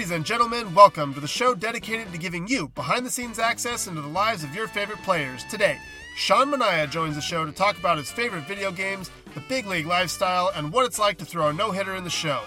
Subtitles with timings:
[0.00, 3.86] Ladies and gentlemen, welcome to the show dedicated to giving you behind the scenes access
[3.86, 5.44] into the lives of your favorite players.
[5.44, 5.76] Today,
[6.16, 9.84] Sean Manaea joins the show to talk about his favorite video games, the big league
[9.84, 12.40] lifestyle, and what it's like to throw a no hitter in the show.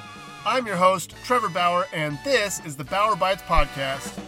[0.48, 4.20] I'm your host, Trevor Bauer, and this is the Bauer Bytes Podcast.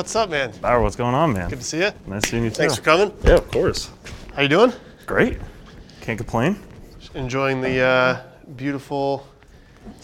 [0.00, 0.50] What's up, man?
[0.62, 1.50] Bauer, what's going on, man?
[1.50, 1.90] Good to see you.
[2.06, 2.54] Nice seeing you too.
[2.56, 3.12] Thanks for coming.
[3.22, 3.90] Yeah, of course.
[4.34, 4.72] How you doing?
[5.04, 5.36] Great.
[6.00, 6.58] Can't complain.
[7.14, 8.22] Enjoying the uh,
[8.56, 9.26] beautiful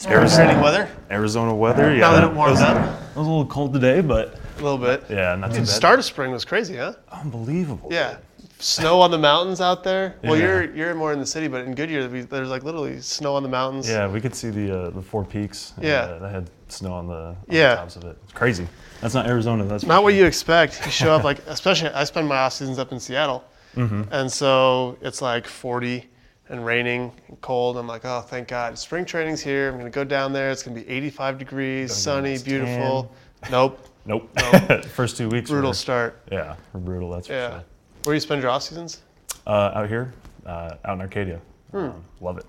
[0.07, 0.91] Arizona, weather?
[1.11, 1.95] Arizona weather.
[1.95, 4.63] Yeah, Now that it warmed was, up It was a little cold today, but a
[4.63, 5.05] little bit.
[5.09, 5.69] yeah, not too The bad.
[5.69, 6.93] start of spring was crazy, huh?
[7.11, 7.89] Unbelievable.
[7.91, 8.19] Yeah.
[8.59, 10.17] Snow on the mountains out there.
[10.23, 10.45] Well, Yeah.
[10.45, 13.43] you're you're more in the city, but in Goodyear, we, there's like literally snow on
[13.43, 13.89] the mountains.
[13.89, 15.73] Yeah, we could see the uh, the four peaks.
[15.77, 16.01] and, Yeah.
[16.01, 17.71] uh, that had snow on the, on Yeah.
[17.71, 18.19] the tops of it.
[18.25, 18.67] It's crazy.
[19.01, 19.65] That's not Arizona.
[19.65, 20.85] That's Not what you expect.
[20.85, 23.45] You show up like, especially I spend my off seasons up in Seattle,
[23.75, 24.05] Mm-hmm.
[24.11, 26.09] and so it's like 40
[26.49, 27.77] and raining and cold.
[27.77, 29.71] I'm like, oh, thank God, spring training's here.
[29.71, 30.51] I'm gonna go down there.
[30.51, 33.13] It's gonna be 85 degrees, sunny, nice beautiful.
[33.51, 34.31] Nope, Nope.
[34.37, 34.85] nope.
[34.95, 35.51] First two weeks.
[35.51, 36.23] brutal Were, start.
[36.33, 37.11] yeah, brutal.
[37.11, 37.49] That's Yeah.
[37.49, 37.65] for sure.
[38.05, 39.03] Where do you spend your off seasons?
[39.47, 40.13] Uh, out here,
[40.47, 41.41] uh, out in Arcadia.
[41.73, 41.77] Hmm.
[41.77, 42.47] Um, love it.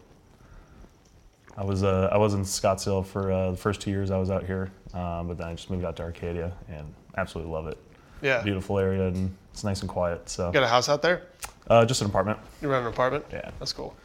[1.58, 4.30] I was uh, I was in Scottsdale for uh, the first two years I was
[4.30, 7.78] out here, um, but then I just moved out to Arcadia and absolutely love it.
[8.22, 8.42] Yeah.
[8.44, 10.30] Beautiful area and it's nice and quiet.
[10.30, 11.24] So Got a house out there?
[11.70, 12.40] uh, just an apartment.
[12.62, 13.26] You rent an apartment?
[13.32, 13.50] Yeah.
[13.60, 13.96] That's cool.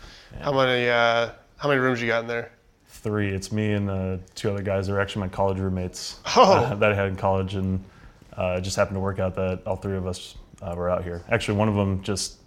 [0.40, 2.52] How many uh, how many rooms you got in there?
[2.88, 3.30] Three.
[3.34, 4.86] It's me and uh, two other guys.
[4.86, 6.54] They're actually my college roommates Oh.
[6.54, 7.82] uh, that I had in college, and
[8.36, 11.02] uh, it just happened to work out that all three of us uh, were out
[11.04, 11.22] here.
[11.30, 12.38] Actually, one of them just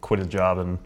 [0.00, 0.78] quit his job, and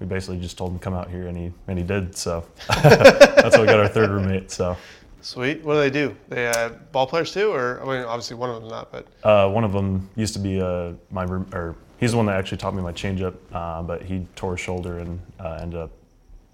[0.00, 2.16] we basically just told him to come out here, and he and he did.
[2.16, 4.50] So that's how we got our third roommate.
[4.50, 4.76] So
[5.20, 5.64] Sweet.
[5.64, 6.16] What do they do?
[6.28, 9.48] They uh, ball players too, or I mean, obviously one of them not, but uh,
[9.50, 12.58] one of them used to be uh, my room, or he's the one that actually
[12.58, 15.90] taught me my changeup, uh, but he tore his shoulder and uh, ended up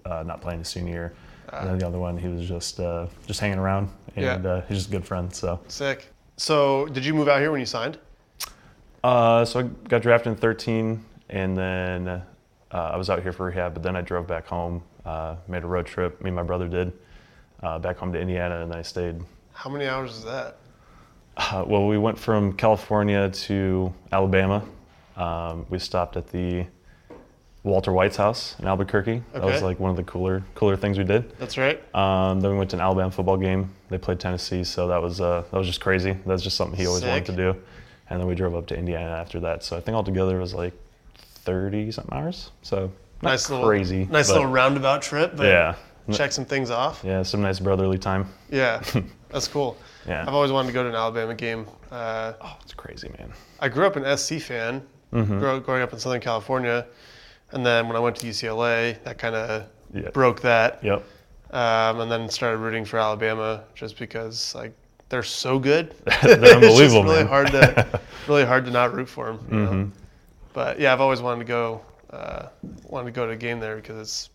[0.05, 1.13] uh, not playing his senior year.
[1.53, 4.51] And then the other one, he was just uh, just hanging around, and Yeah.
[4.51, 5.33] uh, he's just a good friend.
[5.33, 5.59] So.
[5.67, 6.07] sick.
[6.37, 7.97] So, did you move out here when you signed?
[9.03, 12.23] Uh, so I got drafted in 13, and then
[12.75, 13.73] uh, I was out here for rehab.
[13.73, 16.21] But then I drove back home, uh, made a road trip.
[16.21, 16.91] Me and my brother did
[17.63, 19.21] uh, back home to Indiana, and I stayed.
[19.53, 20.57] How many hours is that?
[21.37, 24.63] Uh, well, we went from California to Alabama.
[25.15, 26.65] Um, we stopped at the
[27.63, 29.23] Walter White's house in Albuquerque.
[29.33, 31.37] That was like one of the cooler cooler things we did.
[31.39, 31.81] That's right.
[31.95, 33.73] Um, then we went to an Alabama football game.
[33.89, 36.11] They played Tennessee, so that was uh, that was just crazy.
[36.11, 37.55] That was just something he always wanted to do.
[38.09, 39.63] And then we drove up to Indiana after that.
[39.63, 40.73] So I think altogether it was like
[41.45, 42.51] thirty something hours.
[42.61, 42.91] So
[43.21, 44.05] nice little crazy.
[44.05, 45.35] nice little roundabout trip.
[45.35, 45.75] But yeah,
[46.11, 47.01] Check some things off.
[47.03, 48.27] yeah, some nice brotherly time.
[48.51, 48.83] Yeah,
[49.29, 49.77] that's cool.
[50.07, 50.21] Yeah.
[50.21, 51.65] I've always wanted to go to an Alabama game.
[51.91, 53.31] Uh, Oh, it's crazy, man.
[53.59, 54.83] I grew up an SC fan,
[55.13, 55.39] Mm-hmm.
[55.39, 56.85] grow, growing up in Southern California,
[57.51, 60.09] and then when I went to UCLA, that kind of Yeah.
[60.11, 60.83] broke that.
[60.83, 61.03] Yep.
[61.51, 64.73] Um, and then started rooting for Alabama just because like
[65.09, 65.95] they're so good.
[66.21, 66.81] They're unbelievable.
[66.81, 67.27] it's really man.
[67.27, 69.37] hard to really hard to not root for them.
[69.49, 70.04] Mm-hmm.
[70.55, 72.47] But yeah, I've always wanted to go uh,
[72.87, 74.29] wanted to go to a game there because it's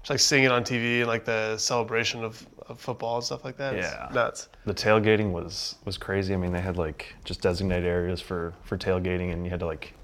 [0.00, 3.46] just like seeing it on TV and like the celebration of, of football and stuff
[3.46, 3.74] like that.
[3.74, 4.10] It's Yeah.
[4.12, 4.50] nuts.
[4.66, 6.34] The tailgating was was crazy.
[6.34, 9.66] I mean, they had like just designated areas for for tailgating, and you had to
[9.66, 9.94] like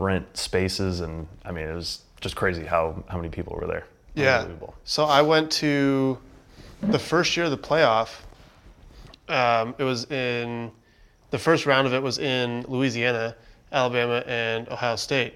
[0.00, 3.86] rent spaces, and I mean, it was just crazy how how many people were there.
[4.16, 4.48] Yeah.
[4.82, 6.18] So I went to
[6.82, 8.22] the first year of the playoff.
[9.28, 10.72] Um, it was in
[11.30, 13.36] the first round of it was in Louisiana,
[13.76, 15.34] Alabama, and Ohio State.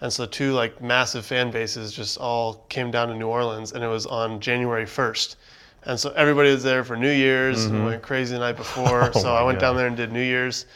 [0.00, 3.82] And so two like massive fan bases just all came down to New Orleans, and
[3.82, 5.36] it was on January 1st.
[5.84, 8.84] And so everybody was there for New Year's and went crazy the night before.
[9.02, 9.12] Mm-hmm.
[9.18, 10.66] Oh so I went down there and did New Year's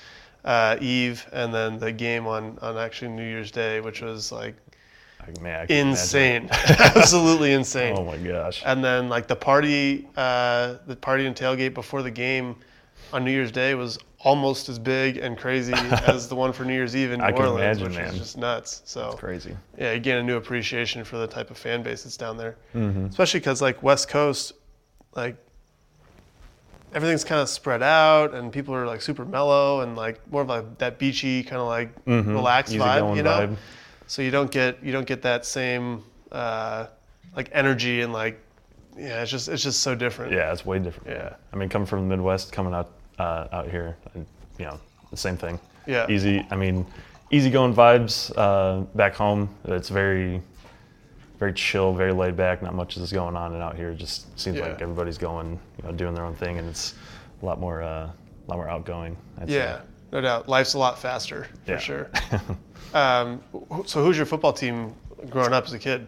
[0.45, 4.55] uh, Eve, and then the game on on actually New Year's Day, which was like
[5.41, 7.95] man, insane, absolutely insane.
[7.99, 8.63] Oh my gosh.
[8.65, 12.57] And then like the party, uh, the party and tailgate before the game
[13.13, 15.73] on New Year's Day was almost as big and crazy
[16.07, 18.15] as the one for New Year's Eve in New I can Orleans, imagine, which man.
[18.15, 18.83] is just nuts.
[18.85, 19.57] So Crazy.
[19.79, 23.07] yeah, again, a new appreciation for the type of fan base that's down there, Mm-hmm.
[23.07, 24.53] especially because like West Coast,
[25.15, 25.37] like
[26.95, 30.49] everything's kind of spread out and people are like super mellow and like more of
[30.49, 33.31] like that beachy kind of like relaxed vibe, you know.
[33.31, 33.55] Mm-hmm.
[33.55, 33.57] vibe.
[34.07, 36.03] So you don't get you don't get that same
[36.33, 36.87] uh,
[37.37, 38.41] like energy and like
[38.99, 40.33] yeah, it's just it's just so different.
[40.33, 41.09] Yeah, it's way different.
[41.11, 41.37] Yeah.
[41.53, 42.91] I mean, coming from the Midwest, coming out
[43.21, 44.25] uh, out here, and,
[44.59, 44.79] you know,
[45.11, 45.59] the same thing.
[45.87, 46.07] Yeah.
[46.09, 46.47] Easy.
[46.51, 46.87] I mean,
[47.31, 49.49] easygoing vibes uh, back home.
[49.65, 50.41] It's very,
[51.39, 52.63] very chill, very laid back.
[52.63, 54.69] Not much is going on, and out here it just seems Yeah.
[54.69, 56.95] like everybody's going, you know, doing their own thing, and it's
[57.43, 58.13] a lot more, uh, a
[58.49, 59.17] lot more outgoing.
[59.41, 59.57] I'd say.
[59.57, 59.81] Yeah,
[60.13, 60.49] no doubt.
[60.49, 61.79] Life's a lot faster for Yeah.
[61.79, 62.11] sure.
[62.95, 63.43] um,
[63.87, 64.95] so, who's your football team
[65.29, 66.07] growing up as a kid?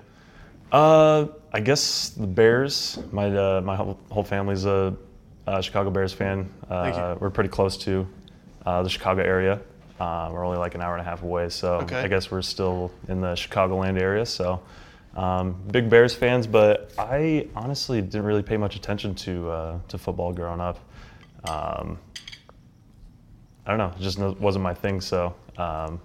[0.71, 2.99] Uh, I guess the Bears.
[3.13, 4.95] My uh, my whole, whole family's a,
[5.47, 6.49] uh Chicago Bears fan.
[6.71, 8.07] Uh, we're pretty close to
[8.67, 9.61] uh, the Chicago area.
[10.01, 12.01] Uh, we're only like an hour and a half away, so Okay.
[12.01, 14.27] I guess we're still in the Chicagoland area.
[14.27, 14.61] So,
[15.17, 16.47] um, big Bears fans.
[16.47, 20.79] But I honestly didn't really pay much attention to uh, to football growing up.
[21.49, 21.99] Um,
[23.67, 25.01] I don't know, it just wasn't my thing.
[25.01, 26.01] So, um,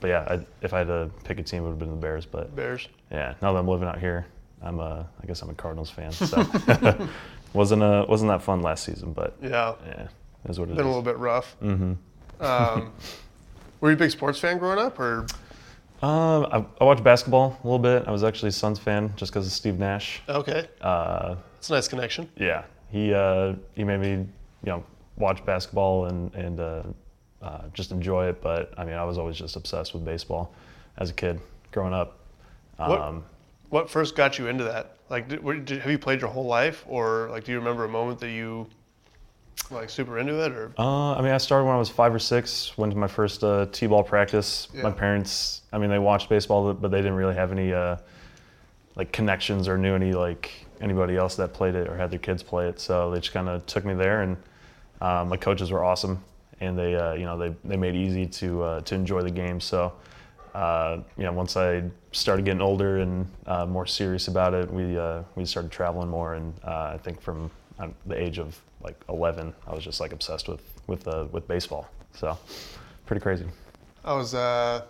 [0.00, 1.96] but yeah, I, if I had to pick a team, it would have been the
[1.96, 2.24] Bears.
[2.24, 2.88] But Bears.
[3.10, 4.26] yeah, now that I'm living out here,
[4.62, 6.12] I'm a, I guess I'm a Cardinals fan.
[6.12, 6.36] So
[7.52, 10.08] wasn't a, wasn't that fun last season, but Yeah, yeah,
[10.48, 11.56] is what it been a little bit rough.
[11.62, 11.94] Mm-hmm.
[12.44, 12.92] Um,
[13.80, 15.26] were you a big sports fan growing up, or
[16.02, 18.06] Um, I, I watched basketball a little bit.
[18.06, 20.22] I was actually a Suns fan just because of Steve Nash.
[20.28, 20.68] okay?
[20.80, 22.28] Uh, It's a nice connection.
[22.36, 24.26] yeah, he uh, he made me you
[24.72, 24.84] know
[25.16, 26.82] watch basketball and and uh,
[27.42, 28.40] uh, just enjoy it.
[28.40, 30.52] But I mean, I was always just obsessed with baseball
[30.98, 31.40] as a kid
[31.72, 32.18] growing up.
[32.76, 33.24] What- Um,
[33.70, 34.96] What first got you into that?
[35.10, 37.84] Like, did, were, did, have you played your whole life, or like, do you remember
[37.84, 38.66] a moment that you
[39.70, 42.18] like super into it, or Uh, I mean, I started when I was five or
[42.18, 42.76] six.
[42.78, 44.68] Went to my first uh, t-ball practice.
[44.72, 44.82] Yeah.
[44.82, 47.96] My parents, I mean, they watched baseball, but they didn't really have any uh,
[48.96, 52.42] like connections or knew any like anybody else that played it or had their kids
[52.42, 52.80] play it.
[52.80, 54.36] So they just kind of took me there, and
[55.00, 56.22] uh, my coaches were awesome,
[56.60, 59.30] and they, uh, you know, they they made it easy to uh, to enjoy the
[59.30, 59.60] game.
[59.60, 59.92] So.
[60.54, 64.98] Uh, you know, once I started getting older and uh, more serious about it, we
[64.98, 68.96] uh, we started traveling more, and uh, I think from uh, the age of like
[69.08, 71.88] 11, I was just like obsessed with with uh, with baseball.
[72.14, 72.38] So,
[73.06, 73.46] pretty crazy.
[74.04, 74.82] I was uh,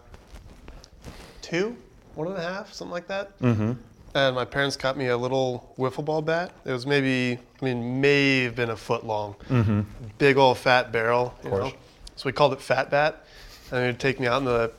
[1.42, 1.76] two,
[2.14, 3.38] one and a half, something like that.
[3.40, 3.72] Mm-hmm.
[4.14, 6.52] And my parents got me a little wiffle ball bat.
[6.64, 9.34] It was maybe, I mean, may have been a foot long.
[9.48, 9.82] Mm-hmm.
[10.16, 11.34] Big old fat barrel.
[11.44, 11.64] You course.
[11.64, 11.78] know?
[12.16, 13.24] So we called it Fat Bat.
[13.70, 14.72] And they'd take me out in the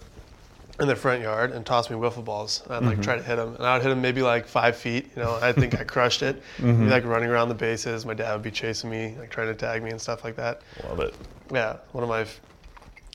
[0.79, 2.63] in the front yard and toss me wiffle balls.
[2.69, 3.55] I'd like try to hit them.
[3.55, 5.09] And I would hit them maybe like five feet.
[5.15, 6.41] You know, I think I crushed it.
[6.59, 8.05] Be like running around the bases.
[8.05, 10.61] My dad would be chasing me, like trying to tag me and stuff like that.
[10.87, 11.13] Love it.
[11.51, 12.25] Yeah, one of my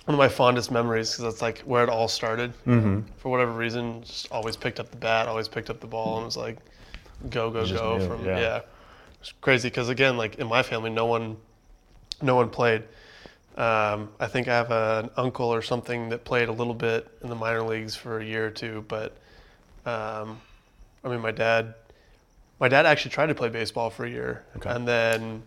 [0.05, 2.53] one of my fondest memories because that's like where it all started.
[2.67, 3.01] Mm-hmm.
[3.17, 6.27] For whatever reason, just always picked up the bat, always picked up the ball, and
[6.27, 6.59] was like,
[7.31, 8.39] go go go knew, from yeah.
[8.39, 8.61] yeah.
[9.21, 11.37] It's crazy because again, like in my family, no one
[12.21, 12.83] no one played.
[13.57, 17.29] Um, I think I have an uncle or something that played a little bit in
[17.29, 19.17] the minor leagues for a year or two, but
[19.87, 20.41] um,
[21.05, 21.75] I mean, my dad,
[22.59, 24.71] my dad actually tried to play baseball for a year, Okay.
[24.71, 25.43] and then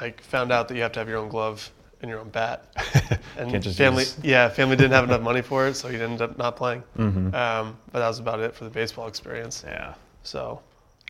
[0.00, 1.70] like found out that you have to have your own glove
[2.00, 2.64] and your own bat.
[3.38, 5.98] And Can't just family, use- yeah, family didn't have enough money for it, so he
[5.98, 6.82] ended up not playing.
[6.98, 7.34] Mm-hmm.
[7.34, 9.64] Um, but that was about it for the baseball experience.
[9.66, 9.94] Yeah.
[10.22, 10.60] So,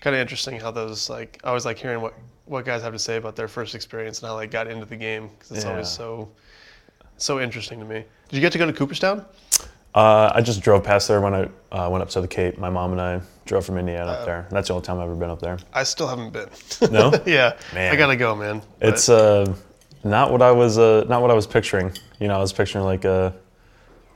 [0.00, 2.14] kind of interesting how those like I always like hearing what
[2.52, 4.96] what guys have to say about their first experience and how they got into the
[4.96, 6.28] game because it's always so
[7.16, 8.04] so interesting to me.
[8.28, 9.24] Did you get to go to Cooperstown?
[9.94, 12.56] Uh, I just drove past there when I uh, went up to the Cape.
[12.58, 14.46] My mom and I drove from Indiana Uh, up there.
[14.50, 15.58] That's the only time I've ever been up there.
[15.74, 16.48] I still haven't been.
[16.90, 17.12] No?
[17.26, 17.92] yeah, Man.
[17.92, 18.62] I gotta go, man.
[18.80, 19.54] It's uh,
[20.04, 21.92] not what I was uh, not what I was picturing.
[22.20, 23.34] You know, I was picturing like a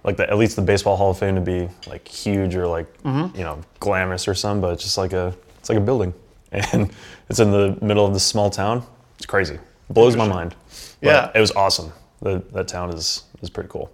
[0.03, 2.87] like the at least the baseball Hall of Fame to be like huge or like
[3.03, 3.37] Mm-hmm.
[3.37, 6.15] you know glamorous or something, but it's just like a it's like a building,
[6.53, 6.91] and
[7.29, 8.85] it's in the middle of this small town.
[9.17, 9.55] It's crazy.
[9.55, 9.61] It
[9.91, 10.55] blows my mind.
[11.01, 11.31] But Yeah.
[11.35, 11.93] it was awesome.
[12.23, 13.91] The, that town is is pretty cool.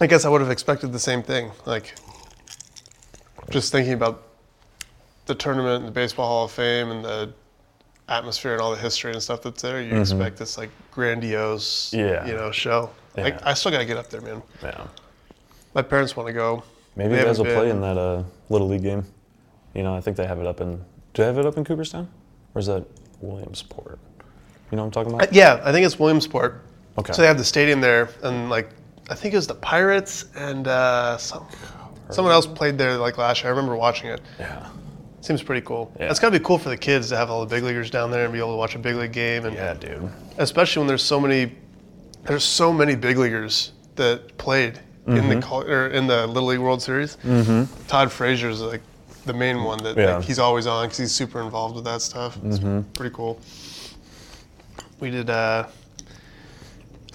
[0.00, 1.50] I guess I would have expected the same thing.
[1.64, 1.94] Like,
[3.50, 4.22] just thinking about
[5.26, 7.32] the tournament and the Baseball Hall of Fame and the
[8.08, 11.98] atmosphere and all the history and stuff that's there, you expect this like grandiose, Mm-hmm.
[12.14, 12.26] Yeah.
[12.26, 12.90] you know, show.
[13.16, 13.24] Yeah.
[13.24, 14.42] Like, I still gotta get up there, man.
[14.62, 14.86] Yeah.
[15.74, 16.64] My parents want to go.
[16.96, 19.04] Maybe They you guys will haven't play in that uh, little league game.
[19.74, 20.76] You know, I think they have it up in.
[20.76, 22.08] Do they have it up in Cooperstown,
[22.54, 22.84] or is that
[23.20, 23.98] Williamsport?
[24.70, 25.32] You know what I'm talking Uh, about?
[25.32, 26.62] Yeah, I think it's Williamsport.
[26.98, 27.12] Okay.
[27.12, 28.70] So they have the stadium there, and like
[29.10, 31.46] I think it was the Pirates and uh, some,
[32.10, 33.52] someone else played there like last year.
[33.52, 34.20] I remember watching it.
[34.38, 34.68] Yeah.
[35.20, 35.92] Seems pretty cool.
[36.00, 36.10] Yeah.
[36.10, 38.24] It's gotta be cool for the kids to have all the big leaguers down there
[38.24, 40.10] and be able to watch a big league game, and Yeah, dude.
[40.38, 41.52] especially when there's so many,
[42.24, 45.28] there's so many big leaguers that played in Mm-hmm.
[45.30, 47.16] the col- or in the Little League World Series.
[47.24, 47.86] Mm-hmm.
[47.88, 48.80] Todd Frazier's like
[49.24, 50.16] the main one that Yeah.
[50.16, 52.36] like, he's always on because he's super involved with that stuff.
[52.44, 52.80] It's Mm-hmm.
[52.92, 53.40] pretty cool.
[55.00, 55.66] We did uh,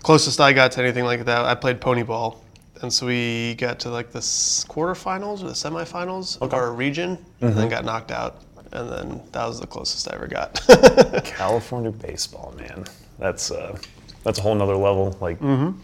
[0.04, 1.46] closest I got to anything like that.
[1.46, 2.44] I played pony ball,
[2.82, 6.58] and so we got to like the quarterfinals or the semifinals of Okay.
[6.58, 7.60] our region, and Mm-hmm.
[7.60, 8.42] then got knocked out.
[8.74, 10.62] And then that was the closest I ever got.
[11.24, 12.84] California baseball, man.
[13.18, 13.78] That's uh,
[14.24, 15.18] that's a whole nother level.
[15.22, 15.80] Like Mm-hmm.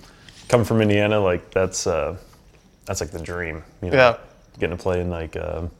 [0.49, 2.17] coming from Indiana, like that's uh,
[2.85, 3.63] that's like the dream.
[3.81, 3.95] You know?
[3.97, 4.17] Yeah.
[4.59, 5.71] Getting to play in like um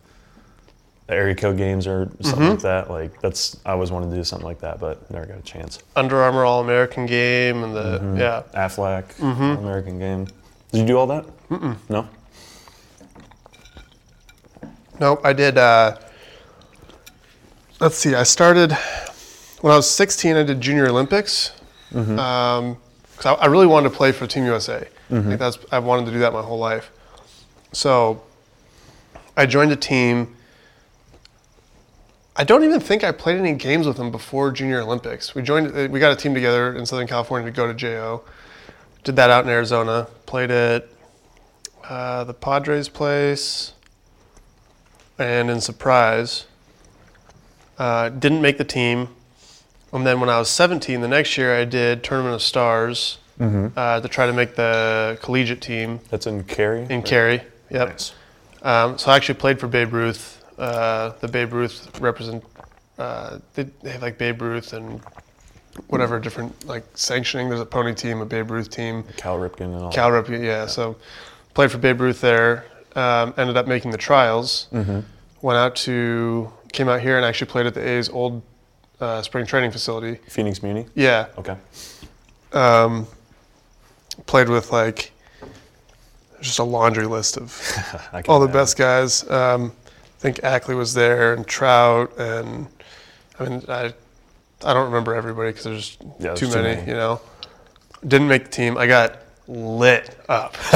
[1.07, 2.49] the area code games or something Mm-hmm.
[2.51, 2.89] like that.
[2.89, 5.79] Like that's I always wanted to do something like that, but never got a chance.
[5.95, 8.17] Under Armour All American game and the Mm-hmm.
[8.17, 8.43] yeah.
[8.55, 9.43] Aflac, Mm-hmm.
[9.63, 10.25] American game.
[10.71, 11.25] Did you do all that?
[11.49, 11.75] Mm-mm.
[11.89, 12.07] No.
[14.99, 15.57] Nope, I did.
[15.57, 15.97] Uh,
[17.79, 18.15] let's see.
[18.15, 18.71] I started
[19.61, 20.35] when I was 16.
[20.35, 21.51] I did Junior Olympics
[21.89, 24.87] because I, I really wanted to play for Team USA.
[25.09, 26.89] Like that's I've wanted to do that my whole life.
[27.71, 28.23] So
[29.37, 30.35] I joined a team.
[32.35, 35.35] I don't even think I played any games with them before Junior Olympics.
[35.35, 35.67] We joined.
[35.75, 38.23] uh, We got a team together in Southern California to go to JO.
[39.03, 40.07] Did that out in Arizona.
[40.25, 40.87] Played at
[41.87, 43.73] uh, the Padres place
[45.19, 46.45] and in surprise,
[47.77, 49.09] uh, didn't make the team.
[49.91, 53.99] And then when I was 17, the next year I did Tournament of Stars uh,
[53.99, 56.87] to try to make the collegiate team That's in Cary.
[56.89, 57.41] in Cary.
[57.69, 57.89] Yep.
[57.89, 58.13] Nice.
[58.63, 60.42] Um, so I actually played for Babe Ruth.
[60.63, 62.41] Uh, the Babe Ruth represent.
[62.97, 65.01] Uh, they, they have like Babe Ruth and
[65.87, 67.49] whatever different like sanctioning.
[67.49, 69.03] There's a pony team, a Babe Ruth team.
[69.17, 69.91] Cal Ripken and all.
[69.91, 70.65] Cal Rip, yeah.
[70.67, 70.95] So
[71.53, 72.65] played for Babe Ruth there.
[72.95, 74.67] Um, ended up making the trials.
[74.71, 78.41] Went out to came out here and actually played at the A's old
[79.01, 80.21] uh, spring training facility.
[80.29, 80.85] Phoenix Muni.
[80.95, 81.27] Yeah.
[81.37, 81.57] Okay.
[82.53, 83.05] Um,
[84.27, 85.11] played with like
[86.39, 87.61] just a laundry list of
[88.29, 88.51] all the imagine.
[88.61, 89.29] best guys.
[89.29, 89.73] Um,
[90.23, 92.67] think Ackley was there and Trout and
[93.39, 93.93] I mean I
[94.65, 96.87] I don't remember everybody because there's Yeah, there's too, too many, many.
[96.91, 97.21] You know,
[98.07, 98.77] didn't make the team.
[98.77, 100.55] I got lit up.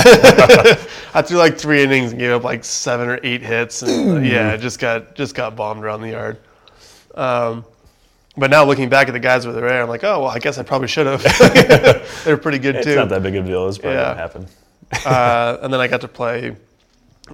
[1.13, 4.19] I threw like three innings and gave up like seven or eight hits, and uh,
[4.19, 6.37] yeah, just got just got bombed around the yard.
[7.15, 7.63] Um,
[8.35, 10.57] but now looking back at the guys over there, I'm like, oh well, I guess
[10.57, 11.23] I probably should have.
[12.25, 12.95] They're pretty good It's too.
[12.95, 13.67] not that big of a deal.
[13.69, 14.09] It's probably Yeah.
[14.09, 14.47] gonna happen.
[15.05, 16.55] uh, and then I got to play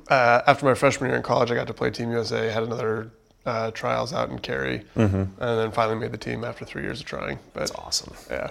[0.10, 1.52] uh, after my freshman year in college.
[1.52, 2.50] I got to play Team USA.
[2.50, 3.10] Had another
[3.46, 7.06] uh, trials out in Cary, and then finally made the team after three years of
[7.06, 7.40] trying.
[7.54, 8.14] But That's awesome.
[8.30, 8.50] yeah,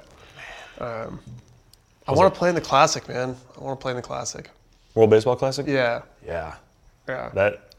[0.78, 1.20] um,
[2.06, 3.36] I want to play in the classic, man.
[3.56, 4.50] I want to play in the classic.
[4.94, 5.66] World Baseball Classic.
[5.66, 6.54] Yeah, Yeah.
[7.08, 7.70] yeah, That.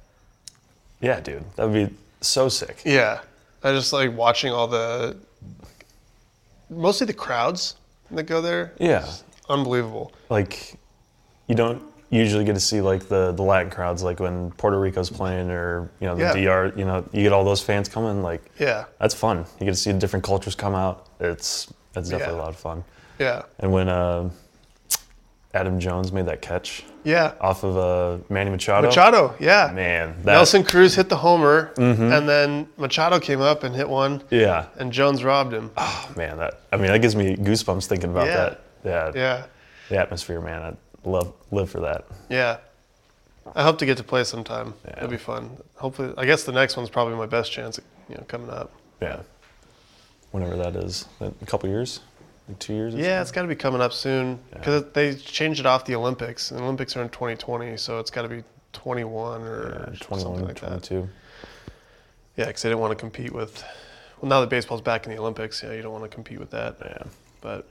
[1.02, 1.44] Yeah, dude.
[1.58, 2.82] That would be so sick.
[2.86, 3.20] yeah.
[3.64, 5.16] I just like watching all the,
[6.70, 7.76] mostly the crowds
[8.12, 8.74] that go there.
[8.80, 9.06] Yeah.
[9.50, 10.12] Unbelievable.
[10.30, 10.76] Like,
[11.48, 11.82] you don't
[12.20, 15.90] usually get to see like the the Latin crowds, like when Puerto Rico's playing or
[16.00, 16.34] you know the Yeah.
[16.34, 16.74] DR.
[16.78, 18.22] You know, you get all those fans coming.
[18.24, 19.46] Like, Yeah, that's fun.
[19.60, 21.08] You get to see different cultures come out.
[21.20, 22.42] It's it's definitely Yeah.
[22.42, 22.84] a lot of fun.
[23.20, 24.30] yeah, And when uh,
[25.54, 27.34] Adam Jones made that catch yeah.
[27.40, 29.72] off of uh, Manny Machado, Machado, yeah.
[29.72, 34.24] man, that, Nelson Cruz hit the homer, and then Machado came up and hit one,
[34.32, 35.70] yeah, and Jones robbed him.
[35.78, 38.36] oh, man, that I mean that gives me goosebumps thinking about Yeah.
[38.36, 38.62] that.
[38.84, 39.44] Yeah, Yeah,
[39.90, 40.76] the atmosphere, man.
[41.06, 42.06] Love live for that.
[42.30, 42.58] yeah.
[43.56, 44.74] I hope to get to play sometime.
[44.86, 44.94] Yeah.
[44.98, 45.58] It'll be fun.
[45.76, 48.72] Hopefully, I guess the next one's probably my best chance, you know, coming up.
[49.02, 49.20] Yeah,
[50.32, 52.00] whenever that is, a couple years,
[52.60, 52.96] two years.
[52.96, 55.94] or Yeah, it's got to be coming up soon because they changed it off the
[55.96, 56.50] Olympics.
[56.50, 59.96] The Olympics are in 2020, so it's got to be 21 or something.
[60.00, 60.84] 21, something like that.
[60.84, 61.10] 22.
[62.38, 63.62] Yeah, because they didn't want to compete with.
[64.22, 66.52] Well, now that baseball's back in the Olympics, yeah, you don't want to compete with
[66.52, 66.78] that.
[66.80, 67.04] Yeah,
[67.42, 67.68] But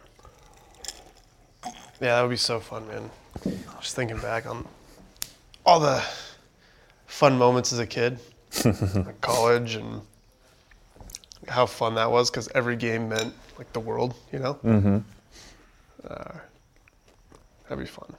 [1.64, 3.10] yeah, that would be so fun, man.
[3.80, 4.66] Just thinking back on
[5.64, 6.02] all the
[7.06, 8.18] fun moments as a kid,
[8.64, 10.00] like college, and
[11.48, 14.54] how fun that was because every game meant like the world, you know.
[14.64, 14.98] Mm-hmm.
[16.08, 16.32] Uh,
[17.68, 18.12] that'd be fun.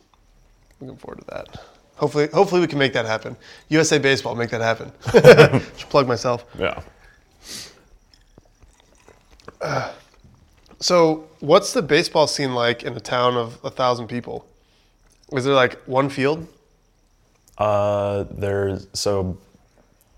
[0.80, 1.64] Looking forward to that.
[1.96, 3.36] Hopefully, hopefully we can make that happen.
[3.70, 4.92] USA Baseball, make that happen.
[5.78, 6.46] Just plug myself.
[6.58, 6.82] yeah.
[10.80, 14.46] So, what's the baseball scene like in a town of a thousand people?
[15.34, 16.48] Is there like one field?
[17.58, 19.38] Uh, there's so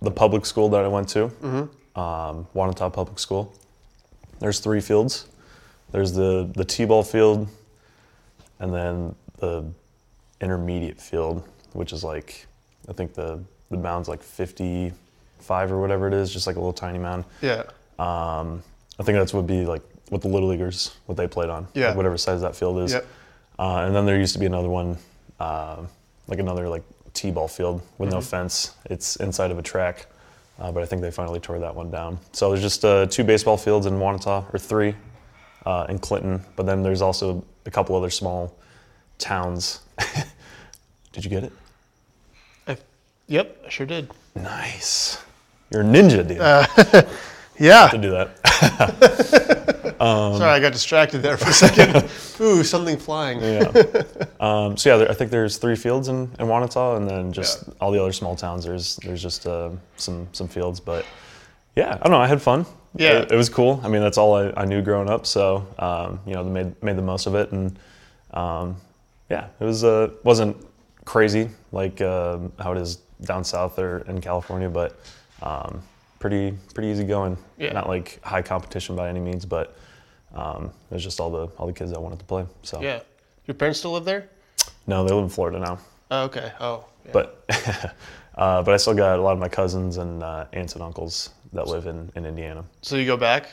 [0.02, 2.00] the public school that I went to, Mm-hmm.
[2.00, 3.54] um, Wanatah Public School.
[4.40, 5.28] There's three fields.
[5.92, 7.48] There's the the t-ball field,
[8.60, 9.66] and then the
[10.42, 11.44] intermediate field,
[11.74, 12.46] which is like
[12.90, 13.40] I think the
[13.72, 17.24] the mound's like 55 or whatever it is, just like a little tiny mound.
[17.42, 17.64] Yeah.
[17.98, 18.62] Um,
[19.00, 21.68] I think that's would be like what the little leaguers what they played on.
[21.74, 21.88] Yeah.
[21.88, 22.94] like whatever size that field is.
[22.94, 23.06] Yep.
[23.58, 24.98] Uh, and then there used to be another one,
[25.40, 25.88] um
[26.28, 26.84] like another like
[27.14, 28.18] t-ball field with Mm-hmm.
[28.18, 28.76] no fence.
[28.86, 30.08] It's inside of a track,
[30.60, 32.18] uh, but I think they finally tore that one down.
[32.34, 34.96] So there's just uh, two baseball fields in Wanatah, or three,
[35.66, 36.42] uh, in Clinton.
[36.56, 38.56] But then there's also a couple other small
[39.20, 39.80] towns.
[41.14, 41.54] Did you get it?
[42.68, 42.78] I,
[43.28, 44.10] yep, I sure did.
[44.36, 45.18] Nice.
[45.72, 46.40] You're a ninja, dude.
[46.40, 46.66] Uh,
[47.60, 47.88] Yeah.
[47.88, 49.66] to do that.
[50.00, 52.10] Sorry, I got distracted there for a second.
[52.42, 53.42] Ooh, something flying.
[53.42, 53.72] yeah.
[54.40, 57.64] Um, so yeah, there, I think there's three fields in, in Wanatah, and then just
[57.68, 57.74] Yeah.
[57.82, 58.64] all the other small towns.
[58.66, 61.06] There's there's just uh, some some fields, but
[61.76, 62.20] yeah, I don't know.
[62.20, 62.66] I had fun.
[62.96, 63.20] Yeah.
[63.22, 63.80] it, it was cool.
[63.84, 65.26] I mean, that's all I, I knew growing up.
[65.26, 67.80] So um, you know, made made the most of it, and
[68.34, 68.76] um,
[69.30, 70.56] yeah, it was uh, wasn't
[71.06, 75.00] crazy like um how it is down south or in California, but
[75.42, 75.82] um,
[76.20, 77.38] pretty pretty easy going.
[77.58, 77.72] Yeah.
[77.74, 79.78] Not like high competition by any means, but
[80.36, 82.46] um, it was just all the all the kids that wanted to play.
[82.64, 83.00] So Yeah.
[83.48, 84.30] Your parents still live there?
[84.88, 85.78] no, they live in Florida now,
[86.12, 86.52] Oh, okay.
[86.60, 87.12] Oh, yeah.
[87.12, 87.46] but
[88.36, 91.30] uh, but I still got a lot of my cousins and uh, aunts and uncles
[91.54, 92.64] that live in, in Indiana.
[92.82, 93.50] so you go back?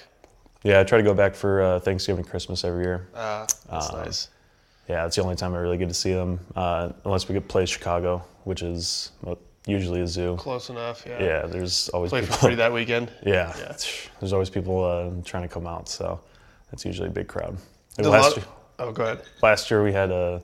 [0.64, 3.08] Yeah, I try to go back for uh, Thanksgiving, Christmas every year.
[3.14, 4.28] Uh, that's Um, nice.
[4.88, 7.48] Yeah, it's the only time I really get to see them, uh, unless we get
[7.48, 9.10] play Chicago, which is
[9.66, 10.36] usually a zoo.
[10.36, 11.04] Close enough.
[11.06, 11.22] Yeah.
[11.22, 13.10] Yeah, there's always Play for free that weekend.
[13.26, 13.76] yeah, Yeah.
[14.20, 16.20] there's always people uh, trying to come out, so
[16.72, 17.56] it's usually a big crowd.
[17.96, 18.46] Did Last lot- year,
[18.78, 19.22] oh, go ahead.
[19.42, 20.42] last year we had a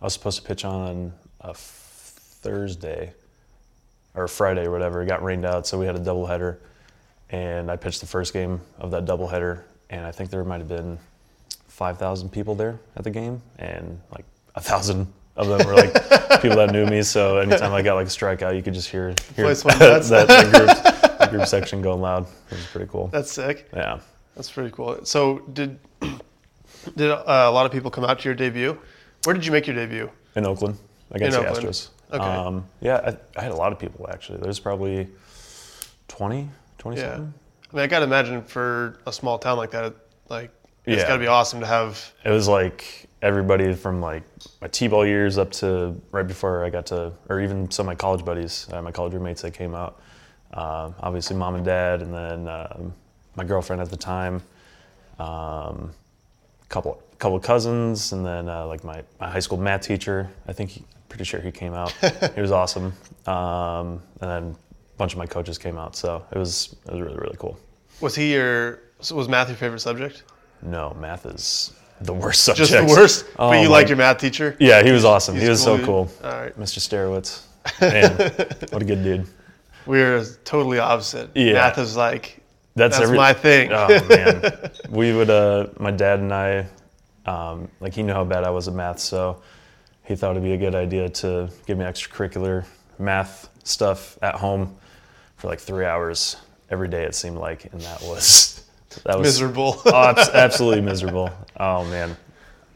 [0.00, 1.12] I was supposed to pitch on
[1.42, 3.12] uh, a Thursday
[4.14, 5.02] or Friday or whatever.
[5.02, 6.56] It got rained out, so we had a doubleheader,
[7.30, 9.60] and I pitched the first game of that doubleheader,
[9.90, 10.98] and I think there might have been
[11.68, 14.24] five thousand people there at the game, and like
[14.54, 15.92] a thousand of them were like
[16.42, 17.02] people that knew me.
[17.02, 20.52] So anytime I got like a strikeout, you could just hear hear went that, that
[20.52, 22.26] group, the group section going loud.
[22.50, 23.08] It was pretty cool.
[23.08, 23.68] That's sick.
[23.74, 24.00] Yeah.
[24.36, 25.04] That's pretty cool.
[25.04, 25.78] So did
[26.96, 28.78] did uh, a lot of people come out to your debut?
[29.24, 30.10] Where did you make your debut?
[30.36, 30.78] In Oakland
[31.10, 31.66] against In the Oakland.
[31.68, 31.88] Astros.
[32.12, 32.24] Okay.
[32.24, 32.96] Um, yeah,
[33.36, 34.38] I, I had a lot of people actually.
[34.38, 35.08] There's probably
[36.08, 37.02] 20, 20 Yeah.
[37.16, 37.34] something.
[37.72, 39.94] I mean, I gotta imagine for a small town like that,
[40.28, 40.50] like
[40.86, 41.08] it's Yeah.
[41.08, 42.12] gotta be awesome to have.
[42.24, 44.22] It was like everybody from like
[44.60, 47.94] my t-ball years up to right before I got to, or even some of my
[47.94, 50.00] college buddies, uh, my college roommates that came out.
[50.52, 52.92] Um, obviously, mom and dad, and then um,
[53.36, 54.42] my girlfriend at the time,
[55.18, 55.92] um,
[56.68, 60.28] couple couple cousins, and then uh, like my, my high school math teacher.
[60.48, 61.92] I think he, pretty sure he came out.
[62.34, 62.92] he was awesome.
[63.26, 67.00] Um, and then a bunch of my coaches came out, so it was it was
[67.00, 67.58] really really cool.
[68.00, 68.80] Was he your?
[69.00, 70.24] So was math your favorite subject?
[70.62, 72.70] No, math is the worst subject.
[72.70, 73.26] Just the worst.
[73.38, 74.56] Oh, but you my- like your math teacher?
[74.58, 75.34] Yeah, he was awesome.
[75.34, 75.86] He's he was cool, so dude.
[75.86, 76.10] cool.
[76.24, 76.58] All right.
[76.58, 76.78] Mr.
[76.80, 77.42] Starowitz.
[77.80, 78.16] Man,
[78.70, 79.26] what a good dude.
[79.86, 81.30] We're totally opposite.
[81.34, 81.54] Yeah.
[81.54, 82.39] Math is like
[82.76, 83.70] That's, that's every- my thing.
[83.72, 85.30] Oh man, we would.
[85.30, 86.66] Uh, my dad and I,
[87.26, 89.42] um, like he knew how bad I was at math, so
[90.04, 92.64] he thought it'd be a good idea to give me extracurricular
[92.98, 94.76] math stuff at home
[95.36, 96.36] for like three hours
[96.70, 97.04] every day.
[97.04, 98.64] It seemed like, and that was
[99.04, 99.80] that was Miserable.
[99.86, 101.30] Oh, abs- absolutely miserable.
[101.58, 102.16] Oh man,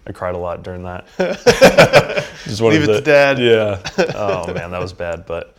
[0.06, 1.06] I cried a lot during that.
[2.44, 3.38] Just wanted Leave it to Dad.
[3.38, 3.80] Yeah.
[4.14, 5.24] Oh man, that was bad.
[5.26, 5.56] But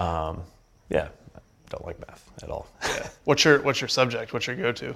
[0.00, 0.42] um,
[0.90, 2.66] yeah, I don't like math at all.
[2.82, 3.08] yeah.
[3.24, 4.32] what's your What's your subject?
[4.32, 4.94] What's your go to?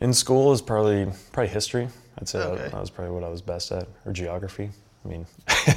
[0.00, 1.88] In school is probably probably history.
[2.18, 2.62] I'd say Okay.
[2.62, 4.70] that, that was probably what I was best at, or geography.
[5.04, 5.26] I mean,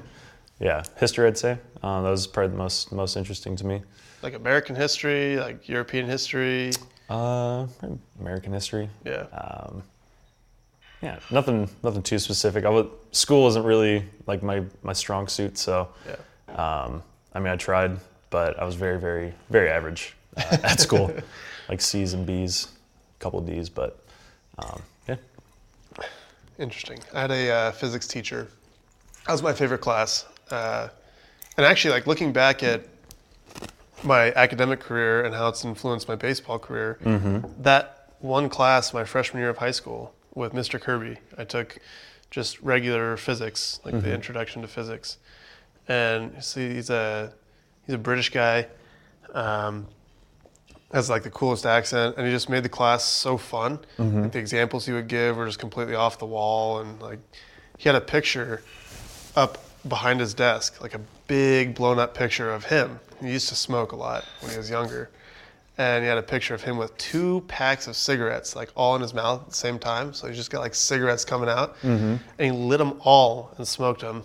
[0.61, 1.27] yeah, history.
[1.27, 3.83] I'd say uh, that was probably the most most interesting to me.
[4.23, 6.73] Like American history, like European history.
[7.09, 7.67] Uh,
[8.21, 8.89] American history.
[9.05, 9.25] Yeah.
[9.33, 9.83] Um,
[11.03, 12.65] yeah, nothing nothing too specific.
[12.67, 16.83] I was, school isn't really like my my strong suit, so yeah.
[16.83, 17.03] um,
[17.35, 17.99] I mean I tried,
[18.29, 21.13] but I was very very very average uh, at school,
[21.69, 22.69] like C's and B's,
[23.19, 24.05] a couple of D's, but
[24.59, 25.17] um, yeah.
[26.59, 26.99] Interesting.
[27.15, 28.49] I had a uh, physics teacher.
[29.27, 30.27] That was my favorite class.
[30.51, 30.89] Uh,
[31.57, 32.87] and actually, like looking back at
[34.03, 36.99] my academic career and how it's influenced my baseball career,
[37.59, 40.81] that one class my freshman year of high school with Mr.
[40.81, 41.79] Kirby, I took
[42.31, 45.19] just regular physics, like the introduction to physics.
[45.89, 47.33] And see, he's a
[47.87, 48.69] he's a British guy.
[49.35, 49.87] Um,
[50.93, 53.79] has like the coolest accent, and he just made the class so fun.
[53.99, 54.23] Mm-hmm.
[54.23, 57.19] Like the examples he would give were just completely off the wall, and like
[57.79, 58.63] he had a picture
[59.37, 62.99] up behind his desk, like a big blown up picture of him.
[63.21, 65.11] He used to smoke a lot when he was younger,
[65.79, 69.03] and he had a picture of him with two packs of cigarettes, like all in
[69.03, 70.13] his mouth at the same time.
[70.13, 72.17] So he just got like cigarettes coming out, mm-hmm.
[72.17, 74.25] and he lit them all and smoked them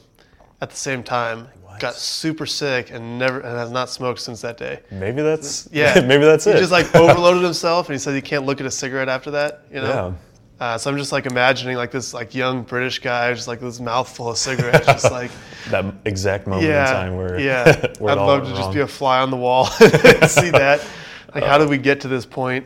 [0.62, 1.48] at the same time.
[1.80, 4.82] Got super sick and never and has not smoked since that day.
[4.92, 6.56] Maybe that's Yeah, maybe that's he it.
[6.56, 9.32] He just like overloaded himself, and he said he can't look at a cigarette after
[9.32, 9.66] that.
[9.72, 10.16] You know.
[10.58, 13.82] Uh, so I'm just like imagining like this like young British guy, just like this
[13.82, 15.32] mouthful of cigarettes, just like
[15.70, 17.94] that exact moment yeah, in time where yeah.
[18.00, 20.86] where I'd love to went just be a fly on the wall and see that.
[21.34, 22.66] Like, how did we get to this point?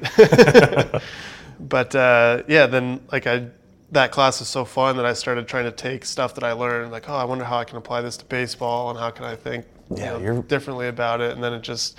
[1.60, 3.48] but uh, yeah, then like I,
[3.91, 6.91] that class was so fun that I started trying to take stuff that I learned,
[6.91, 9.36] like, oh, I wonder how I can apply this to baseball and how can I
[9.36, 11.32] think you Yeah, know, you're- differently about it.
[11.32, 11.97] And then it just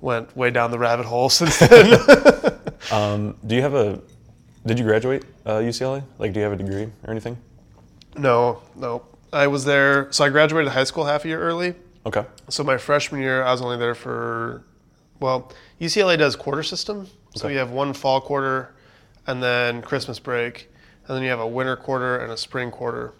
[0.00, 1.98] went way down the rabbit hole since then.
[2.90, 4.00] Um, do you have a
[4.66, 6.02] Did you graduate uh, UCLA?
[6.18, 7.38] Like, do you have a degree or anything?
[8.16, 9.02] No, no.
[9.32, 10.08] I was there.
[10.10, 11.74] So I graduated high school half a year early.
[12.06, 12.24] Okay.
[12.48, 14.64] So my freshman year, I was only there for,
[15.20, 17.06] well, UCLA does quarter system.
[17.36, 17.52] So Okay.
[17.54, 18.74] you have one fall quarter,
[19.28, 20.68] and then Christmas break,
[21.06, 23.12] and then you have a winter quarter and a spring quarter,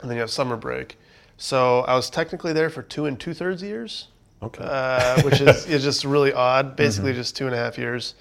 [0.00, 0.98] and then you have summer break.
[1.36, 4.08] So I was technically there for two and two thirds years,
[4.42, 4.64] Okay.
[4.66, 6.76] uh, which is, is just really odd.
[6.84, 8.14] Basically, just two and a half years.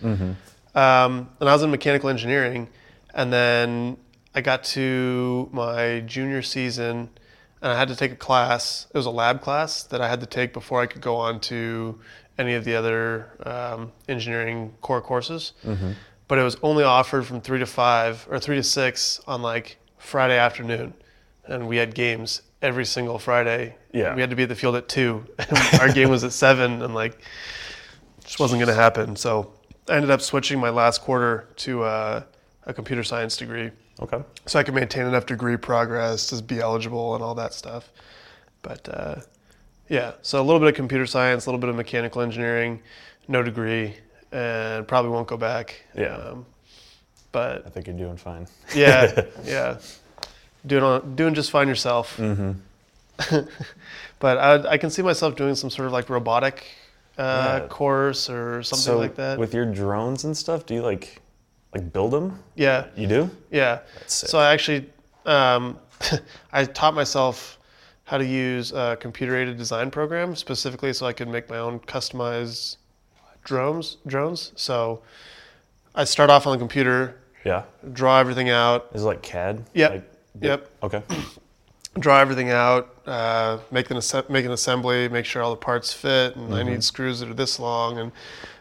[0.76, 2.68] Um, and I was in mechanical engineering,
[3.14, 3.98] and then
[4.36, 7.10] I got to my junior season,
[7.62, 8.86] and I had to take a class.
[8.94, 11.40] It was a lab class that I had to take before I could go on
[11.42, 12.00] to
[12.38, 15.54] any of the other um, engineering core courses.
[16.28, 19.78] But it was only offered from three to five or three to six on like
[19.98, 20.94] Friday afternoon,
[21.46, 23.76] and we had games every single Friday.
[23.94, 24.14] Yeah.
[24.14, 25.26] we had to be at the field at two.
[25.40, 27.18] And our game was at seven, and like
[28.24, 29.16] just wasn't going to happen.
[29.16, 29.54] So
[29.90, 32.24] I ended up switching my last quarter to uh,
[32.66, 34.22] a computer science degree, okay.
[34.46, 37.90] so I could maintain enough degree progress to be eligible and all that stuff.
[38.62, 39.16] But uh,
[39.88, 42.82] yeah, so a little bit of computer science, a little bit of mechanical engineering,
[43.30, 43.96] no degree,
[44.32, 45.82] and probably won't go back.
[45.96, 46.16] Yeah.
[46.16, 46.46] Um,
[47.32, 48.48] but I think you're doing fine.
[48.76, 49.78] yeah, yeah,
[50.66, 52.18] doing on, doing just fine yourself.
[52.18, 52.52] Mm-hmm.
[54.20, 56.66] but I, I can see myself doing some sort of like robotic
[57.18, 57.68] uh, Yeah.
[57.68, 59.40] course or something so like that.
[59.40, 61.22] with your drones and stuff, do you like
[61.74, 62.40] like build them?
[62.56, 63.30] yeah, You do?
[63.52, 63.80] yeah.
[64.00, 64.30] That's sick.
[64.30, 64.90] So I actually,
[65.26, 65.78] um,
[66.54, 67.60] I taught myself
[68.06, 72.78] how to use a computer-aided design program specifically so I could make my own customized
[73.58, 73.98] drones.
[74.06, 74.52] Drones.
[74.56, 75.02] So
[75.96, 77.64] I start off on the computer, Yeah.
[77.94, 78.90] draw everything out.
[78.94, 79.64] Is it like CAD?
[79.74, 79.92] Yep.
[79.92, 80.04] Like,
[80.40, 80.70] Yep.
[80.84, 81.02] Okay.
[82.00, 85.92] draw everything out, uh, make an asse- make an assembly, make sure all the parts
[85.92, 88.12] fit, and I need screws that are this long and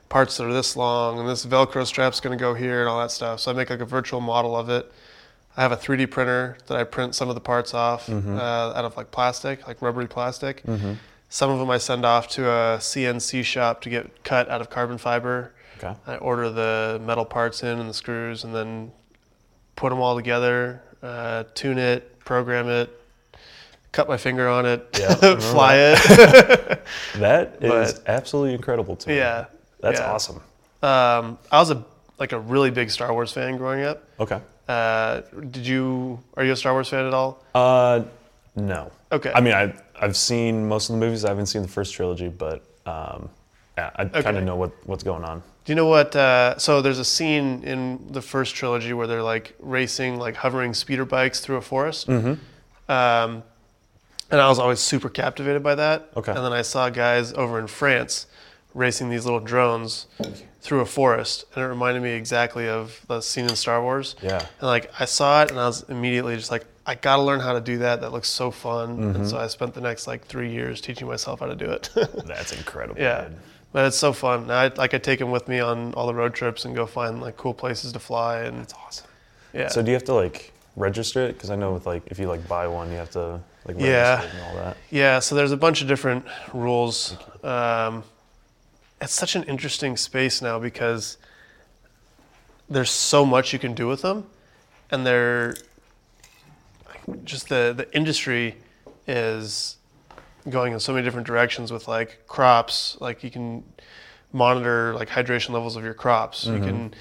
[0.09, 2.99] parts that are this long, and this Velcro strap's going to go here and all
[3.01, 3.41] that stuff.
[3.41, 4.91] So I make like a virtual model of it.
[5.59, 8.13] I have a 3D printer that I print some of the parts off uh,
[8.75, 10.63] out of like plastic, like rubbery plastic.
[11.29, 14.71] Some of them I send off to a CNC shop to get cut out of
[14.71, 15.53] carbon fiber.
[15.79, 15.95] Okay.
[16.07, 18.93] I order the metal parts in and the screws, and then
[19.75, 22.89] put them all together, uh, tune it, program it,
[23.93, 26.83] cut my finger on it, Yeah, fly it.
[27.17, 29.17] That is But- absolutely incredible to me.
[29.17, 29.47] yeah,
[29.81, 30.13] That's yeah.
[30.13, 30.37] awesome.
[30.83, 31.85] Um, I was a
[32.19, 34.03] like a really big Star Wars fan growing up.
[34.21, 34.41] Okay.
[34.69, 36.19] Uh, did you?
[36.37, 37.43] Are you a Star Wars fan at all?
[37.55, 38.03] Uh,
[38.55, 38.91] no.
[39.13, 39.31] Okay.
[39.35, 41.25] I mean, I I've seen most of the movies.
[41.25, 43.29] I haven't seen the first trilogy, but um,
[43.77, 45.43] yeah, I kind of know what what's going on.
[45.65, 46.15] Do you know what?
[46.15, 50.75] Uh, so there's a scene in the first trilogy where they're like racing, like hovering
[50.75, 52.07] speeder bikes through a forest.
[52.07, 52.91] Mm-hmm.
[52.91, 53.43] Um,
[54.31, 56.11] and I was always super captivated by that.
[56.17, 56.33] Okay.
[56.33, 58.27] And then I saw guys over in France
[58.75, 60.07] racing these little drones
[60.61, 64.17] through a forest, and it reminded me exactly of the scene in Star Wars.
[64.23, 64.47] Yeah.
[64.61, 67.53] And like I saw it, and I was immediately just like, I gotta learn how
[67.53, 68.01] to do that.
[68.01, 68.97] That looks so fun.
[68.99, 69.17] Mm-hmm.
[69.17, 71.91] And so I spent the next like three years teaching myself how to do it.
[72.27, 73.01] That's incredible.
[73.01, 73.37] Yeah, dude.
[73.73, 74.51] but it's so fun.
[74.51, 77.21] I like I take them with me on all the road trips and go find
[77.21, 79.07] like cool places to fly and That's awesome.
[79.53, 79.69] yeah.
[79.69, 81.33] So do you have to like register it?
[81.33, 83.91] Because I know with like if you like buy one, you have to like register
[83.91, 84.23] Yeah.
[84.23, 84.77] it and all that.
[84.91, 87.17] yeah, so there's a bunch of different rules.
[87.43, 88.05] Um,
[89.01, 91.19] it's such an interesting space now because
[92.69, 94.27] there's so much you can do with them,
[94.91, 95.57] and they're
[97.25, 98.57] just the the industry
[99.07, 99.77] is
[100.49, 102.97] going in so many different directions with like crops.
[103.01, 103.65] Like you can
[104.33, 106.47] monitor like hydration levels of your crops.
[106.47, 106.65] You mm-hmm.
[106.65, 106.95] can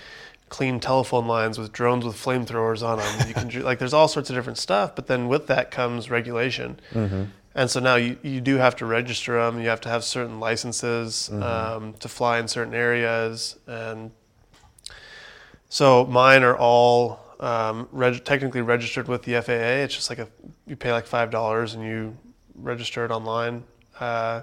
[0.49, 3.27] clean telephone lines with drones with flamethrowers on them.
[3.27, 4.95] You can like there's all sorts of different stuff.
[4.95, 6.79] But then with that comes regulation.
[6.91, 7.23] Mm-hmm.
[7.57, 9.61] And so now you, you do have to register them.
[9.61, 11.41] You have to have certain licenses mm-hmm.
[11.41, 13.57] um, to fly in certain areas.
[13.65, 14.11] And
[15.69, 19.83] so mine are all um, reg- technically registered with the FAA.
[19.83, 20.27] It's just like a
[20.67, 22.15] you pay like five dollars and you
[22.55, 23.63] register it online.
[23.99, 24.41] Uh,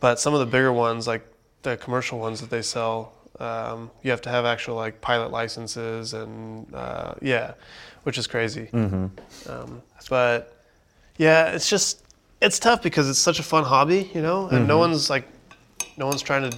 [0.00, 1.26] but some of the bigger ones, like
[1.62, 6.12] the commercial ones that they sell, um, you have to have actual like pilot licenses
[6.14, 7.54] and uh, yeah,
[8.02, 8.68] which is crazy.
[9.48, 10.56] Um, but
[11.16, 12.02] yeah, it's just
[12.40, 15.26] it's tough because it's such a fun hobby, you know, and no one's like
[15.96, 16.56] no one's trying to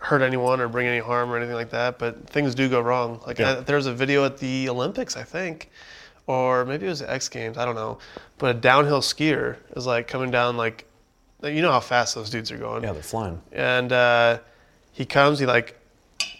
[0.00, 1.98] hurt anyone or bring any harm or anything like that.
[1.98, 3.20] But things do go wrong.
[3.26, 3.58] Like Yeah.
[3.58, 5.70] I, there's a video at the Olympics, I think,
[6.26, 7.58] or maybe it was the X Games.
[7.58, 7.98] I don't know.
[8.38, 10.86] But a downhill skier is like coming down like,
[11.42, 13.40] you know how fast those dudes are going Yeah, they're flying.
[13.52, 14.38] and uh,
[14.92, 15.78] he comes he like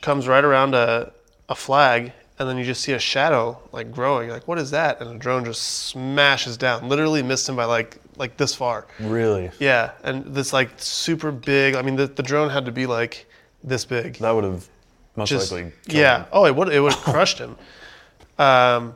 [0.02, 1.12] comes right around a,
[1.48, 5.00] a flag and then you just see a shadow like growing like what is that
[5.00, 9.50] and the drone just smashes down literally missed him by like like this far Really?
[9.58, 13.26] yeah and this like super big i mean the, the drone had to be like
[13.64, 14.66] this big That would have
[15.16, 15.72] most just likely.
[15.86, 16.20] yeah.
[16.20, 16.26] him.
[16.32, 17.56] Oh, it would it would have crushed him.
[18.38, 18.94] Um,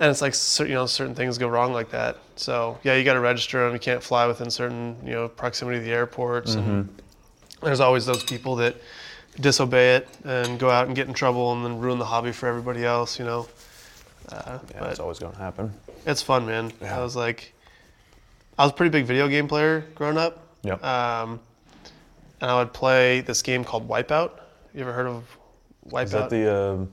[0.00, 0.34] and it's like
[0.68, 2.16] you know certain things go wrong like that.
[2.36, 3.72] So yeah, you got to register them.
[3.74, 6.54] You can't fly within certain you know proximity to the airports.
[6.54, 7.66] And Mm-hmm.
[7.66, 8.76] there's always those people that
[9.38, 12.48] disobey it and go out and get in trouble and then ruin the hobby for
[12.48, 13.18] everybody else.
[13.18, 13.48] You know.
[14.32, 15.72] Uh, Yeah, it's always going to happen.
[16.06, 16.72] it's fun, man.
[16.80, 16.98] Yeah.
[16.98, 17.52] I was like,
[18.58, 20.46] I was a pretty big video game player growing up.
[20.62, 20.82] Yep.
[20.84, 21.40] Um,
[22.40, 24.32] and I would play this game called Wipeout.
[24.74, 25.24] You ever heard of
[25.88, 26.04] Wipeout?
[26.04, 26.52] Is that the?
[26.52, 26.86] Uh,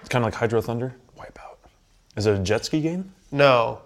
[0.00, 0.94] it's kind of like Hydro Thunder.
[1.18, 1.56] Wipeout.
[2.16, 3.12] Is it a jet ski game?
[3.30, 3.80] no.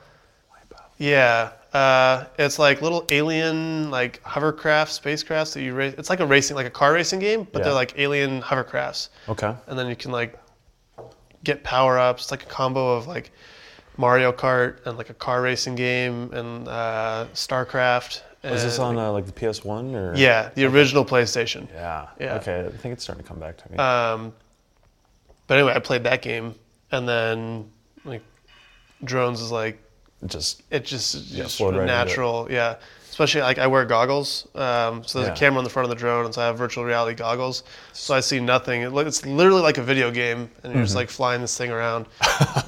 [0.53, 0.85] Wipeout.
[0.98, 1.50] Yeah.
[1.72, 5.94] Uh, it's like little alien like hovercraft spacecrafts that you race.
[5.98, 7.64] It's like a racing, like a car racing game, but Yeah.
[7.64, 9.09] they're like alien hovercrafts.
[9.29, 9.53] Okay.
[9.66, 10.38] And then you can like
[11.42, 12.22] get power ups.
[12.24, 13.33] It's like a combo of like
[13.96, 18.22] Mario Kart and like a car racing game and uh, StarCraft.
[18.44, 20.14] Is this on uh, like the PS One or?
[20.14, 21.66] Yeah, the original PlayStation.
[21.72, 22.09] Yeah.
[22.20, 22.35] Yeah.
[22.37, 22.61] Okay.
[22.66, 23.78] I think it's starting to come back to me.
[23.78, 24.33] Um,
[25.46, 26.54] but anyway, I played that game,
[26.92, 27.70] and then
[28.04, 28.22] like
[29.02, 29.78] drones is like
[30.26, 32.46] just it just it's Yeah, just right natural.
[32.50, 32.76] Yeah,
[33.11, 35.35] especially like I wear goggles, um, so there's Yeah.
[35.35, 37.62] a camera on the front of the drone, and so I have virtual reality goggles,
[37.92, 38.83] so I see nothing.
[38.83, 40.83] It, it's literally like a video game, and you're Mm-hmm.
[40.85, 42.07] just like flying this thing around.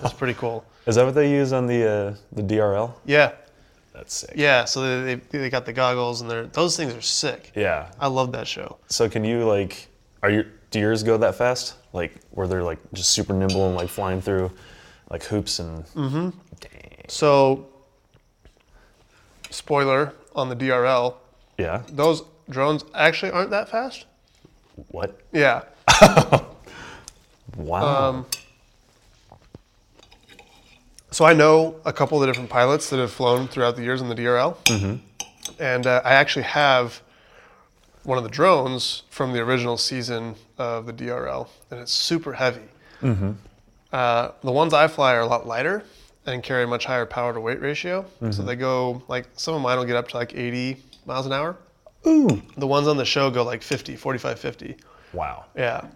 [0.03, 0.65] it's pretty cool.
[0.87, 2.93] is that what they use on the uh, the DRL?
[3.07, 3.33] Yeah,
[3.97, 4.33] That's sick.
[4.37, 4.65] yeah.
[4.67, 7.51] So they, they, they got the goggles, and they're those things are sick.
[7.57, 7.91] Yeah.
[7.99, 8.77] I love that show.
[8.89, 9.89] So can you like,
[10.23, 11.75] are your do yours go that fast?
[11.93, 14.51] Like where they're like just super nimble and like flying through,
[15.11, 15.85] like hoops and.
[15.87, 16.29] Mm-hmm.
[16.61, 17.05] Dang.
[17.09, 17.67] So,
[19.51, 21.15] spoiler on the DRL,
[21.59, 21.83] Yeah.
[21.89, 24.05] those drones actually aren't that fast.
[24.89, 25.19] What?
[25.33, 25.63] Yeah.
[27.57, 28.09] Wow.
[28.11, 28.27] Um,
[31.11, 34.01] so I know a couple of the different pilots that have flown throughout the years
[34.01, 34.57] in the DRL,
[35.59, 37.01] and uh, I actually have
[38.05, 42.61] one of the drones from the original season of the DRL, and it's super heavy.
[43.92, 45.83] Uh, the ones I fly are a lot lighter
[46.27, 48.05] and carry a much higher power to weight ratio.
[48.31, 51.33] So they go like some of mine will get up to like 80 miles an
[51.33, 51.57] hour.
[52.07, 52.42] Ooh.
[52.57, 54.77] The ones on the show go like 50, 45, 50.
[55.12, 55.45] Wow.
[55.57, 55.87] Yeah.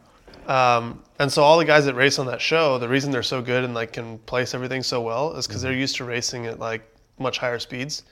[0.50, 3.40] Um, and so all the guys that race on that show, the reason they're so
[3.40, 6.58] good and like can place everything so well is because they're used to racing at
[6.58, 6.82] like
[7.18, 8.02] much higher speeds,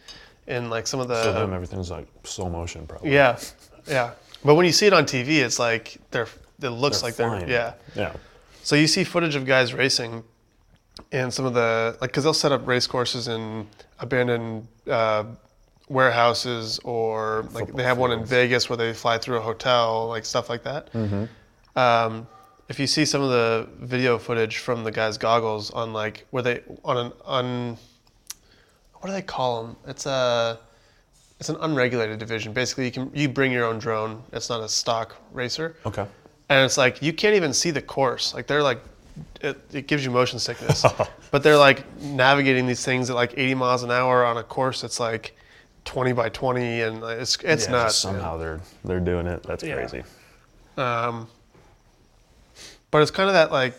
[0.47, 3.13] and like some of the So them everything's like slow motion probably.
[3.13, 3.39] yeah,
[3.89, 4.13] yeah.
[4.45, 6.29] But when you see it on TV, it's like they're
[6.63, 7.47] it looks They're like flying.
[7.49, 8.05] they're yeah.
[8.11, 8.13] Yeah.
[8.63, 10.23] So you see footage of guys racing,
[11.11, 13.67] and some of the like because they'll set up race courses in
[13.99, 15.25] abandoned uh,
[15.89, 18.25] warehouses or like Football they have one in.
[18.25, 20.89] Vegas where they fly through a hotel, like stuff like that.
[21.79, 22.27] Um,
[22.69, 26.43] if you see some of the video footage from the guys' goggles on like where
[26.43, 27.77] they on an un
[28.95, 29.77] what do they call them?
[29.87, 30.59] It's a
[31.39, 32.53] it's an unregulated division.
[32.53, 34.23] Basically, you can you bring your own drone.
[34.33, 36.05] It's not a stock racer Okay.
[36.49, 38.35] and it's like you can't even see the course.
[38.35, 38.81] Like they're like,
[39.41, 40.85] it, it gives you motion sickness.
[41.31, 44.81] but they're like navigating these things at like 80 miles an hour on a course
[44.81, 45.37] that's like
[45.85, 47.91] 20 by 20, and it's it's yeah, man.
[47.91, 49.43] Somehow they're they're doing it.
[49.45, 49.75] That's Yeah.
[49.77, 50.03] crazy.
[50.77, 51.29] Um,
[52.91, 53.75] but it's kind of that like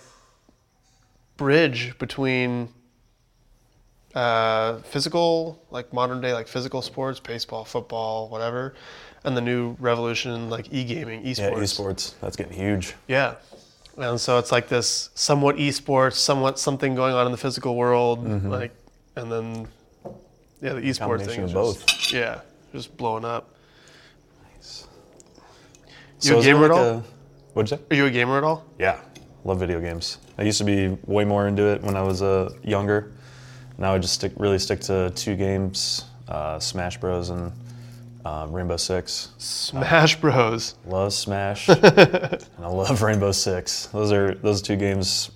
[1.38, 2.69] bridge between
[4.15, 8.76] uh, physical, like modern day, like physical sports, baseball, football, whatever,
[9.24, 11.38] and the new revolution like e-gaming, esports.
[11.38, 12.13] Yeah, esports.
[12.19, 12.95] That's getting huge.
[13.08, 13.36] Yeah.
[13.98, 18.45] And so it's like this somewhat esports, somewhat something going on in the physical world,
[18.45, 18.72] like,
[19.17, 19.67] and then,
[20.62, 21.86] yeah, the esports thing is both.
[21.86, 22.39] just, yeah,
[22.72, 23.54] just blowing up.
[24.56, 24.88] Nice.
[26.22, 26.86] You a is there gamer at like all?
[27.00, 27.04] a-
[27.60, 27.84] what'd you say?
[27.91, 28.65] Are you a gamer at all?
[28.80, 29.00] Yeah,
[29.43, 30.19] love video games.
[30.38, 33.12] I used to be way more into it when I was uh, younger.
[33.78, 37.30] Now I just stick really stick to two games: uh, Smash Bros.
[37.30, 37.52] and
[38.26, 39.30] um, Rainbow Six.
[39.38, 40.76] Smash Bros.
[40.86, 43.88] Love Smash, and I love Rainbow Six.
[43.88, 45.32] Those are those two games.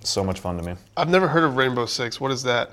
[0.00, 2.20] So much fun to me, I've never heard of Rainbow Six.
[2.20, 2.70] What is that?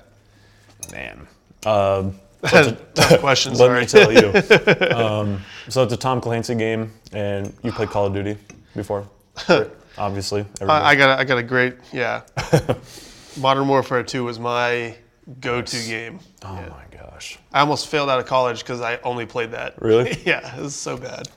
[0.92, 1.26] man.
[1.64, 2.76] Um, Tough
[3.20, 3.52] question.
[3.54, 3.80] let Sorry.
[3.80, 4.94] me tell you.
[4.94, 8.36] Um, so it's a Tom Clancy game, and you play Call of Duty
[8.74, 9.06] before,
[9.98, 10.44] obviously.
[10.60, 12.22] I, I got a, I got a great yeah.
[13.40, 14.94] Modern Warfare 2 was my
[15.40, 16.20] go-to game.
[16.44, 16.68] oh Yeah.
[16.68, 17.38] my gosh.
[17.52, 19.74] I almost failed out of college because I only played that.
[19.82, 20.16] Really?
[20.24, 21.28] yeah, it was so bad.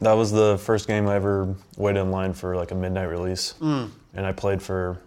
[0.00, 3.52] That was the first game I ever waited in line for like a midnight release,
[3.58, 3.86] Hmm.
[4.14, 4.98] and I played for,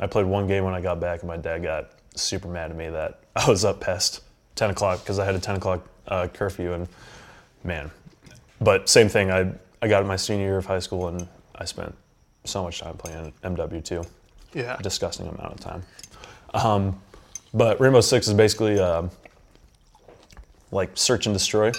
[0.00, 2.76] I played one game when I got back, and my dad got super mad at
[2.76, 4.20] me that I was up past
[4.56, 6.88] 10 o'clock because I had a 10 o'clock uh, curfew, and
[7.64, 7.90] man,
[8.60, 9.30] but same thing.
[9.30, 9.52] I
[9.82, 11.92] I got in my senior year of high school, and I spent
[12.44, 14.06] so much time playing MW2,
[14.54, 14.76] Yeah.
[14.80, 15.82] disgusting amount of time.
[16.54, 17.00] Um,
[17.52, 19.10] but Rainbow Six is basically um
[20.70, 21.70] like search and destroy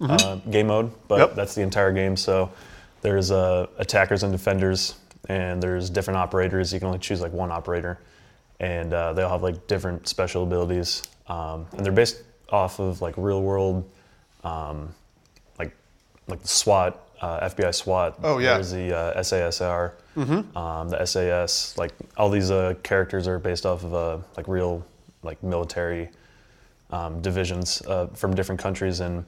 [0.00, 1.20] uh, game mode, but Mm-hmm.
[1.28, 1.34] Yep.
[1.36, 2.16] that's the entire game.
[2.16, 2.50] So
[3.00, 4.96] there's uh, attackers and defenders,
[5.28, 6.72] and there's different operators.
[6.72, 7.98] You can only choose like one operator,
[8.60, 13.00] and uh, they all have like different special abilities, um, and they're based off of
[13.00, 13.88] like real world,
[14.44, 14.92] um,
[15.58, 15.72] like
[16.26, 18.18] like the SWAT, uh, FBI SWAT.
[18.22, 18.54] Oh, yeah.
[18.54, 19.92] There's the uh, SASR,
[20.56, 21.78] um, the SAS.
[21.78, 24.84] Like all these uh, characters are based off of uh, like real
[25.22, 26.10] like military
[26.90, 29.24] um, divisions uh, from different countries, and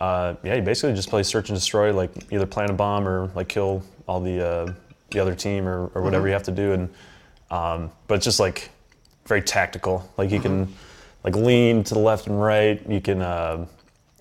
[0.00, 3.30] uh, yeah, you basically just play search and destroy, like either plant a bomb or
[3.34, 4.72] like kill all the uh,
[5.10, 6.88] the other team or, or whatever you have to do, and
[7.50, 8.70] um, but it's just like
[9.26, 10.10] very tactical.
[10.16, 10.74] Like you can
[11.22, 12.82] like lean to the left and right.
[12.88, 13.66] You can uh,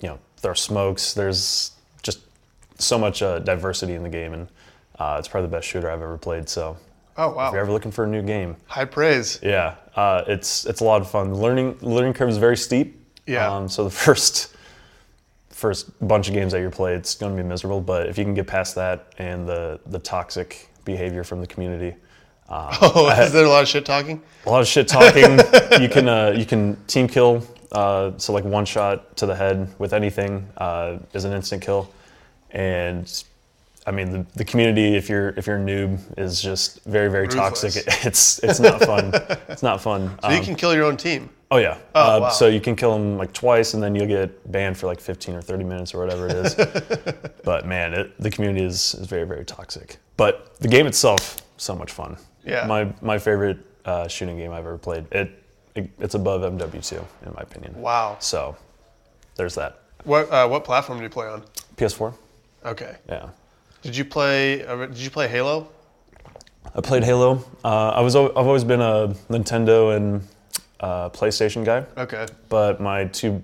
[0.01, 1.13] you know throw smokes.
[1.13, 1.71] There's
[2.77, 4.47] so much uh, diversity in the game, and
[4.99, 6.47] uh, it's probably the best shooter I've ever played.
[6.49, 6.77] So
[7.17, 7.47] Oh wow!
[7.47, 9.39] if you're ever looking for a new game, High praise.
[9.41, 11.29] yeah, uh, it's it's a lot of fun.
[11.31, 13.01] The learning learning curve is very steep.
[13.25, 13.51] Yeah.
[13.53, 14.55] Um, so the first
[15.49, 17.79] first bunch of games that you play, it's going to be miserable.
[17.81, 21.95] But if you can get past that and the the toxic behavior from the community,
[22.49, 24.21] uh, Oh, is there a lot of shit talking?
[24.45, 25.31] a lot of shit talking.
[25.81, 27.41] you can uh, you can team kill.
[27.71, 31.89] Uh, so like one shot to the head with anything uh, is an instant kill,
[32.55, 33.23] and
[33.85, 37.27] I mean the, the community if you're if you're a noob is just very very
[37.27, 37.75] toxic.
[37.75, 38.05] Ruthless.
[38.05, 39.11] It's it's not fun.
[39.49, 40.17] it's not fun.
[40.23, 41.29] So you Um, can kill your own team.
[41.51, 41.77] Oh yeah.
[41.93, 42.29] Oh, uh, wow.
[42.29, 45.35] So you can kill them like twice, and then you'll get banned for like 15
[45.35, 46.55] or 30 minutes or whatever it is.
[47.43, 49.97] but man, it, the community is, is very very toxic.
[50.17, 52.17] But the game itself, so much fun.
[52.43, 52.65] Yeah.
[52.65, 55.05] My my favorite uh, shooting game I've ever played.
[55.11, 55.29] It,
[55.75, 56.93] it it's above MW2
[57.25, 57.79] in my opinion.
[57.79, 58.17] Wow.
[58.19, 58.55] So
[59.35, 59.71] there's that.
[60.05, 61.43] What uh, what platform do you play on?
[61.77, 62.13] PS4.
[62.65, 62.95] Okay.
[63.07, 63.29] Yeah.
[63.81, 64.65] Did you play?
[64.65, 65.67] Uh, did you play Halo?
[66.75, 67.43] I played Halo.
[67.63, 68.15] Uh, I was.
[68.15, 70.21] I've always been a Nintendo and
[70.79, 71.85] uh, PlayStation guy.
[71.97, 72.25] Okay.
[72.49, 73.41] but my two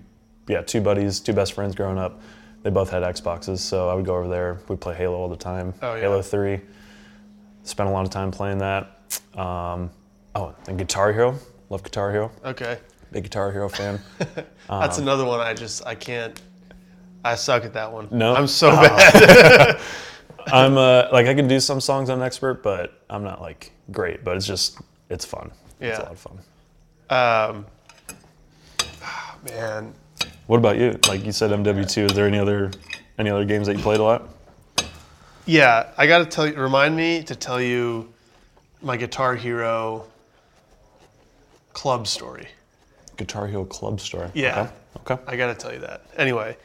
[0.48, 2.20] yeah two buddies two best friends growing up
[2.64, 5.36] they both had xboxes so i would go over there we'd play halo all the
[5.36, 6.02] time Oh, yeah.
[6.02, 6.60] halo 3
[7.64, 9.00] spent a lot of time playing that
[9.38, 9.92] um,
[10.36, 11.38] oh and guitar hero
[11.70, 12.80] love guitar hero Okay.
[13.12, 14.02] big guitar hero fan
[14.68, 15.40] That's another one.
[15.40, 16.42] I just I can't.
[17.24, 18.08] I suck at that one.
[18.12, 18.34] No?
[18.36, 19.80] I'm so bad.
[20.48, 23.72] i'm uh, like i can do some songs i'm an expert but i'm not like
[23.92, 26.02] great but it's just it's fun it's Yeah.
[26.02, 26.38] a lot of fun
[27.12, 27.66] Um,
[29.04, 29.94] ah, man,
[30.48, 32.72] what about you like you said mw2 is there any other
[33.20, 34.28] any other games that you played a lot
[35.46, 36.54] yeah, I got to tell you.
[36.56, 38.12] Remind me to tell you
[38.82, 40.06] my Guitar Hero
[41.74, 42.48] club story.
[43.18, 44.30] guitar hero club story.
[44.34, 44.70] Yeah.
[44.98, 45.24] okay, okay.
[45.28, 46.04] I got to tell you that.
[46.18, 46.56] Anyway,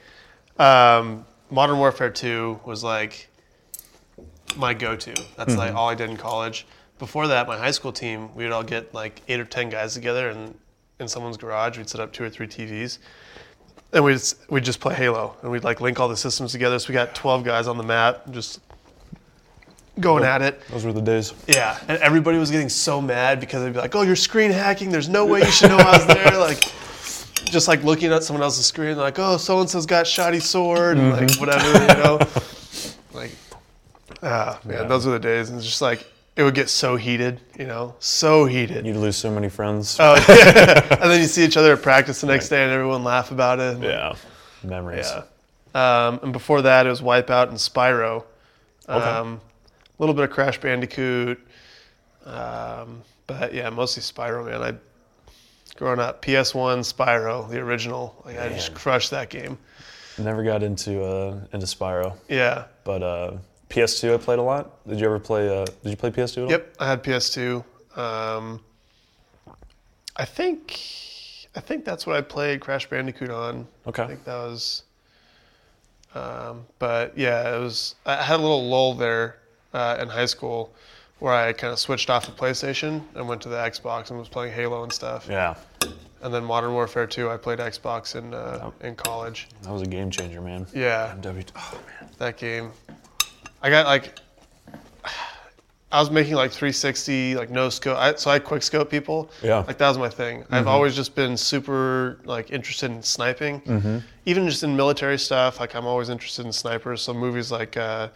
[0.58, 3.28] um, Modern Warfare 2 was like
[4.56, 5.14] my go-to.
[5.36, 6.66] That's like all I did in college.
[6.98, 9.94] Before that, my high school team, we would all get like eight or ten guys
[9.94, 10.58] together and
[10.98, 12.98] in someone's garage, we'd set up two or three TVs.
[13.92, 15.36] And we'd, we'd just play Halo.
[15.42, 16.78] And we'd like link all the systems together.
[16.78, 18.60] So we got 12 guys on the map just
[20.00, 20.60] going at it.
[20.68, 23.94] those were the days Yeah, and everybody was getting so mad because they'd be like,
[23.94, 24.90] "Oh, you're screen hacking.
[24.90, 26.62] There's no way you should know I was there." Like,
[27.46, 30.98] just like looking at someone else's screen, like, "Oh, so and so's got shoddy sword,"
[30.98, 32.18] and like whatever, you know.
[33.14, 33.30] Like,
[34.22, 34.88] ah, man, Yeah.
[34.88, 36.04] those were the days, and it's just like
[36.36, 38.84] it would get so heated, you know, so heated.
[38.84, 39.96] You'd lose so many friends.
[39.98, 40.86] Oh, yeah.
[41.00, 43.58] and then you see each other at practice the next day, and everyone laugh about
[43.58, 43.78] it.
[43.82, 44.14] yeah.
[44.62, 45.10] Memories.
[45.74, 46.06] Yeah.
[46.08, 48.24] Um, and before that, it was Wipeout and Spyro.
[48.86, 49.02] Okay.
[49.02, 49.40] Um,
[49.98, 51.40] a little bit of Crash Bandicoot.
[52.26, 54.78] Um, but yeah, mostly Spyro, man.
[55.76, 58.20] Growing up, PS1 Spyro, the original.
[58.24, 59.58] Like I just crushed that game.
[60.18, 62.64] Never got into uh, into Spyro, Yeah.
[62.84, 63.32] but uh,
[63.68, 64.86] PS2 I played a lot.
[64.88, 65.48] Did you ever play?
[65.48, 66.50] Uh, did you play PS2 at all?
[66.50, 67.62] Yep, I had PS2.
[67.98, 68.60] Um,
[70.16, 70.80] I think
[71.54, 73.66] I think that's what I played Crash Bandicoot on.
[73.86, 74.02] Okay.
[74.02, 74.82] I think that was.
[76.14, 77.96] Um, but yeah, it was.
[78.06, 79.36] I had a little lull there
[79.74, 80.72] uh, in high school,
[81.18, 84.28] where I kind of switched off the PlayStation and went to the Xbox and was
[84.28, 85.26] playing Halo and stuff.
[85.28, 85.54] Yeah.
[86.22, 89.48] And then Modern Warfare 2, I played Xbox in uh, in college.
[89.62, 90.66] That was a game changer, man.
[90.74, 91.44] Yeah, MW.
[91.54, 92.10] Oh man.
[92.18, 92.72] that game.
[93.62, 94.18] I got like.
[95.92, 97.96] I was making like 360, like no scope.
[97.96, 99.30] I, so I quick scope people.
[99.40, 99.58] Yeah.
[99.58, 100.44] Like that was my thing.
[100.50, 103.60] I've always just been super like interested in sniping.
[103.60, 103.98] Mm-hmm.
[104.26, 107.02] Even just in military stuff, like I'm always interested in snipers.
[107.02, 108.08] So movies like uh,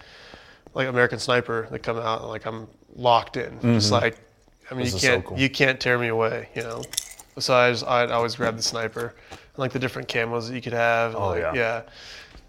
[0.75, 3.61] like American Sniper that come out, like I'm locked in.
[3.61, 4.17] Just like,
[4.71, 5.39] I mean, This you can't cool.
[5.39, 6.49] you can't tear me away.
[6.55, 6.83] You know.
[7.39, 10.61] So I just, I'd always grab the sniper, and like the different camos that you
[10.61, 11.15] could have.
[11.15, 11.55] Oh, like, yeah.
[11.55, 11.83] yeah.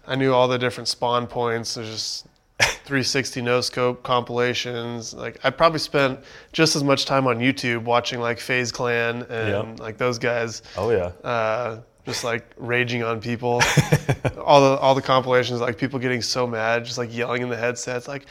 [0.06, 1.74] I knew all the different spawn points.
[1.74, 2.26] There's just
[2.60, 5.14] 360 no scope compilations.
[5.14, 6.20] Like I probably spent
[6.52, 9.80] just as much time on YouTube watching like FaZe Clan and Yep.
[9.80, 10.62] like those guys.
[10.76, 11.12] Oh yeah.
[11.28, 13.62] Uh, just like raging on people.
[14.44, 17.56] all the all the compilations, like people getting so mad, just like yelling in the
[17.56, 18.26] headsets, like,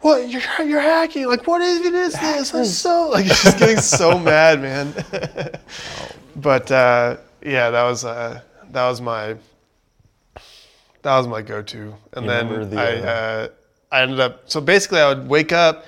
[0.00, 0.28] "What?
[0.28, 1.26] You're you're hacking?
[1.26, 2.54] Like, what even is this?
[2.54, 4.94] I'm so like just getting so mad, man."
[6.36, 8.40] but uh, yeah, that was uh,
[8.70, 9.36] that was my
[11.02, 13.48] that was my go-to, and You then the, I uh, uh,
[13.92, 15.84] I ended up so basically I would wake up,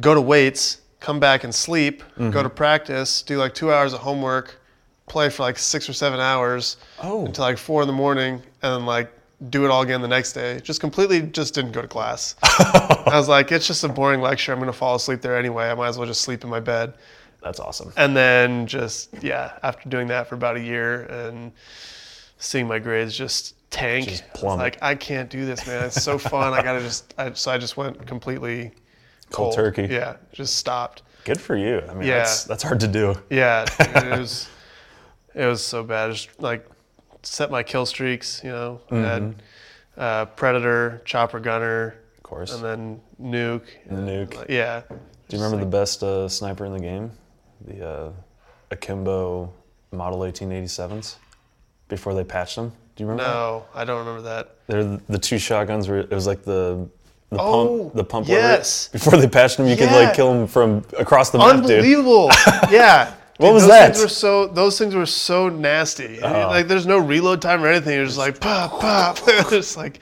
[0.00, 2.30] go to weights, come back and sleep, Mm-hmm.
[2.30, 4.60] go to practice, do like two hours of homework,
[5.06, 7.26] play for like six or seven hours Oh.
[7.26, 9.12] until like four in the morning, and then like
[9.50, 10.60] do it all again the next day.
[10.62, 12.34] Just completely just didn't go to class.
[12.42, 14.52] I was like, it's just a boring lecture.
[14.52, 15.68] I'm gonna fall asleep there anyway.
[15.70, 16.94] I might as well just sleep in my bed.
[17.42, 17.92] That's awesome.
[17.96, 21.52] And then just yeah, after doing that for about a year and
[22.38, 24.60] seeing my grades just tank, Just plummet.
[24.60, 25.84] like I can't do this, man.
[25.84, 26.54] It's so fun.
[26.54, 27.12] I gotta just.
[27.18, 28.70] I, so I just went completely
[29.30, 29.54] Cold cold.
[29.54, 29.88] turkey.
[29.92, 31.02] Yeah, just stopped.
[31.24, 31.82] Good for you.
[31.88, 32.18] I mean, Yeah.
[32.18, 33.14] that's, that's hard to do.
[33.30, 34.48] Yeah, it was
[35.34, 36.12] it was so bad.
[36.12, 36.68] Just like
[37.22, 38.40] set my kill streaks.
[38.44, 40.00] You know, I had Mm-hmm.
[40.00, 42.52] uh, predator, chopper gunner, Of course.
[42.54, 43.66] and then nuke.
[43.86, 44.34] The nuke.
[44.36, 44.82] Like, yeah.
[45.28, 47.10] Do you remember the best uh, sniper in the game?
[47.66, 48.10] The uh,
[48.70, 49.52] Akimbo
[49.92, 51.16] Model 1887s
[51.88, 52.72] before they patched them.
[52.96, 53.24] Do you remember?
[53.24, 53.34] that?
[53.34, 54.56] No, I don't remember that.
[54.66, 55.98] They're the, the two shotguns were.
[55.98, 56.88] It was like the
[57.30, 58.88] the Oh, pump the pump yes.
[58.88, 61.70] Before they patched them, you could like kill them from across the map, dude.
[61.80, 62.30] Unbelievable.
[62.70, 63.14] yeah.
[63.38, 63.86] What Dude, was those that?
[63.94, 66.20] Things were so those things were so nasty.
[66.22, 66.48] Oh.
[66.48, 67.94] Like there's no reload time or anything.
[67.96, 69.18] You're just like pop pop.
[69.50, 69.98] just like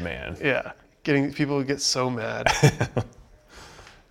[0.00, 0.36] Man.
[0.42, 0.72] yeah,
[1.02, 2.46] getting people get so mad.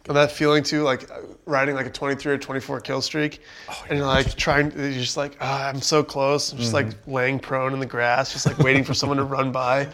[0.08, 1.10] and that feeling too, like
[1.46, 4.72] riding like a 23 or 24 kill streak, Oh, and you're like trying.
[4.78, 6.52] You're just like ah, I'm so close.
[6.52, 7.12] I'm just like Mm-hmm.
[7.12, 9.88] laying prone in the grass, just like waiting for someone to run by.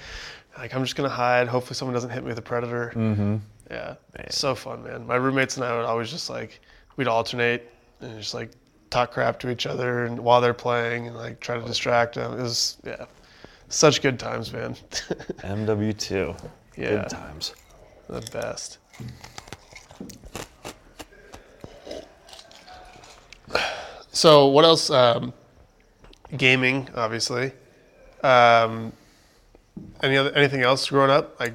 [0.58, 1.48] Like I'm just gonna hide.
[1.48, 2.92] Hopefully someone doesn't hit me with a predator.
[2.96, 3.38] Mm-hmm.
[3.70, 3.96] Yeah,
[4.30, 5.06] so fun, man.
[5.06, 6.60] My roommates and I would always just like
[6.96, 7.72] we'd alternate
[8.02, 8.52] and just like
[8.90, 12.34] talk crap to each other and while they're playing and like try to distract them.
[12.34, 13.06] It was yeah,
[13.70, 14.76] such good times, man.
[15.40, 16.50] MW2.
[16.76, 16.90] Yeah.
[16.90, 17.56] Good times.
[18.08, 18.78] the best.
[24.12, 24.90] So what else?
[24.90, 25.34] Um,
[26.36, 27.54] gaming, obviously.
[28.24, 28.92] Um,
[30.04, 31.40] any other anything else growing up?
[31.40, 31.54] Like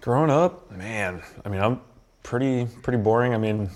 [0.00, 1.22] Growing up, man.
[1.44, 1.80] I mean, I'm
[2.22, 3.34] pretty pretty boring.
[3.34, 3.68] I mean,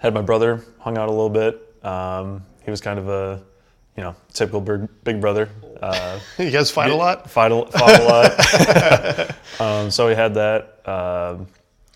[0.00, 1.84] had my brother, hung out a little bit.
[1.84, 3.42] Um, he was kind of a,
[3.96, 5.48] you know, typical big, big brother.
[5.80, 7.30] Uh, you guys fight a lot.
[7.30, 9.34] Fight a, fought a lot.
[9.62, 10.86] um, so we had that.
[10.86, 11.46] Um,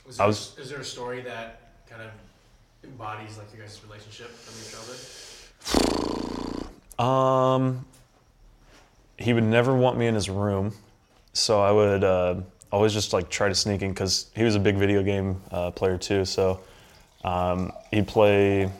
[0.07, 2.09] Was I there, was- is there a story that kind of
[2.83, 4.71] embodies like your guys' relationship from your
[6.97, 6.99] childhood?
[6.99, 7.85] Um,
[9.19, 10.73] he would never want me in his room,
[11.35, 12.37] so I would uh,
[12.73, 15.71] always just like try to sneak in because he was a big video game uh,
[15.73, 16.25] player too.
[16.25, 16.61] So
[17.25, 18.70] um, he'd play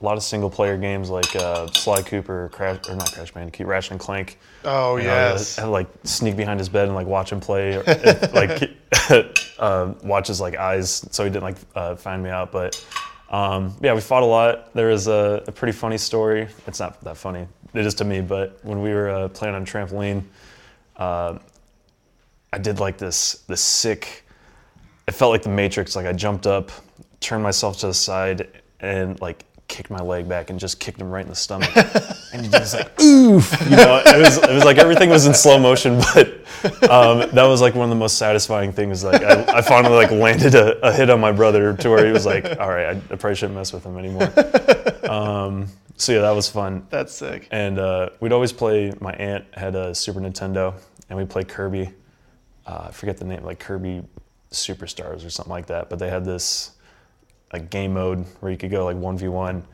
[0.00, 3.66] a lot of single player games like uh, Sly Cooper, Crash or not Crash Bandicoot,
[3.66, 4.38] Ratchet and Clank.
[4.64, 5.58] Oh And I would, yes.
[5.58, 7.82] I'd, like sneak behind his bed and like watch him play, or,
[8.32, 8.70] like
[9.58, 12.52] uh, watch his like eyes so he didn't like uh, find me out.
[12.52, 12.84] But
[13.30, 14.72] um, yeah, we fought a lot.
[14.72, 16.48] There was a, a pretty funny story.
[16.66, 17.46] It's not that funny.
[17.74, 20.22] It is to me, but when we were uh, playing on trampoline,
[20.96, 21.38] uh,
[22.52, 24.24] I did like this this sick.
[25.08, 25.96] It felt like the Matrix.
[25.96, 26.70] Like I jumped up,
[27.20, 28.46] turned myself to the side,
[28.80, 31.70] and like kicked my leg back and just kicked him right in the stomach.
[32.32, 34.02] and he just like oof, you know.
[34.04, 36.28] It was it was like everything was in slow motion, but
[36.90, 39.02] um, that was like one of the most satisfying things.
[39.02, 42.12] Like I, I finally like landed a, a hit on my brother to where he
[42.12, 44.32] was like, all right, I, I probably shouldn't mess with him anymore.
[45.08, 46.86] Um, so yeah, that was fun.
[46.90, 47.48] That's sick.
[47.50, 48.92] And uh, we'd always play.
[49.00, 50.74] My aunt had a Super Nintendo,
[51.08, 51.94] and we'd play Kirby.
[52.66, 54.02] Uh, I forget the name, like Kirby
[54.52, 55.90] Superstars or something like that.
[55.90, 56.72] But they had this
[57.52, 59.64] like game mode where you could go like one v one, and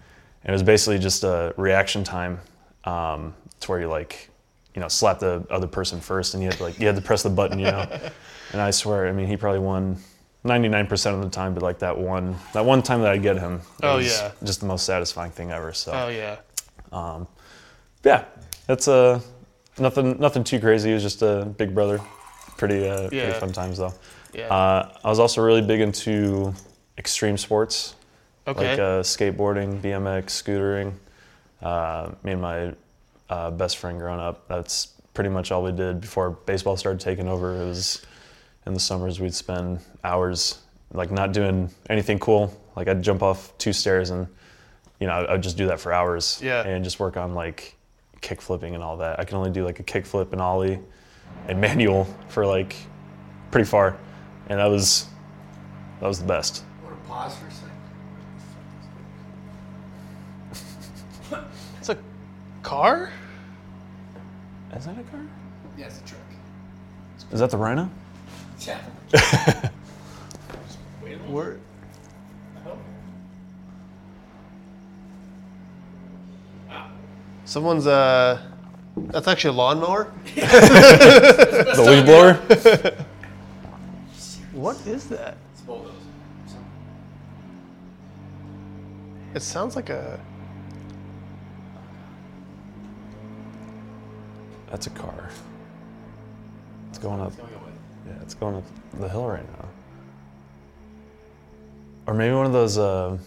[0.48, 2.40] it was basically just a reaction time
[2.84, 4.30] um, to where you like,
[4.74, 7.02] you know, slap the other person first, and you had to, like you had to
[7.02, 7.86] press the button, you know.
[8.52, 9.98] and I swear, I mean, he probably won.
[10.44, 13.62] 99% of the time, but like that one, that one time that I get him,
[13.82, 14.30] it Oh, was yeah.
[14.42, 15.72] just the most satisfying thing ever.
[15.72, 16.36] So, Oh yeah.
[18.04, 18.24] yeah,
[18.66, 19.20] that's uh,
[19.78, 20.90] nothing nothing too crazy.
[20.90, 21.98] It was just a big brother.
[22.58, 23.38] Pretty uh, pretty Yeah.
[23.40, 23.94] fun times though.
[24.34, 24.48] Yeah.
[24.48, 26.52] Uh, I was also really big into
[26.98, 27.94] extreme sports
[28.46, 28.70] okay.
[28.70, 30.92] like uh, skateboarding, BMX, scootering.
[31.62, 32.74] Uh, me and my
[33.30, 37.28] uh, best friend growing up, that's pretty much all we did before baseball started taking
[37.28, 37.62] over.
[37.62, 38.04] It was
[38.66, 40.58] in the summers we'd spend hours
[40.92, 42.52] like not doing anything cool.
[42.76, 44.26] Like I'd jump off two stairs and
[45.00, 46.40] you know I'd just do that for hours.
[46.42, 46.66] Yeah.
[46.66, 47.76] And just work on like
[48.20, 49.18] kick flipping and all that.
[49.20, 50.78] I can only do like a kick flip and ollie
[51.48, 52.76] and manual for like
[53.50, 53.96] pretty far,
[54.48, 55.06] and that was
[56.00, 56.64] that was the best.
[56.82, 57.70] I want to pause for a second.
[61.78, 61.98] It's a
[62.62, 63.10] car.
[64.76, 65.20] Is that a car?
[65.78, 66.20] Yeah, it's a truck.
[67.32, 67.90] Is that the Rhino?
[68.60, 68.80] Yeah.
[71.28, 71.58] Where?
[77.44, 78.40] Someone's uh.
[78.96, 80.12] That's actually a lawnmower.
[80.34, 83.04] The leaf blower?
[84.54, 85.36] What is that?
[89.34, 90.20] It sounds like a.
[94.70, 95.30] That's a car.
[96.88, 97.32] It's going up.
[98.06, 98.64] Yeah, it's going up
[99.00, 99.68] the hill right now.
[102.06, 103.18] Or maybe one of those uh,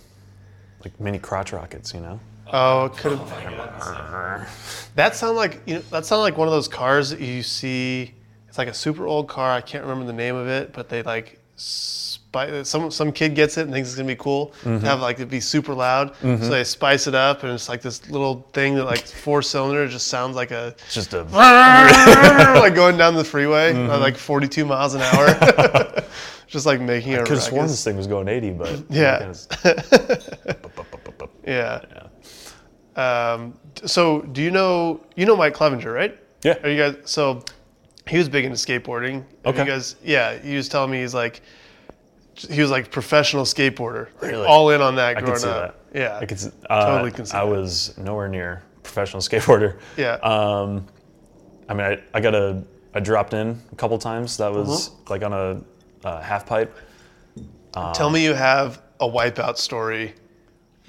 [0.85, 2.19] like mini crotch rockets, you know?
[2.53, 4.49] Oh, it could have.
[4.95, 5.81] That sound like you know.
[5.91, 8.13] That sound like one of those cars that you see.
[8.57, 9.51] It's like a super old car.
[9.51, 11.39] I can't remember the name of it, but they like.
[12.63, 14.85] Some some kid gets it and thinks it's gonna be cool to mm-hmm.
[14.85, 16.15] have like it be super loud.
[16.15, 16.43] Mm-hmm.
[16.43, 19.87] So they spice it up and it's like this little thing that like four cylinder
[19.87, 21.23] just sounds like a It's just a.
[22.59, 24.01] like going down the freeway at mm-hmm.
[24.01, 26.03] like 42 miles an hour.
[26.47, 28.83] just like making a Could have sworn this thing was going 80, but.
[28.89, 29.33] Yeah.
[31.45, 31.81] Yeah.
[32.95, 33.33] Yeah.
[33.33, 33.53] Um,
[33.85, 36.19] so do you know you know Mike Clevinger, right?
[36.43, 36.57] Yeah.
[36.63, 37.43] Are you guys so
[38.09, 39.23] he was big into skateboarding.
[39.45, 39.65] Okay.
[39.65, 41.41] Guys yeah, he was telling me he's like
[42.35, 44.07] he was like professional skateboarder.
[44.21, 44.45] Like, Really?
[44.45, 45.91] all in on that I growing could see up.
[45.93, 45.99] that.
[45.99, 46.17] Yeah.
[46.19, 46.39] I could.
[46.69, 47.47] Uh, Totally can I that.
[47.47, 49.79] was nowhere near professional skateboarder.
[49.97, 50.13] Yeah.
[50.15, 50.85] Um,
[51.69, 52.63] I mean, I, I got a.
[52.93, 54.37] I dropped in a couple times.
[54.37, 54.95] That was Uh-huh.
[55.09, 55.61] like on a
[56.07, 56.75] uh, half pipe.
[57.93, 60.13] Tell me you have a wipeout story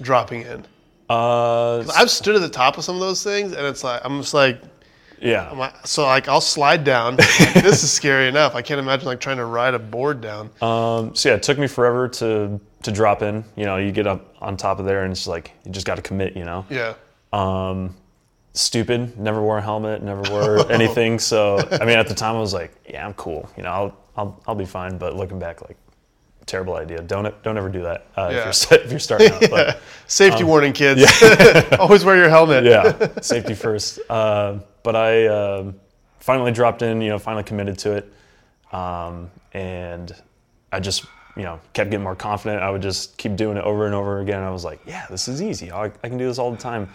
[0.01, 0.65] dropping in.
[1.09, 4.21] Uh, I've stood at the top of some of those things and it's like I'm
[4.21, 4.61] just like
[5.21, 5.51] yeah.
[5.51, 7.15] Like- so like I'll slide down.
[7.17, 8.55] this is scary enough.
[8.55, 10.49] I can't imagine like trying to ride a board down.
[10.61, 13.43] Um, so yeah, it took me forever to to drop in.
[13.55, 15.95] You know, you get up on top of there, and it's like you just got
[15.95, 16.35] to commit.
[16.35, 16.65] You know.
[16.69, 16.93] yeah.
[17.33, 17.95] Um,
[18.53, 19.17] stupid.
[19.19, 20.01] Never wore a helmet.
[20.03, 21.19] Never wore anything.
[21.19, 23.49] So I mean, at the time, I was like, yeah, I'm cool.
[23.57, 24.97] You know, I'll I'll I'll be fine.
[24.97, 25.77] But looking back, like,
[26.45, 27.01] terrible idea.
[27.01, 28.49] Don't don't ever do that uh, Yeah.
[28.49, 29.43] if you're if you're starting out.
[29.49, 31.01] But Safety warning, kids.
[31.21, 31.77] Yeah.
[31.79, 32.63] Always wear your helmet.
[32.65, 33.99] yeah, safety first.
[34.09, 35.75] Uh, but I um,
[36.19, 38.13] finally dropped in, you know, finally committed to it,
[38.73, 40.13] um, and
[40.71, 41.05] I just,
[41.35, 42.61] you know, kept getting more confident.
[42.61, 44.43] I would just keep doing it over and over again.
[44.43, 45.71] I was like, yeah, this is easy.
[45.71, 46.89] I, I can do this all the time.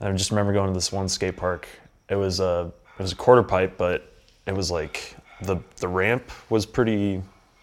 [0.00, 1.66] And I just remember going to this one skate park.
[2.08, 4.12] It was a it was a quarter pipe, but
[4.46, 7.20] it was like the the ramp was pretty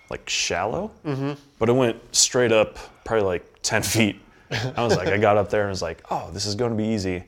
[0.10, 0.92] like shallow,
[1.60, 4.18] but it went straight up, probably like ten feet.
[4.52, 6.78] I was like, I got up there and was like, oh, this is going to
[6.78, 7.24] be easy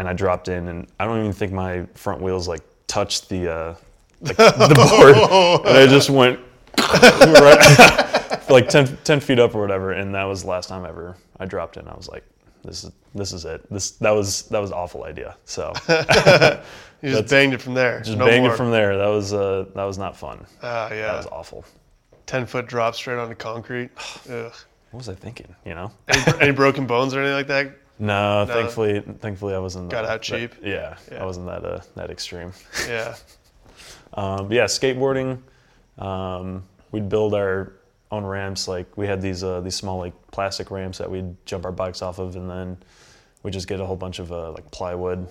[0.00, 3.52] and I dropped in, and I don't even think my front wheels like touched the
[3.52, 3.74] uh,
[4.22, 6.40] like, the board, and I just went
[6.78, 11.16] right, like 10, 10 feet up or whatever, and that was the last time ever
[11.38, 11.86] I dropped in.
[11.86, 12.24] I was like,
[12.64, 13.68] this is this is it.
[13.70, 15.36] This that was that was awful idea.
[15.44, 15.72] So
[17.02, 18.00] You just banged it from there.
[18.00, 18.52] just no banged more.
[18.54, 18.96] it from there.
[18.98, 20.46] That was uh, that was not fun.
[20.62, 21.16] Ah, That yeah.
[21.16, 21.64] was awful.
[22.26, 23.90] Ten foot drop straight onto concrete.
[24.30, 24.52] Ugh.
[24.90, 25.54] What was I thinking?
[25.64, 25.92] You know?
[26.08, 27.76] Any, any broken bones or anything like that?
[28.00, 29.90] No, thankfully, thankfully I wasn't.
[29.90, 30.54] Got uh, out that- cheap?
[30.62, 31.22] yeah, Yeah.
[31.22, 32.52] I wasn't that uh, that extreme.
[32.88, 33.14] Yeah.
[34.12, 35.38] Um, yeah, skateboarding.
[35.96, 37.74] Um, we'd build our
[38.10, 38.66] own ramps.
[38.66, 42.02] Like we had these uh, these small like plastic ramps that we'd jump our bikes
[42.02, 42.76] off of, and then
[43.44, 45.28] we just get a whole bunch of uh, like plywood,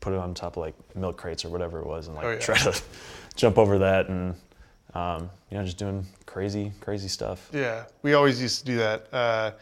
[0.00, 2.30] put it on top of like milk crates or whatever it was, and like Oh,
[2.32, 2.38] yeah.
[2.40, 2.78] try to
[3.36, 4.34] jump over that, and
[4.92, 7.48] um, you know just doing crazy crazy stuff.
[7.54, 7.84] Yeah.
[8.02, 9.52] We always used to do that uh,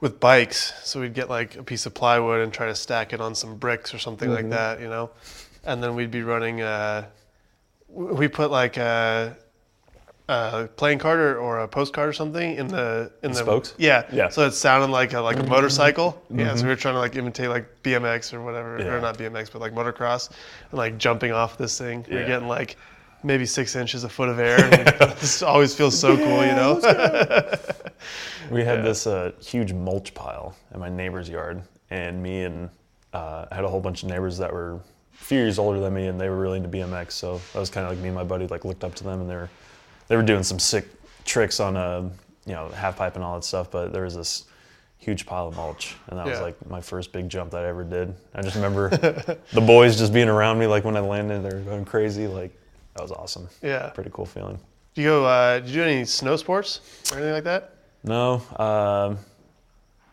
[0.00, 0.72] with bikes.
[0.82, 3.56] So we'd get like a piece of plywood and try to stack it on some
[3.56, 4.50] bricks or something like mm-hmm.
[4.50, 5.10] that, you know?
[5.64, 7.06] And then we'd be running, uh,
[7.88, 9.36] we put like a,
[10.28, 13.74] a playing card or, or a postcard or something in the in the spokes?
[13.76, 14.28] Yeah, Yeah.
[14.28, 16.12] So it sounded like a, like a motorcycle.
[16.12, 16.38] Mm-hmm.
[16.38, 16.54] Yeah.
[16.54, 16.82] So we were mm-hmm.
[16.82, 18.94] trying to like imitate like BMX or whatever, Yeah.
[18.94, 20.30] or not BMX, but like motocross,
[20.70, 22.06] and like jumping off this thing.
[22.08, 22.76] We We're getting like
[23.22, 24.58] maybe six inches a foot of air.
[24.72, 26.80] And it always feels so cool, you know.
[28.50, 32.68] We had this uh, huge mulch pile in my neighbor's yard, and me and
[33.12, 34.80] uh, I had a whole bunch of neighbors that were a
[35.24, 37.12] few years older than me, and they were really into BMX.
[37.12, 39.20] So that was kind of like me and my buddy like looked up to them,
[39.20, 39.48] and they were
[40.08, 40.88] they were doing some sick
[41.24, 42.10] tricks on a
[42.44, 43.70] you know half pipe and all that stuff.
[43.70, 44.46] But there was this
[44.98, 47.84] huge pile of mulch, and that was like my first big jump that I ever
[47.84, 48.12] did.
[48.34, 48.88] I just remember
[49.52, 52.26] the boys just being around me, like when I landed, they were going crazy.
[52.26, 52.50] Like
[52.94, 53.48] that was awesome.
[53.62, 53.90] Yeah.
[53.90, 54.58] Pretty cool feeling.
[54.94, 55.24] Do you go?
[55.26, 56.80] Uh, did you do any snow sports
[57.12, 57.74] or anything like that?
[58.02, 58.42] No.
[58.56, 59.18] Um,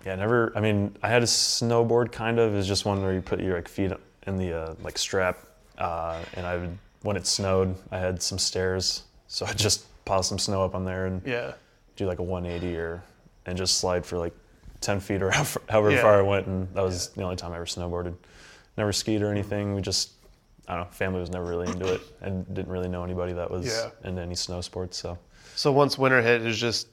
[0.06, 0.54] yeah, never.
[0.56, 2.56] I mean, I had a snowboard kind of.
[2.56, 3.92] It's just one where you put your like feet
[4.28, 5.38] in the uh, like strap,
[5.78, 10.24] uh, and I would when it snowed, I had some stairs, so I just pile
[10.24, 11.54] some snow up on there and Yeah.
[11.96, 13.04] do like a 180 or
[13.46, 14.34] and just slide for like
[14.82, 16.02] ten feet or however, however Yeah.
[16.02, 18.14] far I went, and that was the only time I ever snowboarded.
[18.78, 19.74] Never skied or anything.
[19.74, 20.12] We just
[20.68, 20.92] I don't know.
[20.92, 23.90] Family was never really into it, and didn't really know anybody that was Yeah.
[24.10, 24.98] into any snow sports.
[24.98, 25.18] So.
[25.56, 26.88] So once winter hit, it was just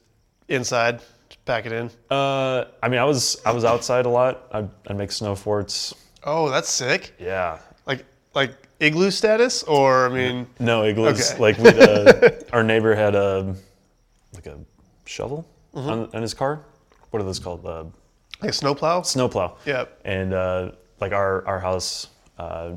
[0.47, 0.99] inside,
[1.29, 1.91] just pack it in.
[2.09, 4.47] Uh, I mean, I was I was outside a lot.
[4.51, 5.93] I'd, I'd make snow forts.
[6.23, 7.13] Oh, that's sick.
[7.19, 7.59] Yeah.
[7.85, 11.31] Like like igloo status, or I mean, No igloos.
[11.31, 11.39] Okay.
[11.39, 13.55] Like we, uh, our neighbor had a
[14.33, 14.57] like a
[15.05, 15.45] shovel
[15.75, 15.89] Mm-hmm.
[15.89, 16.61] on, on his car.
[17.11, 17.65] What are those called?
[17.65, 17.83] Uh,
[18.41, 19.01] like a snowplow.
[19.01, 19.57] snowplow.
[19.65, 19.85] Yeah.
[20.05, 20.71] And uh,
[21.01, 22.07] like our our house,
[22.39, 22.71] uh,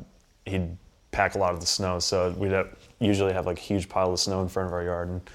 [0.44, 0.76] he'd
[1.10, 4.12] pack a lot of the snow, so we'd have, usually have like a huge pile
[4.12, 5.30] of snow in front of our yard, and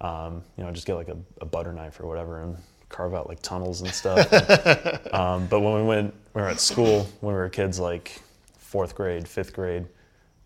[0.00, 2.56] um, you know just get like a, a butter knife or whatever and
[2.88, 4.32] carve out like tunnels and stuff.
[5.14, 8.20] um, but when we went, we were at school when we were kids, like
[8.58, 9.86] fourth grade, fifth grade,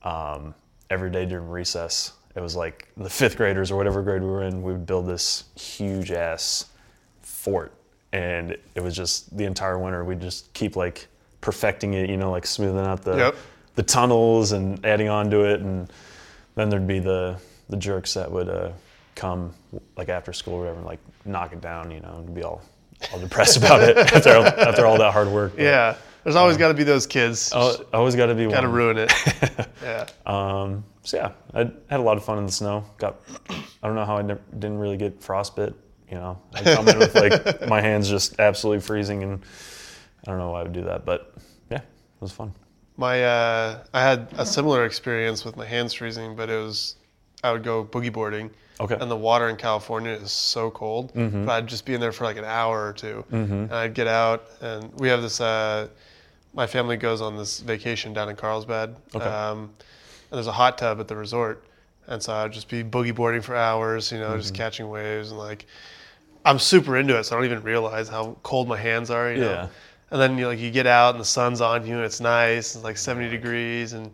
[0.03, 0.55] um,
[0.91, 2.13] every day during recess.
[2.35, 5.07] It was like the fifth graders or whatever grade we were in, we would build
[5.07, 6.67] this huge ass
[7.21, 7.73] fort
[8.13, 11.09] and it was just the entire winter we'd just keep like
[11.41, 13.37] perfecting it you know like smoothing out the Yep.
[13.79, 15.89] The tunnels and adding on to it and
[16.57, 18.73] then there'd be the the jerks that would uh,
[19.15, 19.55] come
[19.97, 22.61] like after school or whatever and like knock it down you know and be all
[23.13, 25.95] all depressed about it after all, after all that hard work But, Yeah.
[26.25, 27.53] There's always got to be those kids.
[27.55, 29.11] oh, always got to be got to ruin it.
[29.83, 30.07] yeah.
[30.27, 32.85] Um, so yeah, I had a lot of fun in the snow.
[32.99, 35.75] Got, I don't know how I never, didn't really get frostbite.
[36.11, 39.43] You know, I come in with like my hands just absolutely freezing, and
[40.27, 41.33] I don't know why I would do that, but
[41.71, 42.53] yeah, it was fun.
[42.99, 46.97] My uh, I had a similar experience with my hands freezing, but it was
[47.45, 48.51] I would go boogie boarding.
[48.81, 48.97] Okay.
[49.01, 52.25] And the water in California is so cold, but I'd just be in there for
[52.25, 55.41] like an hour or 2 and I'd get out, and we have this.
[55.41, 55.89] Uh,
[56.55, 59.25] my family goes on this vacation down in Carlsbad, Okay.
[59.25, 59.59] um,
[60.31, 61.65] and there's a hot tub at the resort,
[62.09, 65.39] and so I'd just be boogie boarding for hours, you know, just catching waves and
[65.39, 65.67] like.
[66.45, 69.41] I'm super into it, so I don't even realize how cold my hands are, you
[69.41, 69.51] know.
[69.51, 69.69] Yeah.
[70.11, 72.75] And then you like you get out and the sun's on you and it's nice.
[72.75, 74.11] It's like 70 degrees and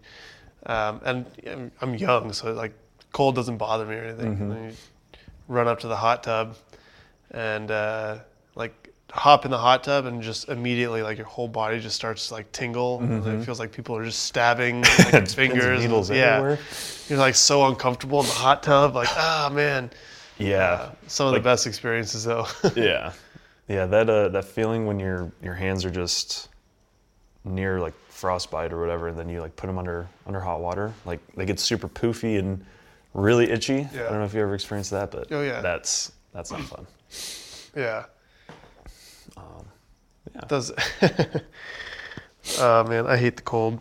[0.66, 2.72] um, and I'm- young, so like
[3.12, 4.32] cold doesn't bother me or anything.
[4.40, 4.72] And then you
[5.48, 6.56] run up to the hot tub
[7.30, 8.18] and uh,
[8.54, 8.72] like
[9.12, 12.34] hop in the hot tub and just immediately like your whole body just starts to
[12.34, 12.98] like tingle.
[13.00, 15.80] And it feels like people are just stabbing like, and fingers.
[15.80, 16.58] needles yeah, everywhere.
[17.08, 18.94] you're like so uncomfortable in the hot tub.
[18.96, 19.90] Like ah man,
[20.38, 22.46] Yeah, some of Like- the best experiences though.
[22.74, 23.12] yeah,
[23.68, 23.86] yeah.
[23.86, 26.48] That uh, that feeling when your your hands are just
[27.44, 30.92] near like frostbite or whatever, and then you like put them under under hot water,
[31.04, 32.64] like they get super poofy and
[33.12, 33.88] really itchy.
[33.94, 34.06] Yeah.
[34.06, 35.60] I don't know if you ever experienced that, but Oh, yeah.
[35.60, 36.86] that's that's not fun.
[37.76, 38.04] Yeah.
[39.36, 40.40] yeah.
[40.48, 40.72] Does.
[42.58, 43.80] oh man, I hate the cold.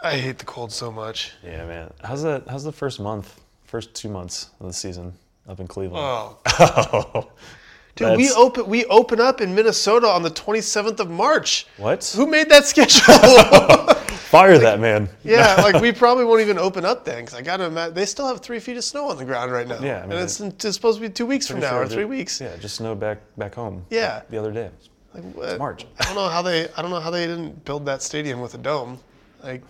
[0.00, 1.32] I hate the cold so much.
[1.44, 1.92] Yeah, man.
[2.02, 2.48] How's that?
[2.48, 5.12] How's the first month, first two months of the season
[5.48, 6.02] up in Cleveland?
[6.04, 7.28] Oh,
[7.94, 11.66] dude, we open we open up in Minnesota on the 27th of March.
[11.76, 12.04] What?
[12.16, 13.02] Who made that schedule?
[14.32, 15.10] Fire that man.
[15.24, 18.26] yeah, like we probably won't even open up then because I gotta imagine they still
[18.26, 19.78] have three feet of snow on the ground right now.
[19.80, 21.86] Yeah, I and mean, it's, it's supposed to be two weeks from now sure or
[21.86, 22.40] three weeks.
[22.40, 23.84] Yeah, just snow back back home.
[23.90, 24.22] Yeah.
[24.30, 24.70] The other day.
[25.12, 25.84] Like, It's what- March.
[26.00, 28.54] I don't know how they I don't know how they didn't build that stadium with
[28.54, 28.98] a dome.
[29.42, 29.62] Like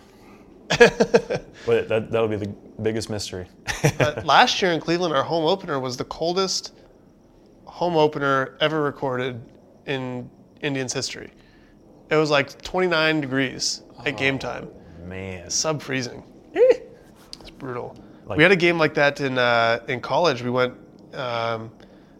[0.69, 3.47] But that that'll be the biggest mystery.
[3.97, 6.71] But last year in Cleveland, our home opener was the coldest
[7.73, 9.41] home opener ever recorded
[9.87, 10.29] in
[10.61, 11.31] Indians history.
[12.11, 14.69] It was like 29 degrees at game time,
[15.05, 15.49] man.
[15.49, 16.23] sub freezing.
[16.53, 17.97] It's brutal.
[18.27, 20.43] Like- we had a game like that in uh, in college.
[20.43, 20.75] We went.
[21.13, 21.71] Um,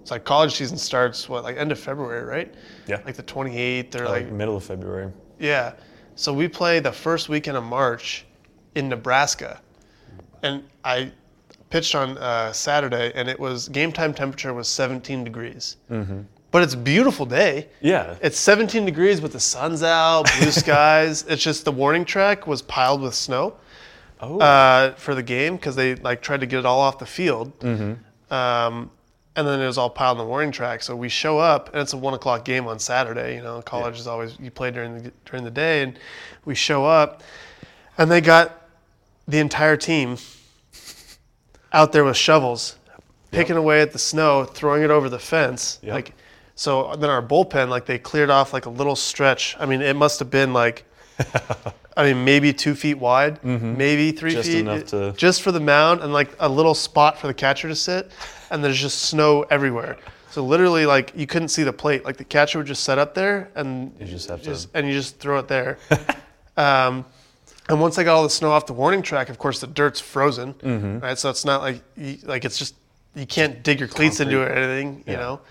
[0.02, 2.54] it's like college season starts what like end of February, right?
[2.88, 3.00] Yeah.
[3.06, 5.12] Like the 28th or like like middle of February.
[5.40, 5.74] yeah.
[6.16, 8.26] So we play the first weekend of March
[8.76, 9.62] in Nebraska.
[10.44, 11.12] And I
[11.74, 15.78] pitched on uh, Saturday, and it was game time temperature was 17 degrees.
[15.90, 16.20] Mm-hmm.
[16.52, 17.68] But it's a beautiful day.
[17.82, 18.16] Yeah.
[18.22, 21.26] It's 17 degrees with the sun's out, blue skies.
[21.28, 23.56] It's just the warning track was piled with snow
[24.22, 24.40] oh.
[24.40, 27.52] uh, for the game because they like tried to get it all off the field.
[28.30, 28.92] Um,
[29.36, 30.84] and then it was all piled on the warning track.
[30.84, 33.36] So we show up, and it's a one o'clock game on Saturday.
[33.36, 35.98] You know, college is always you play during the during the day, and
[36.46, 37.24] we show up,
[37.98, 38.70] and they got
[39.28, 40.18] the entire team
[41.74, 42.78] out there with shovels,
[43.32, 45.80] picking away at the snow, throwing it over the fence.
[45.82, 45.94] Yep.
[45.94, 46.14] Like,
[46.56, 49.56] so then our bullpen, like they cleared off like a little stretch.
[49.60, 50.86] I mean, it must have been like.
[51.96, 54.38] I mean, maybe two feet wide, maybe three Mm-hmm.
[54.40, 57.36] Just feet, enough to- just for the mound and like a little spot for the
[57.36, 58.10] catcher to sit,
[58.50, 59.98] and there's just snow everywhere.
[60.32, 62.04] So literally, like you couldn't see the plate.
[62.04, 64.94] Like the catcher would just set up there, and You just have to- and you
[64.94, 65.78] just throw it there.
[66.58, 67.06] um,
[67.70, 70.00] and once I got all the snow off the warning track, of course the dirt's
[70.00, 71.00] frozen, Mm-hmm.
[71.00, 71.18] right?
[71.18, 72.76] So it's not like you, like it's just
[73.16, 75.20] you can't dig your cleats into it or anything, you Yeah.
[75.20, 75.42] know.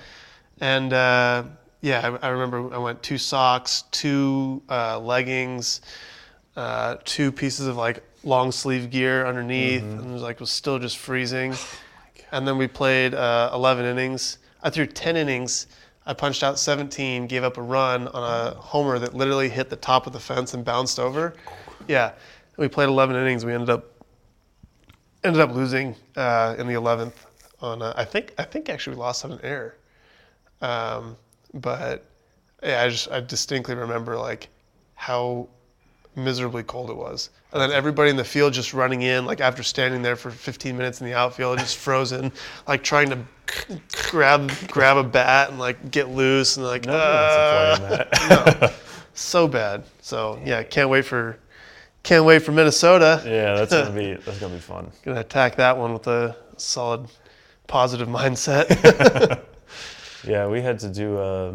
[0.61, 1.45] And uh,
[1.81, 5.81] yeah, I, I remember I went two socks, two uh, leggings,
[6.57, 10.79] uh, two pieces of like long sleeve gear underneath, and it was like was still
[10.79, 11.55] just freezing.
[12.33, 14.39] and then we played uh, 11 innings.
[14.63, 15.67] I threw 10 innings.
[16.05, 19.77] I punched out 17, gave up a run on a homer that literally hit the
[19.77, 21.35] top of the fence and bounced over.
[21.89, 22.13] Yeah,
[22.57, 23.45] we played 11 innings.
[23.45, 23.87] We ended up
[25.25, 27.13] ended up losing uh, in the 11th
[27.61, 29.77] on a, I think I think actually we lost on an error.
[30.61, 31.17] Um,
[31.55, 32.05] but
[32.63, 34.49] yeah, I just I distinctly remember like
[34.95, 35.49] how
[36.15, 39.63] miserably cold it was, and then everybody in the field just running in like after
[39.63, 42.33] standing there for 15 minutes in the outfield, just frozen,
[42.69, 43.19] like trying to
[44.11, 48.53] grab grab a bat and like get loose and like Nobody uh, wants to play
[48.53, 48.75] in that.
[49.15, 49.85] so bad.
[50.01, 51.39] So yeah, can't wait for
[52.03, 53.23] can't wait for Minnesota.
[53.25, 54.91] yeah, that's gonna be that's gonna be fun.
[55.05, 57.07] Gonna attack that one with a solid
[57.67, 59.41] positive mindset.
[60.25, 61.53] Yeah, we had to do uh,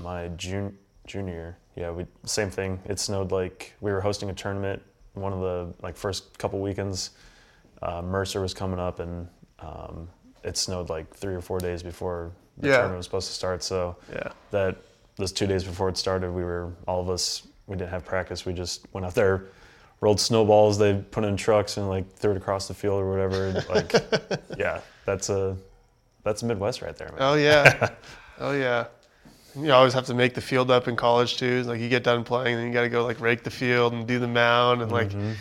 [0.00, 1.56] my jun- junior.
[1.76, 2.80] Yeah, we same thing.
[2.86, 4.82] It snowed like we were hosting a tournament.
[5.14, 7.10] One of the like first couple weekends,
[7.82, 9.28] uh, Mercer was coming up, and
[9.60, 10.08] um,
[10.42, 12.74] it snowed like three or four days before the Yeah.
[12.78, 13.62] tournament was supposed to start.
[13.62, 14.32] So yeah.
[14.50, 14.76] that
[15.14, 17.46] those two days before it started, we were all of us.
[17.68, 18.44] We didn't have practice.
[18.44, 19.44] We just went out there,
[20.00, 20.78] rolled snowballs.
[20.78, 23.64] They put in trucks and like threw it across the field or whatever.
[23.68, 23.92] Like,
[24.58, 25.56] yeah, that's a
[26.24, 27.18] that's Midwest right there, man.
[27.20, 27.90] Oh yeah.
[28.40, 28.86] oh yeah.
[29.54, 31.62] You always have to make the field up in college too.
[31.64, 34.06] Like you get done playing, then you got to go like rake the field and
[34.06, 35.32] do the mound, and like mm-hmm.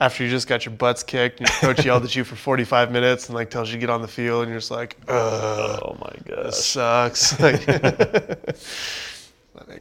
[0.00, 2.92] after you just got your butts kicked, and your coach yelled at you for 45
[2.92, 5.14] minutes and like tells you to get on the field, and you're just like, oh
[5.14, 7.10] ugh, Oh my this gosh.
[7.14, 7.40] sucks.
[7.40, 8.56] Like,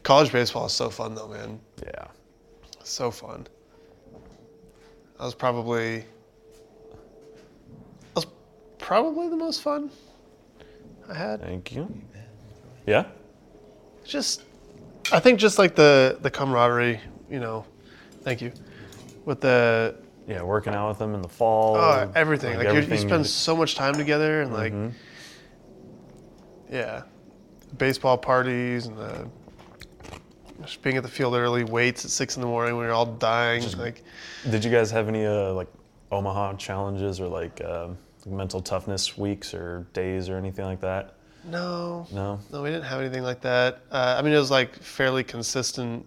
[0.04, 1.60] college baseball is so fun though, man.
[1.84, 2.06] Yeah.
[2.84, 3.48] So fun.
[5.18, 6.06] That was probably that
[8.16, 8.28] was
[8.80, 9.92] probably the most fun
[11.10, 11.42] I had.
[11.42, 11.88] Thank you.
[12.88, 13.06] Yeah.
[14.04, 14.44] Just
[15.12, 17.66] I think just like the the camaraderie, you know.
[18.24, 18.52] Thank you.
[19.26, 19.96] With the
[20.28, 21.76] Yeah, working out with them in the fall.
[21.76, 22.58] oh, everything.
[22.58, 24.94] Like, you you everything- spend so much time together and like Mhm.
[26.72, 27.04] yeah.
[27.78, 29.28] Baseball parties and the
[30.64, 33.06] just being at the field early, waits at six in the morning when you're all
[33.06, 33.64] dying.
[33.78, 34.04] like
[34.50, 35.68] Did you guys have any uh, like
[36.12, 41.16] Omaha challenges or like um, mental toughness weeks or days or anything like that?
[41.44, 42.06] no.
[42.12, 42.40] No.
[42.52, 43.82] No, we didn't have anything like that.
[43.92, 46.06] Uh, I mean, it was like fairly consistent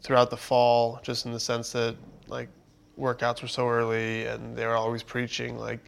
[0.00, 1.94] throughout the fall, just in the sense that
[2.26, 2.48] like
[2.98, 5.80] workouts were so early and they were always preaching like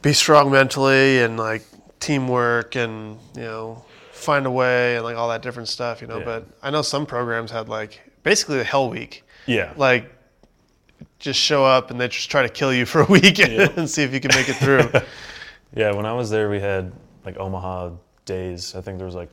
[0.00, 1.64] be strong mentally and like
[1.98, 3.84] teamwork and you know
[4.24, 6.18] find a way and like all that different stuff, you know.
[6.18, 6.24] Yeah.
[6.24, 9.72] But I know some programs had like basically the hell week, Yeah.
[9.76, 10.10] like
[11.18, 14.02] just show up and they just try to kill you for a week and see
[14.02, 14.90] if you can make it through.
[15.76, 16.92] Yeah, when I was there, we had
[17.24, 17.90] like Omaha
[18.26, 18.76] days.
[18.76, 19.30] I think there was like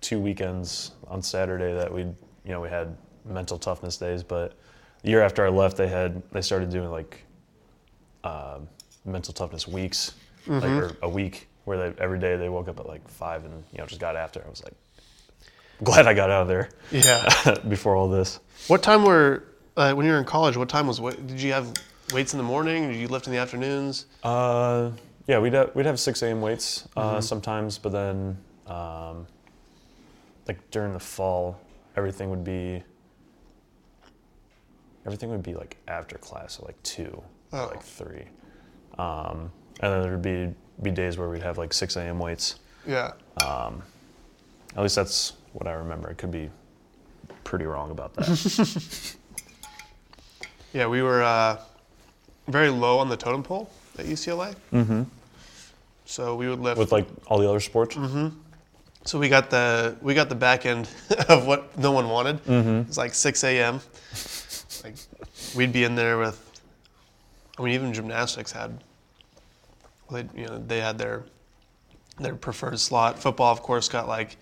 [0.00, 2.14] two weekends on Saturday that we, you
[2.46, 4.22] know, we had mental toughness days.
[4.22, 4.54] But
[5.02, 7.22] the year after I left, they had they started doing like
[8.24, 8.68] um
[9.04, 10.14] mental toughness weeks,
[10.46, 13.64] like or a week where they every day they woke up at like five and
[13.72, 14.42] you know just got after.
[14.44, 14.74] I was like,
[15.84, 17.58] glad I got out of there yeah.
[17.68, 18.40] before all this.
[18.68, 19.44] What time were
[19.76, 20.56] uh, when you were in college?
[20.56, 21.26] What time was what?
[21.26, 21.72] Did you have
[22.12, 22.88] weights in the morning?
[22.88, 24.06] Did you lift in the afternoons?
[24.22, 24.90] Uh,
[25.26, 26.40] yeah, we'd have, we'd have 6 a.m.
[26.40, 28.36] weights uh, sometimes, but then
[28.66, 29.26] um,
[30.48, 31.60] like during the fall,
[31.96, 32.82] everything would be
[35.06, 37.66] everything would be like after class, so like two, Oh.
[37.70, 38.24] like three,
[38.98, 39.50] um,
[39.80, 42.18] and then there would be be days where we'd have like 6 a.m.
[42.18, 42.56] weights.
[42.86, 43.12] Yeah.
[43.40, 46.08] At least that's what I remember.
[46.08, 46.50] I could be
[47.44, 49.16] pretty wrong about that.
[50.72, 51.58] Yeah, we were uh,
[52.48, 54.54] very low on the totem pole at UCLA.
[54.72, 55.02] Mm-hmm.
[56.06, 56.78] So we would lift.
[56.78, 57.96] With like all the other sports.
[57.96, 58.28] Mm-hmm.
[59.04, 60.88] So we got the we got the back end
[61.28, 62.42] of what no one wanted.
[62.44, 62.88] Mm-hmm.
[62.88, 63.80] It's like 6 a.m.
[64.84, 64.94] like
[65.54, 66.48] we'd be in there with.
[67.58, 68.82] I mean, even gymnastics had.
[70.12, 71.24] They, you know, they had their
[72.18, 73.18] their preferred slot.
[73.18, 74.36] Football, of course, got like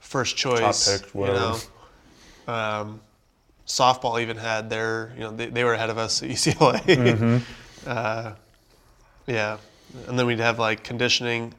[0.00, 1.00] first choice.
[1.00, 1.38] pick, whatever.
[1.38, 1.62] You
[2.46, 3.00] know, um,
[3.66, 5.12] softball even had their.
[5.14, 6.80] You know, they, they were ahead of us at UCLA.
[6.80, 7.38] Mm-hmm.
[7.86, 8.32] uh,
[9.26, 9.58] yeah,
[10.08, 11.54] and then we'd have like conditioning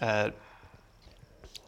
[0.00, 0.34] at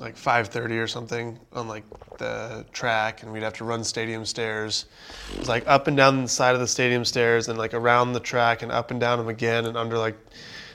[0.01, 1.85] like 5:30 or something on like
[2.19, 4.87] the track, and we'd have to run stadium stairs.
[5.33, 8.13] It was like up and down the side of the stadium stairs, and like around
[8.13, 10.17] the track, and up and down them again, and under like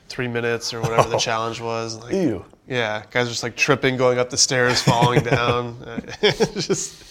[0.09, 1.19] three minutes or whatever the oh.
[1.19, 1.97] challenge was.
[1.97, 2.45] Like, Ew.
[2.67, 5.77] yeah, guys are just like tripping, going up the stairs, falling down.
[6.21, 7.03] Just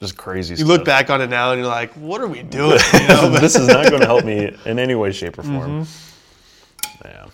[0.00, 0.54] Just crazy.
[0.56, 2.78] you look back on it now, and you're like, what are we doing?
[2.92, 3.30] You know?
[3.30, 5.84] this is not going to help me in any way, shape, or form.
[5.84, 7.06] Mm-hmm.
[7.06, 7.26] Yeah.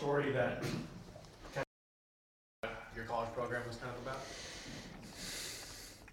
[0.00, 0.62] story that
[1.54, 1.66] kind
[2.62, 4.18] of your college program was kind of about?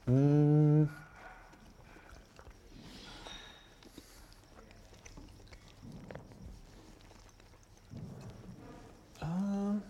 [0.10, 0.88] Mm.
[9.22, 9.82] Um,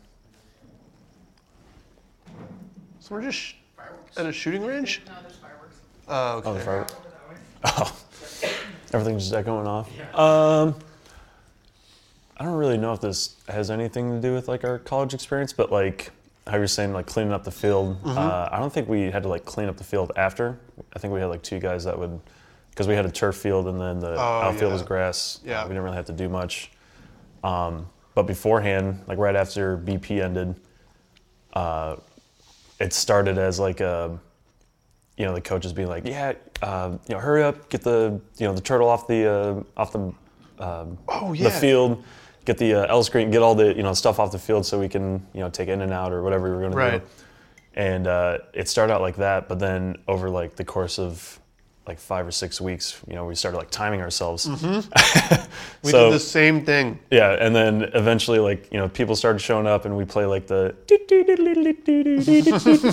[3.00, 4.18] So we're just Fireworks.
[4.18, 5.02] at a shooting range.
[5.08, 5.78] No, there's fireworks.
[6.08, 6.50] Oh, okay.
[6.50, 6.82] oh, the fire.
[6.82, 6.90] Over
[7.64, 7.74] that.
[7.78, 7.98] Oh,
[8.94, 9.90] everything's just going off.
[10.14, 10.76] Um,
[12.38, 15.54] I don't really know if this has anything to do with like our college experience,
[15.54, 16.12] but like
[16.48, 18.02] how you're saying, like cleaning up the field.
[18.04, 18.18] Mm-hmm.
[18.18, 20.58] Uh, I don't think we had to like clean up the field after.
[20.96, 22.20] I think we had like two guys that would,
[22.70, 25.40] because we had a turf field and then the Oh, outfield was grass.
[25.44, 25.64] Yeah.
[25.64, 26.72] we didn't really have to do much.
[27.44, 30.56] Um, but beforehand, like right after BP ended,
[31.54, 31.98] uh,
[32.80, 34.20] it started as like a
[35.18, 38.48] you know the coaches being like, yeah, uh, you know, hurry up, get the you
[38.48, 40.00] know the turtle off the uh, off the
[40.64, 41.50] um, Oh the yeah.
[41.60, 42.04] field,
[42.48, 44.80] get the uh, L screen, get all the you know stuff off the field so
[44.80, 46.92] we can you know take in and out or whatever we were going Right.
[46.94, 47.06] to do.
[47.76, 51.40] And uh, it started out like that, but then over like the course of
[51.86, 54.48] like five or six weeks, you know, we started like timing ourselves.
[54.48, 55.46] Mm-hmm.
[55.84, 57.00] We So- did the same thing.
[57.12, 60.48] Yeah, and then eventually, like you know, people started showing up, and we play like
[60.48, 60.76] the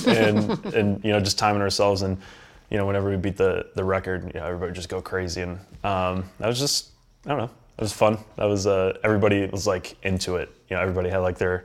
[0.07, 2.19] and and you know just timing ourselves, and
[2.71, 5.43] you know whenever we beat the the record, you know everybody would just go crazy,
[5.43, 6.91] and um, that was just
[7.27, 8.19] I don't know, it was fun.
[8.37, 10.51] That was uh, everybody was like into it.
[10.69, 11.65] You know, everybody had like their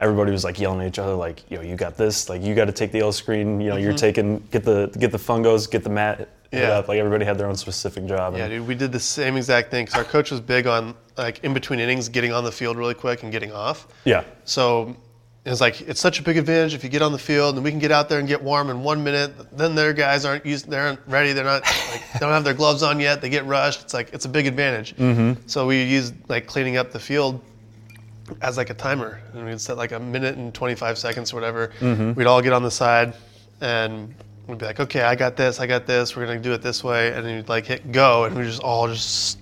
[0.00, 2.66] everybody was like yelling at each other, like yo, you got this, like you got
[2.66, 5.84] to take the L screen, you know, you're taking get the get the fungos, get
[5.84, 6.28] the mat.
[6.52, 6.78] Yeah.
[6.78, 6.88] up.
[6.88, 8.36] Like everybody had their own specific job.
[8.36, 11.44] Yeah, dude, we did the same exact thing because our coach was big on like
[11.44, 13.86] in between innings getting on the field really quick and getting off.
[14.04, 14.24] yeah.
[14.44, 14.96] So
[15.44, 17.70] it's like it's such a big advantage if you get on the field and we
[17.70, 19.32] can get out there and get warm in one minute.
[19.56, 21.32] Then their guys aren't used, they aren't ready.
[21.32, 23.22] They're not like they don't have their gloves on yet.
[23.22, 23.82] They get rushed.
[23.82, 24.94] It's like it's a big advantage.
[24.96, 25.42] Mm-hmm.
[25.46, 27.40] So we used like cleaning up the field
[28.42, 31.72] as like a timer, and we'd set like a minute and 25 seconds or whatever.
[32.14, 33.14] We'd all get on the side
[33.60, 34.14] and.
[34.46, 36.16] We'd be like, okay, I got this, I got this.
[36.16, 38.60] We're gonna do it this way, and then you'd like hit go, and we just
[38.60, 39.38] all just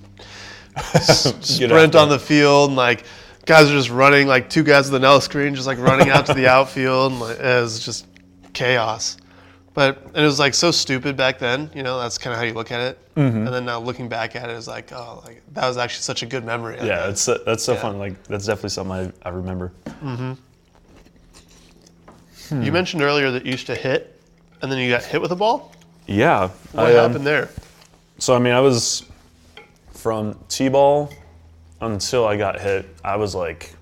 [1.00, 3.04] sprint on the field and like
[3.48, 6.26] guys are just running like two guys with an L screen just like running out
[6.26, 8.06] to the outfield and like, it was just
[8.52, 9.16] chaos
[9.74, 12.44] but and it was like so stupid back then you know that's kind of how
[12.44, 13.36] you look at it Mm-hmm.
[13.38, 16.22] and then now looking back at it it's like oh like that was actually such
[16.22, 17.80] a good memory Yeah, that's that's so Yeah.
[17.80, 17.98] fun.
[17.98, 19.72] Like that's definitely something I, I remember.
[22.50, 24.20] you mentioned earlier that you used to hit
[24.62, 25.72] and then you got hit with a ball
[26.06, 26.50] Yeah.
[26.72, 27.48] what I, um, happened there
[28.18, 29.04] So I mean, I was
[29.94, 31.10] from t-ball
[31.80, 32.88] until I got hit.
[33.04, 33.74] I was like,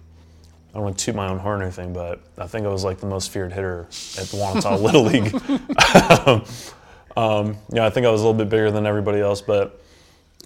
[0.71, 2.85] I don't want to toot my own horn or anything, but I think I was
[2.85, 3.87] like the most feared hitter
[4.19, 5.35] at the Wanatah Little League.
[7.17, 9.83] um, yeah, I think I was a little bit bigger than everybody else, but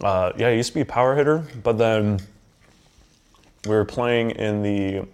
[0.03, 2.21] uh, yeah, I used to be a power hitter, but then
[3.65, 5.07] we were playing in the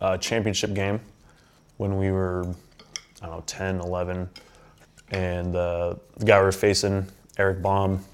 [0.00, 1.00] uh, championship game
[1.76, 2.46] when we were,
[3.22, 4.28] I don't know, 10, 11,
[5.10, 7.06] and uh, the guy we were facing,
[7.38, 8.04] Eric Baum,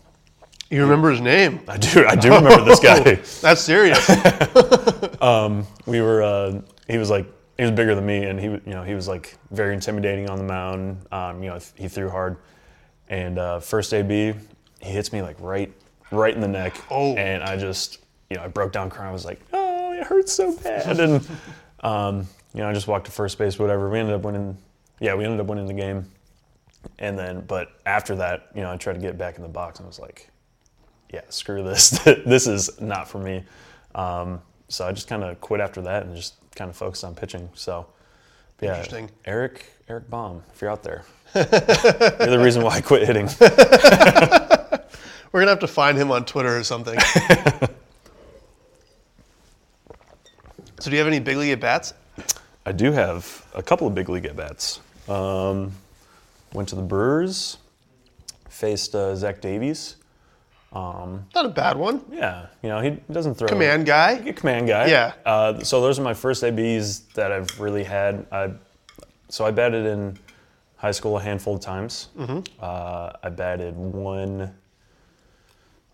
[0.72, 2.06] you remember his name I do.
[2.06, 3.00] I do remember this guy.
[3.40, 4.08] that's serious
[5.86, 6.22] We were.
[6.22, 7.26] Uh, he was like.
[7.58, 10.38] He was bigger than me, and he, you know, he was like very intimidating on
[10.38, 11.06] the mound.
[11.12, 12.38] Um, you know, he threw hard,
[13.08, 14.32] and uh, first AB,
[14.80, 15.70] he hits me like right,
[16.10, 16.80] right in the neck.
[16.90, 17.14] Oh.
[17.14, 17.98] And I just,
[18.30, 19.10] you know, I broke down crying.
[19.10, 20.98] I was like, oh, it hurts so bad.
[20.98, 21.28] And,
[21.80, 23.90] um, you know, I just walked to first base, whatever.
[23.90, 24.56] We ended up winning.
[24.98, 26.06] Yeah, we ended up winning the game.
[26.98, 29.78] And then, but after that, you know, I tried to get back in the box,
[29.78, 30.28] and I was like,
[31.12, 31.90] yeah, screw this.
[32.04, 33.44] this is not for me.
[33.94, 37.14] Um, so I just kind of quit after that and just kind of focused on
[37.14, 37.48] pitching.
[37.54, 37.86] So,
[38.60, 39.10] yeah, Interesting.
[39.24, 41.04] Eric, Eric Baum, if you're out there,
[41.34, 43.28] you're the reason why I quit hitting.
[45.32, 47.68] we're gonna have to find him on Twitter or something so
[50.84, 51.94] do you have any big league at bats
[52.64, 54.78] I do have a couple of big league at bats.
[55.08, 55.72] Um,
[56.52, 57.58] went to the Brewers,
[58.48, 59.96] faced uh, Zach Davies.
[60.74, 64.86] Not a bad one Yeah, you know he doesn't throw command guy a command guy.
[64.86, 65.12] Yeah.
[65.24, 68.26] Uh, so those are my first ABs that I've really had.
[68.32, 68.52] I,
[69.28, 70.18] so I batted in
[70.76, 72.08] high school a handful of times.
[72.18, 72.40] Mm-hmm.
[72.60, 74.52] Uh, I batted one,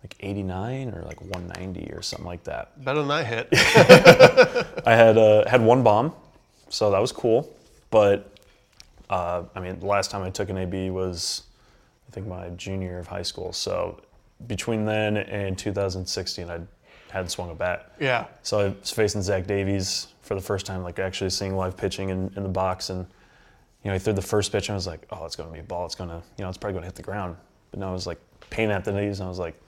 [0.03, 2.83] like 89 or like 190 or something like that.
[2.85, 3.49] better than I hit
[4.87, 6.15] I had uh, had one bomb,
[6.69, 7.55] so that was cool.
[7.91, 8.33] But
[9.11, 11.43] uh, I mean, the last time I took an AB was,
[12.09, 13.53] I think, my junior year of high school.
[13.53, 14.01] So
[14.47, 16.61] between then and 2016, I
[17.11, 17.93] hadn't swung a bat.
[17.99, 21.77] yeah So I was facing Zach Davies for the first time, like actually seeing live
[21.77, 23.07] pitching in, in the box, and
[23.83, 25.53] you know he threw the first pitch, and I was like, oh, it's going to
[25.55, 25.87] be a ball.
[25.87, 27.37] It's going to, you know, it's probably going to hit the ground.
[27.71, 28.19] But no, I was like
[28.51, 29.59] pain at the knees, and I was like,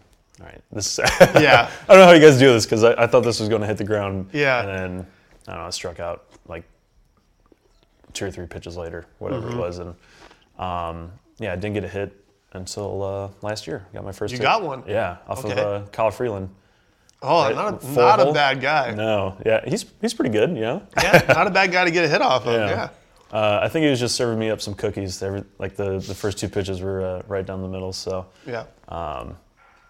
[0.41, 0.99] all right, this.
[1.21, 1.71] Yeah.
[1.89, 3.61] I don't know how you guys do this because I, I thought this was going
[3.63, 4.29] to hit the ground.
[4.33, 4.61] Yeah.
[4.61, 5.07] And then
[5.49, 6.65] I don't know, I struck out like
[8.13, 9.59] two or three pitches later, whatever Mm-hmm.
[9.59, 9.95] it was, and
[10.59, 12.20] um, yeah, I didn't get a hit
[12.53, 13.87] until uh, last year.
[13.93, 14.33] Got my first.
[14.33, 14.83] You got one?
[14.87, 15.53] Yeah, off Okay.
[15.53, 16.51] of uh, Kyle Freeland.
[17.23, 18.95] Oh, Right, not, a, not a bad guy.
[18.95, 20.83] No, yeah, he's he's pretty good, you know.
[21.03, 22.55] Yeah, not a bad guy to get a hit off of.
[22.71, 22.89] Yeah.
[23.33, 25.23] Uh, I think he was just serving me up some cookies.
[25.23, 28.65] Every, like the, the first two pitches were uh, right down the middle, so Yeah.
[28.89, 29.37] um,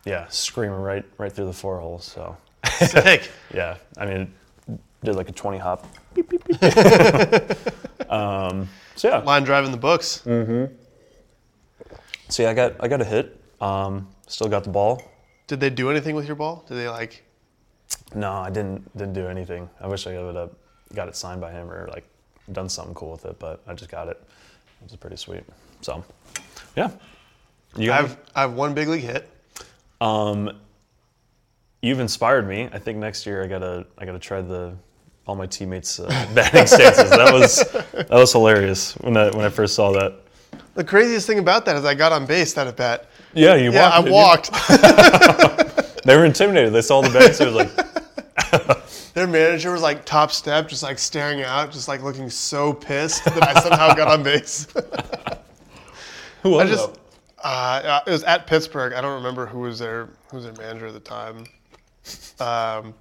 [0.05, 2.01] yeah, screaming right right through the four hole.
[2.01, 2.37] So
[2.79, 3.31] Sick.
[3.55, 4.35] yeah, I mean,
[5.05, 5.87] did like a twenty hop.
[6.15, 6.63] Beep, beep, beep.
[8.11, 10.23] um, so yeah, Line driving the books.
[12.31, 13.41] So yeah, I got I got a hit.
[13.61, 15.03] Um, still got the ball.
[15.47, 16.65] Did they do anything with your ball?
[16.69, 17.25] Did they like?
[18.15, 19.69] No, I didn't didn't do anything.
[19.81, 20.51] I wish I would have
[20.95, 22.05] got it signed by him or like
[22.53, 24.23] done something cool with it, but I just got it.
[24.81, 25.45] It was pretty sweet.
[25.83, 26.05] So
[26.77, 26.91] yeah,
[27.77, 29.29] you I got have I have one big league hit.
[30.01, 30.59] Um,
[31.83, 32.69] you've inspired me.
[32.73, 34.75] I think next year I gotta I gotta try the
[35.27, 37.11] all my teammates uh, batting stances.
[37.11, 37.59] That was
[37.93, 40.21] that was hilarious when I when I first saw that.
[40.81, 43.05] The craziest thing about that is I got on base that at bat.
[43.35, 43.75] Yeah, you walked.
[43.75, 44.51] Yeah, I walked.
[44.51, 44.67] you?
[44.79, 45.97] walked.
[46.07, 46.73] They were intimidated.
[46.73, 51.43] They saw the batting stance like, Their manager was like top step, just like staring
[51.43, 54.69] out, just like looking so pissed that I somehow got on base.
[56.43, 57.01] who was I just, that?
[57.45, 58.95] uh, it was at Pittsburgh.
[58.95, 61.45] I don't remember who was their who was their manager at the time.
[62.41, 62.95] Um,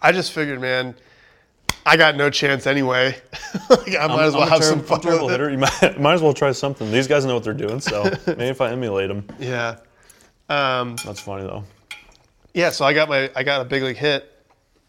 [0.00, 0.94] I just figured, man,
[1.86, 3.16] I got no chance anyway.
[3.70, 5.40] like, I might as well I'm have terrible, some fun terrible with it.
[5.40, 5.50] hitter.
[5.50, 6.90] You might, might as well try something.
[6.90, 9.78] These guys know what they're doing, so maybe if I emulate them, Yeah.
[10.48, 11.64] Um, that's funny though.
[12.54, 12.70] yeah.
[12.70, 14.32] So I got my I got a big league hit,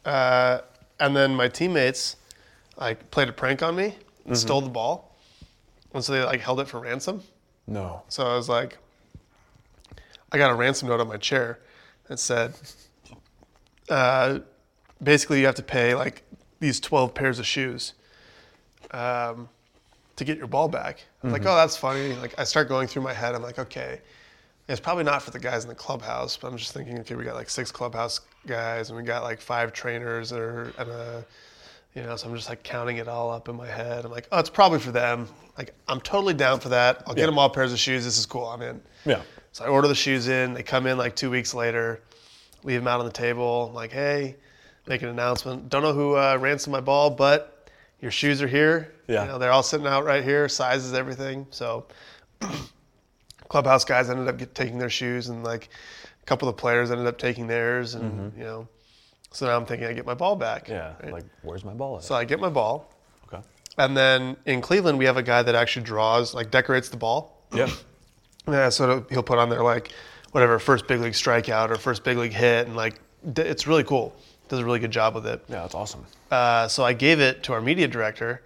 [0.06, 0.60] uh,
[1.00, 2.16] and then my teammates
[2.78, 3.96] like played a prank on me
[4.26, 5.16] and stole the ball,
[5.96, 7.24] and so they like held it for ransom.
[7.66, 8.04] No.
[8.08, 8.78] So I was like,
[10.32, 11.60] I got a ransom note on my chair
[12.08, 12.54] that said,
[13.90, 14.40] uh,
[15.02, 16.22] basically, you have to pay like
[16.60, 17.94] these 12 pairs of shoes
[18.92, 19.50] um,
[20.16, 21.04] to get your ball back.
[21.24, 22.14] I'm like, oh, that's funny.
[22.14, 23.36] Like, I start going through my head.
[23.36, 24.02] I'm like, okay,
[24.68, 27.24] it's probably not for the guys in the clubhouse, but I'm just thinking, okay, we
[27.24, 31.26] got like six clubhouse guys and we got like five trainers or, and a,
[31.96, 34.06] you know, so I'm just like counting it all up in my head.
[34.06, 35.28] I'm like, oh, it's probably for them.
[35.58, 37.04] Like, I'm totally down for that.
[37.08, 38.04] I'll get them all pairs of shoes.
[38.04, 38.46] This is cool.
[38.46, 38.82] I'm in.
[39.06, 39.22] Yeah.
[39.52, 40.54] So I order the shoes in.
[40.54, 42.02] They come in like two weeks later.
[42.64, 43.68] Leave them out on the table.
[43.70, 44.36] I'm like, hey,
[44.88, 45.70] make an announcement.
[45.70, 47.70] Don't know who uh, ransomed my ball, but
[48.02, 48.94] your shoes are here.
[49.08, 49.24] Yeah.
[49.24, 50.48] You know, they're all sitting out right here.
[50.50, 51.48] Sizes, everything.
[51.50, 51.86] So
[53.50, 55.70] clubhouse guys ended up get, taking their shoes, and like
[56.22, 58.68] a couple of players ended up taking theirs, and you know.
[59.32, 60.66] So now I'm thinking I get my ball back.
[60.66, 60.74] Mm-hmm.
[60.74, 60.94] Yeah.
[61.04, 61.14] right?
[61.14, 62.04] Like, where's my ball at?
[62.04, 62.94] so I get my ball,
[63.28, 63.44] okay.
[63.78, 67.34] and then in Cleveland we have a guy that actually draws, like decorates the ball.
[67.56, 67.70] Yeah.
[68.50, 69.92] Yeah, so he'll put on there like
[70.32, 73.00] whatever first big league strikeout or first big league hit, and like
[73.36, 74.16] it's really cool.
[74.50, 75.44] Does a really good job with it.
[75.50, 76.06] Yeah, that's awesome.
[76.32, 78.42] Uh, so I gave it to our media director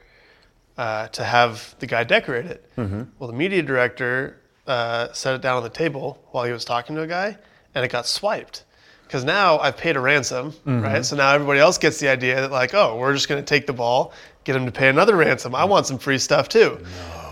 [0.77, 2.69] uh, to have the guy decorate it.
[2.77, 4.37] Well, the media director
[4.67, 7.37] uh, set it down on the table while he was talking to a guy,
[7.75, 8.63] and it got swiped.
[9.05, 11.03] Because now I've paid a ransom, right?
[11.03, 13.67] So now everybody else gets the idea that like, oh, we're just going to take
[13.67, 14.13] the ball,
[14.45, 15.53] get him to pay another ransom.
[15.53, 16.79] I want some free stuff too,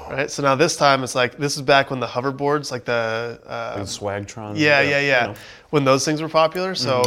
[0.09, 0.29] right?
[0.29, 3.77] So now this time it's like this is back when the hoverboards, like the uh,
[3.79, 4.57] Swagtron.
[4.57, 5.21] yeah, yeah, yeah.
[5.21, 5.39] you know.
[5.69, 7.03] When those things were popular, so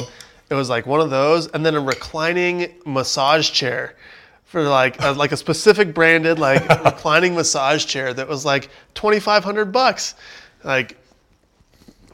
[0.52, 3.96] it was like one of those, and then a reclining massage chair
[4.44, 9.18] for like a, like a specific branded like reclining massage chair that was like twenty
[9.18, 10.14] five hundred bucks.
[10.62, 10.98] Like,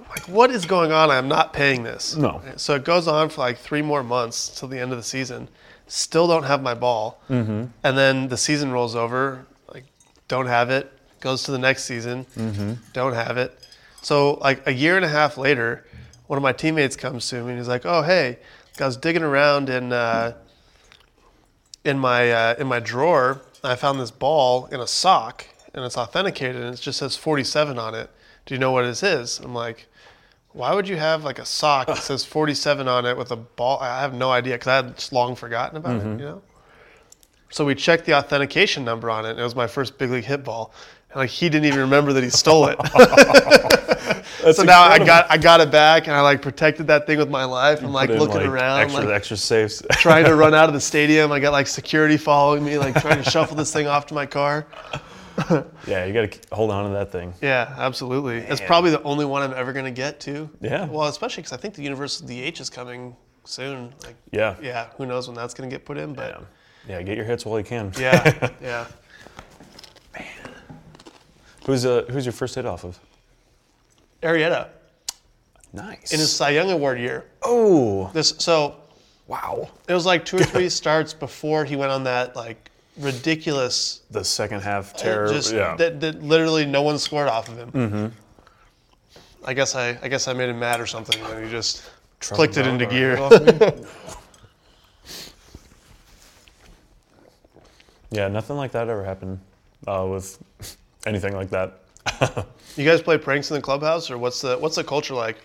[0.09, 1.11] like what is going on?
[1.11, 2.15] I'm not paying this.
[2.15, 2.41] No.
[2.55, 5.49] So it goes on for like three more months till the end of the season.
[5.89, 7.65] Still don't have my ball, mm-hmm.
[7.83, 9.45] and then the season rolls over.
[9.75, 9.85] Like,
[10.29, 10.93] don't have it.
[11.19, 12.25] Goes to the next season.
[12.37, 12.75] Mm-hmm.
[12.93, 13.59] Don't have it.
[14.01, 15.85] So like a year and a half later,
[16.29, 18.39] one of my teammates comes to me and he's like, "Oh hey,
[18.79, 20.35] I was digging around in uh,
[21.85, 23.43] in my uh, in my drawer.
[23.63, 27.17] And I found this ball in a sock, and it's authenticated, and it just says
[27.17, 28.09] 47 on it.
[28.47, 29.89] Do you know what it is?" I'm like,
[30.53, 33.81] "Why would you have like a sock that says 47 on it with a ball?"
[33.81, 36.05] I have no idea because I had just long forgotten about it.
[36.21, 36.43] You know.
[37.51, 40.25] So we checked the authentication number on it, and it was my first big league
[40.25, 40.75] hit ball.
[41.11, 42.77] And like he didn't even remember that he stole it.
[44.55, 47.31] so now I got I got it back, and I like protected that thing with
[47.31, 47.83] my life.
[47.83, 49.83] I'm like Put in, looking around, Extra, like extra safes.
[49.93, 51.33] trying to run out of the stadium.
[51.33, 54.27] I got like security following me, like trying to shuffle this thing off to my
[54.27, 54.67] car.
[55.87, 57.33] yeah, you got to hold on to that thing.
[57.41, 58.39] Yeah, absolutely.
[58.39, 60.51] It's probably the only one I'm ever gonna get to.
[60.61, 60.87] Yeah.
[60.87, 63.95] Well, especially because I think the Universal DH is coming soon.
[64.05, 64.57] Like, Yeah.
[64.61, 66.13] yeah, who knows when that's gonna get put in?
[66.13, 66.31] But
[66.89, 66.97] Yeah.
[66.97, 67.93] Yeah, get your hits while you can.
[67.99, 68.87] yeah, yeah.
[71.69, 72.99] Who's uh who's your first hit off of?
[74.23, 74.69] Arrieta
[75.75, 76.15] Nice.
[76.15, 77.27] in his Cy Young Award year.
[77.43, 78.11] oh.
[78.15, 78.77] This so
[79.27, 79.69] Wow.
[79.87, 84.25] It was like two or three starts before he went on that like ridiculous The
[84.25, 85.29] second half terror.
[85.29, 85.77] just yeah.
[85.77, 87.73] that, that literally no one scored off of him.
[87.73, 88.07] Mm-hmm.
[89.45, 91.83] I guess I I guess I made him mad or something, and he just
[92.21, 93.19] clicked it into gear.
[98.11, 99.41] yeah, nothing like that ever happened
[99.87, 100.43] uh, with
[101.09, 101.81] anything like that.
[102.77, 105.37] you guys play pranks in the clubhouse, or what's the what's the culture like?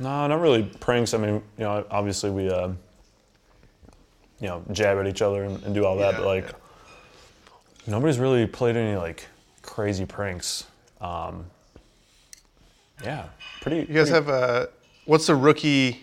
[0.00, 1.14] No, not really pranks.
[1.14, 2.68] I mean, you know, obviously we, uh,
[4.40, 6.52] you know, jab at each other and, and do all that, Yeah, but like, yeah.
[7.86, 9.26] nobody's really played any like
[9.62, 10.66] crazy pranks.
[11.00, 11.46] Um,
[13.04, 13.26] yeah,
[13.60, 13.80] pretty.
[13.80, 14.68] You guys have a
[15.04, 16.00] what's the rookie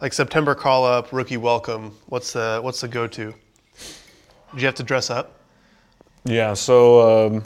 [0.00, 1.96] like September call up, rookie welcome?
[2.06, 3.32] What's the what's the go to?
[3.32, 5.34] Do you have to dress up?
[6.24, 7.44] Yeah, so um,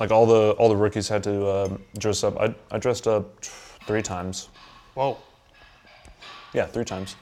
[0.00, 2.38] like all the all the rookies had to um, dress up.
[2.40, 3.44] I I dressed up
[3.86, 4.48] three times.
[4.94, 5.18] Whoa.
[6.54, 7.16] Yeah, three times.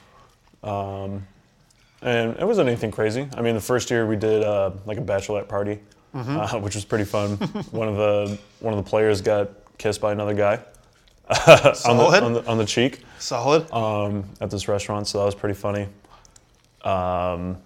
[0.62, 1.26] Um,
[2.02, 3.28] and it wasn't anything crazy.
[3.36, 5.80] I mean, the first year we did uh, like a bachelorette party,
[6.14, 7.36] uh, which was pretty fun.
[7.70, 10.54] one of the one of the players got kissed by another guy
[11.86, 13.70] on the, on the on the cheek Solid.
[13.72, 15.88] um, at this restaurant, so that was pretty funny.
[16.82, 17.56] Um,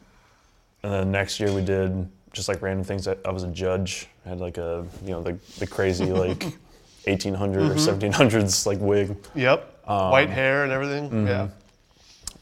[0.82, 3.06] and then next year we did just like random things.
[3.06, 4.08] I, I was a judge.
[4.24, 6.42] Had like a you know the the crazy like
[7.06, 9.16] 1800 or 1700s like wig.
[9.34, 9.66] yep.
[9.86, 11.26] White hair and everything.
[11.26, 11.48] Yeah.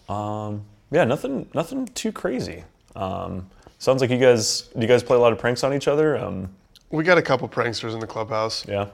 [0.09, 2.65] Um, yeah, nothing, nothing too crazy.
[2.97, 3.49] Um,
[3.79, 6.19] sounds like you guys, do you guys play a lot of pranks on each other?
[6.19, 6.51] Um,
[6.91, 8.67] We got a couple pranksters in the clubhouse.
[8.67, 8.89] yeah.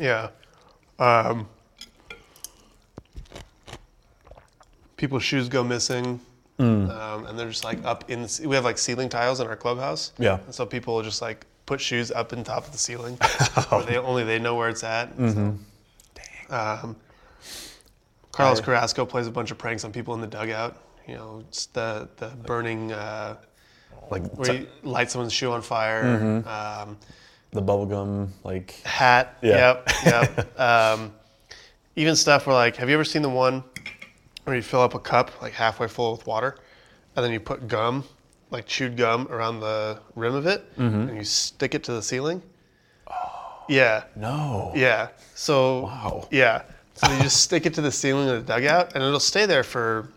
[0.00, 0.28] Yeah.
[0.98, 1.48] Um,
[4.96, 6.20] people's shoes go missing.
[6.60, 9.54] Um, and they're just like up in the, we have like ceiling tiles in our
[9.56, 10.12] clubhouse.
[10.18, 10.40] Yeah.
[10.44, 13.16] And so people are just like put shoes up in top of the ceiling.
[13.68, 15.14] where they only they know where it's at.
[15.16, 15.58] So,
[16.50, 16.96] um,
[18.32, 20.82] Carlos Carrasco plays a bunch of pranks on people in the dugout.
[21.06, 23.36] You know, it's the the burning uh,
[24.10, 26.42] Like where you light someone's shoe on fire.
[26.46, 26.96] Um,
[27.50, 29.38] the bubblegum, like, hat.
[29.40, 29.80] Yeah.
[29.86, 29.90] Yep.
[30.04, 30.60] Yep.
[30.60, 31.12] um,
[31.96, 33.64] even stuff where like, have you ever seen the one
[34.44, 36.56] where you fill up a cup like halfway full with water,
[37.16, 38.04] and then you put gum,
[38.50, 41.08] like chewed gum, around the rim of it, Mm-hmm.
[41.08, 42.42] and you stick it to the ceiling?
[43.10, 44.04] Oh, Yeah.
[44.16, 44.72] no.
[44.74, 45.08] Yeah.
[45.34, 45.82] So.
[45.82, 46.28] Wow.
[46.30, 46.62] Yeah.
[46.94, 49.62] So you just stick it to the ceiling of the dugout, and it'll stay there
[49.62, 50.08] for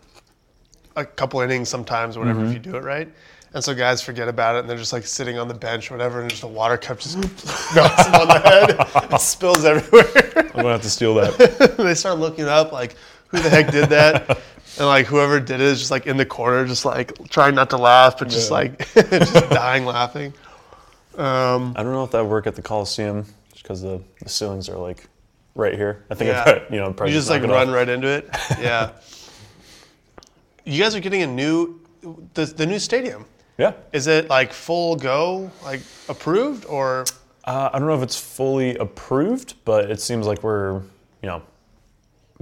[0.95, 3.07] a couple innings sometimes, or whatever, if you do it right.
[3.53, 5.93] And so guys forget about it, and they're just like sitting on the bench or
[5.95, 7.17] whatever, and just a water cup just
[7.75, 10.07] knocks them on the head, it spills everywhere.
[10.37, 11.75] I'm gonna have to steal that.
[11.77, 12.95] they start looking up, like,
[13.27, 14.39] who the heck did that?
[14.81, 17.69] And like whoever did it is just like in the corner, just like trying not
[17.69, 18.55] to laugh, but just Yeah.
[18.55, 20.33] like just dying laughing.
[21.15, 24.29] Um, I don't know if that would work at the Coliseum, just because the, the
[24.29, 25.07] ceilings are like
[25.53, 26.03] right here.
[26.09, 26.43] I think, Yeah.
[26.43, 27.75] Probably, you know, probably you just like run off.
[27.75, 28.27] right into it.
[28.59, 28.89] Yeah.
[30.65, 31.79] you guys are getting a new,
[32.33, 33.25] the, the new stadium.
[33.59, 33.73] Yeah.
[33.93, 37.05] Is it like full go, like approved, or
[37.45, 40.77] Uh, I don't know if it's fully approved, but it seems like we're,
[41.21, 41.43] you know,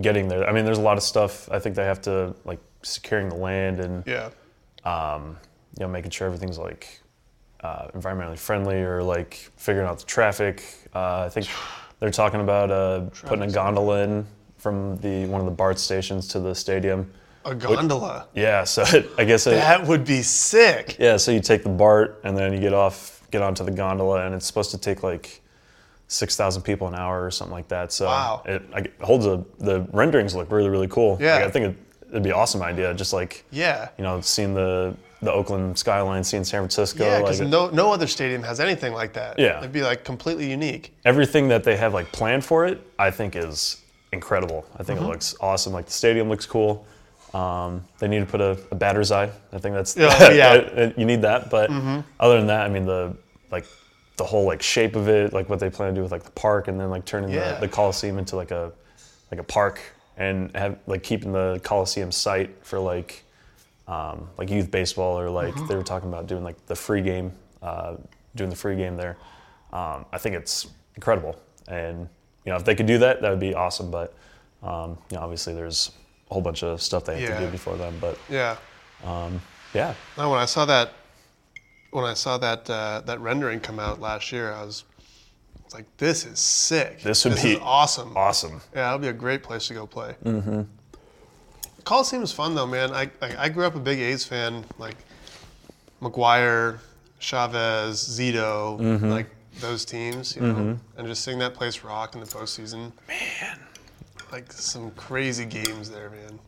[0.01, 0.47] getting there.
[0.47, 1.49] I mean, there's a lot of stuff.
[1.51, 4.29] I think they have to like securing the land and yeah?
[4.85, 5.37] um,
[5.77, 6.99] you know, making sure everything's like
[7.61, 10.63] uh, environmentally friendly or like figuring out the traffic.
[10.93, 11.47] Uh, I think
[11.99, 14.25] they're talking about uh, putting a gondola in
[14.57, 17.11] from the one of the BART stations to the stadium.
[17.45, 18.27] A gondola.
[18.35, 18.83] Yeah, so
[19.17, 20.97] I guess it, That would be sick.
[20.99, 21.17] yeah.
[21.17, 24.35] So you take the BART and then you get off, get onto the gondola, and
[24.35, 25.38] it's supposed to take like
[26.09, 27.93] six thousand people an hour or something like that.
[27.93, 28.41] So Wow.
[28.45, 31.17] it, it holds a the renderings look really really cool.
[31.21, 31.35] Yeah.
[31.35, 31.75] Like, I think it,
[32.09, 32.93] it'd be an awesome idea.
[32.93, 33.89] Just like Yeah.
[33.97, 37.91] you know, seeing the the Oakland skyline, seeing San Francisco, Yeah, like because no, no
[37.93, 39.37] other stadium has anything like that.
[39.37, 39.59] Yeah.
[39.59, 40.93] It'd be like completely unique.
[41.05, 43.81] everything that they have like planned for it, I think is
[44.11, 44.65] incredible.
[44.77, 45.07] I think Mm-hmm.
[45.09, 45.73] it looks awesome.
[45.73, 46.85] Like the stadium looks cool.
[47.33, 49.29] Um, they need to put a, a batter's eye.
[49.53, 50.57] I think that's Yeah, yeah.
[50.57, 50.99] Mm-hmm.
[50.99, 51.49] you need that.
[51.51, 51.69] But
[52.19, 53.13] other than that, I mean the
[53.51, 53.65] like
[54.19, 56.31] the whole like shape of it, like what they plan to do with like the
[56.31, 57.53] park, and then like turning Yeah.
[57.55, 58.71] the, the Coliseum into like a
[59.31, 59.79] like a park,
[60.17, 63.23] and have like keeping the Coliseum site for like
[63.87, 65.65] um, like youth baseball or like Mm-hmm.
[65.65, 67.31] they were talking about doing like the free game,
[67.63, 67.95] uh,
[68.35, 69.17] doing the free game there.
[69.73, 71.35] Um, I think it's incredible,
[71.67, 72.07] and
[72.45, 73.89] you know if they could do that, that would be awesome.
[73.89, 74.13] But
[74.61, 75.91] um, you know, obviously there's
[76.29, 77.97] a whole bunch of stuff they have to do before then.
[77.99, 78.57] But Yeah.
[79.73, 80.91] yeah, No, when I saw that,
[81.91, 84.83] when I saw that uh, that rendering come out last year, I was,
[85.57, 87.01] I was like, "This is sick.
[87.01, 88.15] This would is be awesome.
[88.15, 88.61] awesome.
[88.75, 90.15] Yeah, that'll be a great place to go play.
[90.23, 90.61] Mm-hmm.
[91.83, 92.91] Coliseum is fun though, man.
[92.93, 94.95] I, I I grew up a big A's fan, like
[96.01, 96.79] McGwire,
[97.19, 99.09] Chavez, Zito, Mm-hmm.
[99.09, 99.27] like
[99.59, 102.91] those teams, you know, and just seeing that place rock in the postseason.
[103.07, 103.59] Man,
[104.31, 106.39] like some crazy games there, man.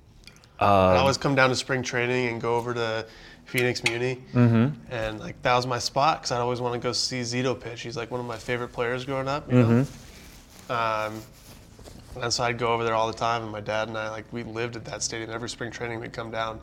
[0.60, 3.06] I'd always come down to spring training and go over to
[3.52, 4.94] Phoenix Muni, mm-hmm.
[4.94, 7.82] and like that was my spot because I'd always want to go see Zito pitch.
[7.82, 9.86] He's like one of my favorite players growing up, you know.
[10.70, 11.22] Um,
[12.22, 14.24] and so I'd go over there all the time, and my dad and I like
[14.32, 15.32] we lived at that stadium.
[15.32, 16.62] Every spring training we'd come down,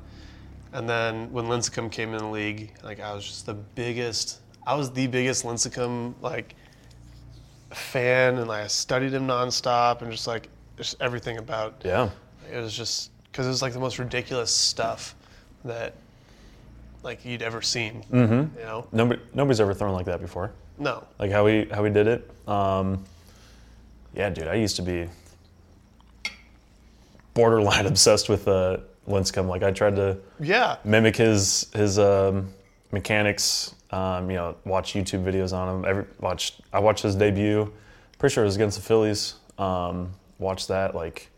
[0.72, 4.40] and then when Lincecum came in the league, like I was just the biggest.
[4.66, 6.54] I was the biggest Lincecum like
[7.70, 10.48] fan, and like I studied him nonstop, and just like
[10.78, 12.08] just everything about Yeah.
[12.50, 15.14] it was just because it was like the most ridiculous stuff
[15.66, 15.92] that
[17.02, 18.04] like you'd ever seen.
[18.12, 18.58] Mm-hmm.
[18.58, 18.86] You know?
[18.92, 20.52] Nobody, nobody's ever thrown like that before.
[20.78, 21.04] No.
[21.18, 22.30] Like how we how we did it.
[22.48, 23.04] Um,
[24.14, 25.08] yeah, dude, I used to be
[27.34, 29.48] borderline obsessed with uh, Lincecum.
[29.48, 30.76] Like I tried to Yeah.
[30.84, 32.52] mimic his his um,
[32.92, 33.74] mechanics.
[33.90, 35.84] Um, you know, watch YouTube videos on him.
[35.84, 37.72] Every watch I watched his debut.
[38.18, 39.34] Pretty sure it was against the Phillies.
[39.58, 41.30] Um, watched that like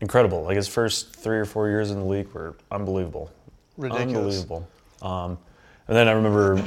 [0.00, 0.42] incredible.
[0.42, 3.30] Like his first three or four years in the league were unbelievable.
[3.76, 4.08] Ridiculous.
[4.42, 4.68] Unbelievable.
[5.02, 5.38] Um,
[5.86, 6.62] and then I remember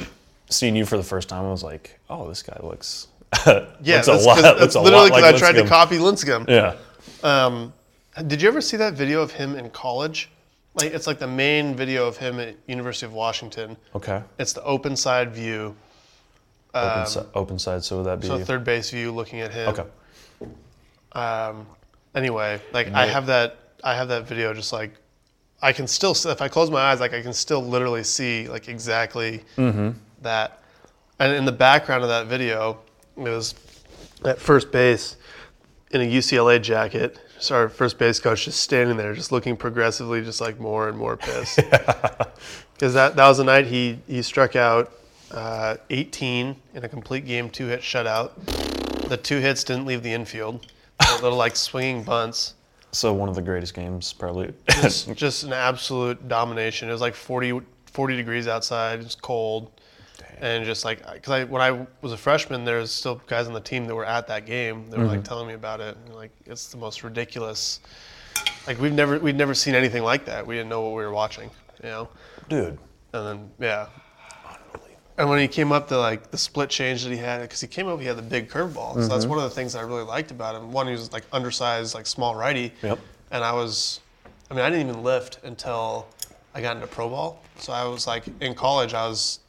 [0.49, 1.45] seeing you for the first time.
[1.45, 3.07] I was like, oh, this guy looks
[3.45, 4.41] Yeah, looks that's, a lot.
[4.59, 6.47] that's a literally lot like because I tried to copy Lincecum.
[6.49, 6.75] Yeah.
[7.23, 7.73] Um,
[8.27, 10.29] did you ever see that video of him in college?
[10.73, 13.77] Like it's like the main video of him at University of Washington.
[13.95, 14.21] Okay.
[14.39, 15.75] It's the open side view,
[16.73, 17.83] Open, si- open side.
[17.83, 18.29] So would that be?
[18.29, 19.69] Um, so third base view, looking at him.
[19.69, 19.85] okay.
[21.11, 21.67] Um,
[22.15, 24.53] anyway, like I have that, I have that video.
[24.53, 24.93] Just like
[25.61, 28.67] I can still, if I close my eyes, like I can still literally see like
[28.67, 29.43] exactly
[30.21, 30.59] that.
[31.19, 32.79] And in the background of that video,
[33.15, 33.53] it was
[34.25, 35.17] at first base
[35.91, 37.19] in a UCLA jacket.
[37.39, 40.97] So our first base coach just standing there, just looking progressively, just like more and
[40.97, 41.59] more pissed.
[42.73, 44.91] Because that that was the night he he struck out
[45.29, 48.31] uh, 18 in a complete game two hit shutout.
[49.07, 50.65] The two hits didn't leave the infield.
[50.99, 52.55] They were little like swinging bunts.
[52.91, 54.53] So one of the greatest games, probably.
[54.69, 56.89] Just, just an absolute domination.
[56.89, 58.99] It was like 40, 40 degrees outside.
[58.99, 59.71] It was cold.
[60.39, 63.53] And just like, because I, when I was a freshman, there was still guys on
[63.53, 64.89] the team that were at that game.
[64.89, 65.23] They were like mm-hmm.
[65.23, 65.95] telling me about it.
[66.05, 67.79] And like, it's the most ridiculous.
[68.65, 70.45] Like we've never, we'd never seen anything like that.
[70.45, 71.49] We didn't know what we were watching,
[71.83, 72.09] you know.
[72.49, 72.79] Dude.
[73.13, 73.87] And then yeah.
[75.21, 77.67] And when he came up to like the split change that he had, because he
[77.67, 78.95] came up, he had the big curveball.
[78.95, 80.71] So that's one of the things I really liked about him.
[80.71, 82.73] One, he was like undersized, like small righty.
[82.81, 82.97] Yep.
[83.29, 83.99] And I was,
[84.49, 86.07] I mean, I didn't even lift until
[86.55, 87.39] I got into pro ball.
[87.57, 89.41] So I was like in college, I was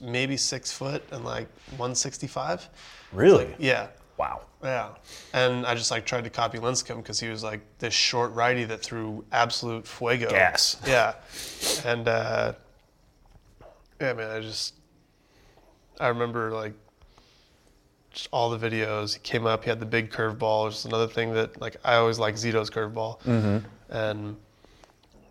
[0.00, 2.68] maybe six foot and like 165.
[3.10, 3.52] Really?
[3.58, 3.88] Yeah.
[4.16, 4.42] Wow.
[4.62, 4.90] Yeah,
[5.32, 8.64] and I just like tried to copy Lincecum because he was like this short righty
[8.64, 10.28] that threw absolute fuego.
[10.28, 10.76] Gas.
[10.86, 11.14] Yeah,
[11.86, 12.52] and uh,
[13.98, 14.74] yeah, man, I just
[16.00, 16.72] I remember like
[18.10, 19.14] just all the videos.
[19.14, 21.96] He came up, he had the big curveball, which is another thing that like I
[21.96, 23.58] always like Zito's curveball, mm-hmm.
[23.94, 24.36] and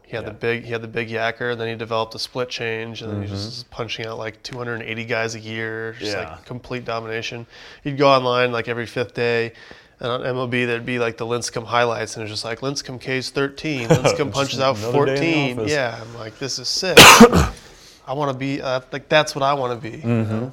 [0.04, 1.58] he had the big he had the big yacker.
[1.58, 3.50] Then he developed a split change, and then he just mm-hmm.
[3.50, 6.32] was punching out like 280 guys a year, just Yeah.
[6.32, 7.46] like complete domination.
[7.84, 9.54] He'd go online like every fifth day.
[10.02, 13.32] And on MLB, there'd be like the Lincecum highlights, and it's just like Lincecum K's
[13.32, 15.68] 13, Lincecum punches out another day in the 14.
[15.68, 16.98] Yeah, I'm like, this is sick.
[18.10, 19.98] I want to be uh, like that's what I want to be.
[20.00, 20.52] you know?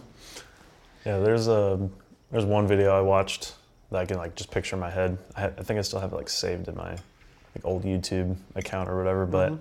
[1.07, 1.89] Yeah, there's a
[2.31, 3.55] there's one video I watched
[3.91, 5.17] that I can like just picture in my head.
[5.35, 8.37] I, ha- I think I still have it like saved in my like old YouTube
[8.57, 9.25] account or whatever.
[9.25, 9.55] But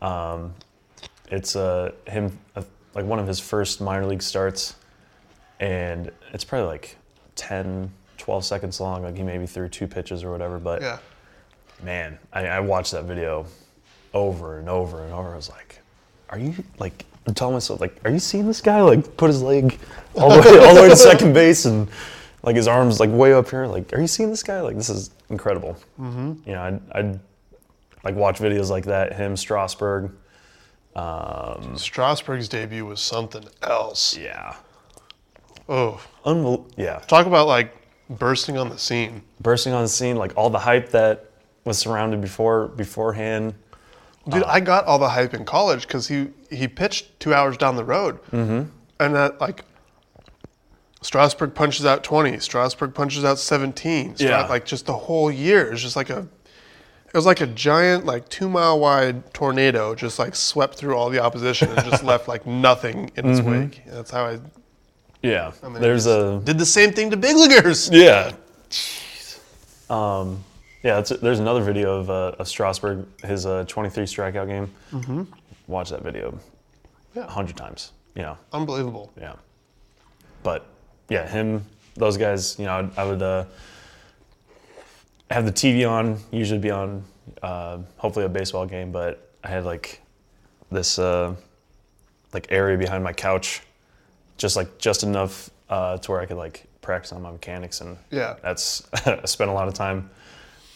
[0.00, 0.54] um,
[1.32, 2.62] it's uh, him uh,
[2.94, 4.76] like one of his first minor league starts,
[5.58, 6.96] and it's probably like
[7.34, 9.02] 10, 12 seconds long.
[9.02, 10.60] Like he maybe threw two pitches or whatever.
[10.60, 10.98] But Yeah,
[11.82, 13.46] man, I, I watched that video
[14.14, 15.32] over and over and over.
[15.32, 15.80] I was like,
[16.28, 17.04] are you like?
[17.26, 19.78] I'm telling myself like, are you seeing this guy like put his leg
[20.14, 21.88] all the way all the way to second base and
[22.42, 23.66] like his arms like way up here?
[23.66, 24.60] Like, are you seeing this guy?
[24.60, 25.76] Like, this is incredible.
[26.00, 26.32] Mm-hmm.
[26.46, 27.20] You know, I'd, I'd
[28.04, 29.14] like watch videos like that.
[29.14, 30.10] Him, Strasburg.
[30.96, 34.16] Um, Strasburg's debut was something else.
[34.16, 34.56] yeah,
[35.68, 36.98] Oh, Unbel- yeah.
[37.06, 37.74] talk about like
[38.10, 39.22] bursting on the scene.
[39.40, 41.30] Bursting on the scene, like all the hype that
[41.64, 43.54] was surrounded before beforehand.
[44.28, 47.76] Dude, I got all the hype in college because he he pitched two hours down
[47.76, 48.68] the road, mm-hmm.
[49.00, 49.64] and that like
[51.00, 54.14] Strasburg punches out twenty, Strasburg punches out seventeen.
[54.14, 54.46] Stra- Yeah.
[54.46, 56.26] like just the whole year is just like a.
[57.06, 61.10] It was like a giant, like two mile wide tornado, just like swept through all
[61.10, 63.82] the opposition and just left like nothing in its wake.
[63.86, 64.38] That's how I
[65.20, 67.90] Yeah, I mean, there's a did the same thing to big leaguers.
[67.92, 68.32] Yeah.
[69.90, 70.42] Um,
[70.82, 74.70] yeah, there's another video of, uh, of Strasburg, his uh, 23 strikeout game.
[74.92, 75.22] Mm-hmm.
[75.68, 76.38] Watch that video
[77.14, 77.24] Yeah.
[77.26, 77.92] a hundred times.
[78.14, 79.10] You know, Unbelievable.
[79.18, 79.34] yeah.
[80.42, 80.66] But
[81.08, 81.64] yeah, him,
[81.94, 82.58] those guys.
[82.58, 83.44] You know, I'd, I would uh,
[85.30, 86.18] have the TV on.
[86.30, 87.04] Usually be on
[87.42, 90.00] uh, hopefully a baseball game, but I had like
[90.70, 91.34] this uh,
[92.32, 93.62] like area behind my couch,
[94.36, 97.96] just like just enough uh, to where I could like practice on my mechanics, and
[98.10, 98.34] Yeah.
[98.42, 100.10] that's I spent a lot of time,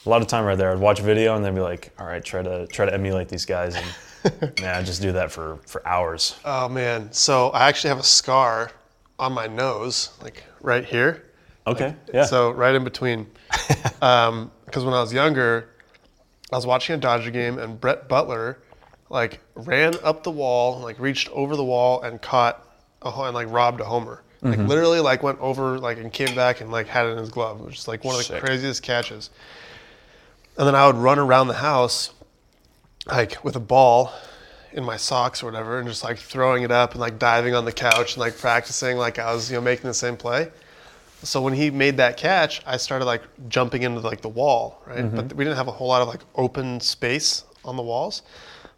[0.07, 0.73] a lot of time right there.
[0.73, 3.29] I'd watch a video and then be like, all right, try to try to emulate
[3.29, 6.37] these guys, and man, I just do that for for hours.
[6.45, 7.13] Oh man.
[7.13, 8.73] So I actually have a scar
[9.19, 11.25] on my nose, like right here.
[11.67, 12.25] Okay, yeah.
[12.25, 13.27] So right in between.
[14.03, 15.71] Um, because when I was younger,
[16.53, 18.59] I was watching a Dodger game and Brett Butler,
[19.09, 22.65] like ran up the wall, like reached over the wall and caught
[23.03, 24.23] a ho- and like robbed a homer.
[24.43, 24.69] Like mm-hmm.
[24.69, 27.61] literally, like went over, like and came back and like had it in his glove,
[27.61, 28.43] which is like one of the Sick.
[28.43, 29.31] craziest catches.
[30.59, 32.13] And then I would run around the house,
[33.07, 34.13] like with a ball
[34.73, 37.65] in my socks or whatever, and just like throwing it up and like diving on
[37.65, 40.51] the couch and like practicing like I was you know making the same play.
[41.23, 45.15] So when he made that catch, I started like jumping into like the wall, right?
[45.15, 48.23] But we didn't have a whole lot of like open space on the walls.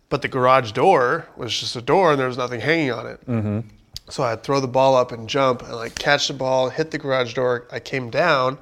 [0.08, 3.26] But the garage door was just a door and there was nothing hanging on it.
[3.26, 3.60] Mm-hmm.
[4.08, 6.98] So I'd throw the ball up and jump and like catch the ball, hit the
[6.98, 7.66] garage door.
[7.70, 8.56] I came down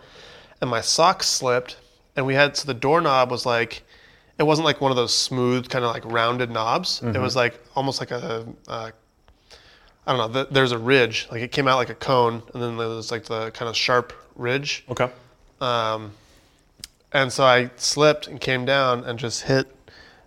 [0.60, 1.76] and my socks slipped
[2.16, 3.82] and we had so the doorknob was like
[4.38, 7.02] it wasn't like one of those smooth kind of like rounded knobs.
[7.02, 8.90] It was like almost like a, uh
[10.06, 10.42] don't know.
[10.42, 13.10] th there's a ridge, like it came out like a cone, and then there was
[13.10, 14.84] like the kind of sharp ridge.
[14.88, 15.10] okay.
[15.60, 16.12] Um,
[17.12, 19.66] and so I slipped and came down and just hit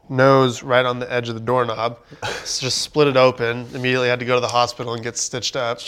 [0.09, 1.99] nose right on the edge of the doorknob.
[2.23, 3.67] Just split it open.
[3.75, 5.79] Immediately had to go to the hospital and get stitched up.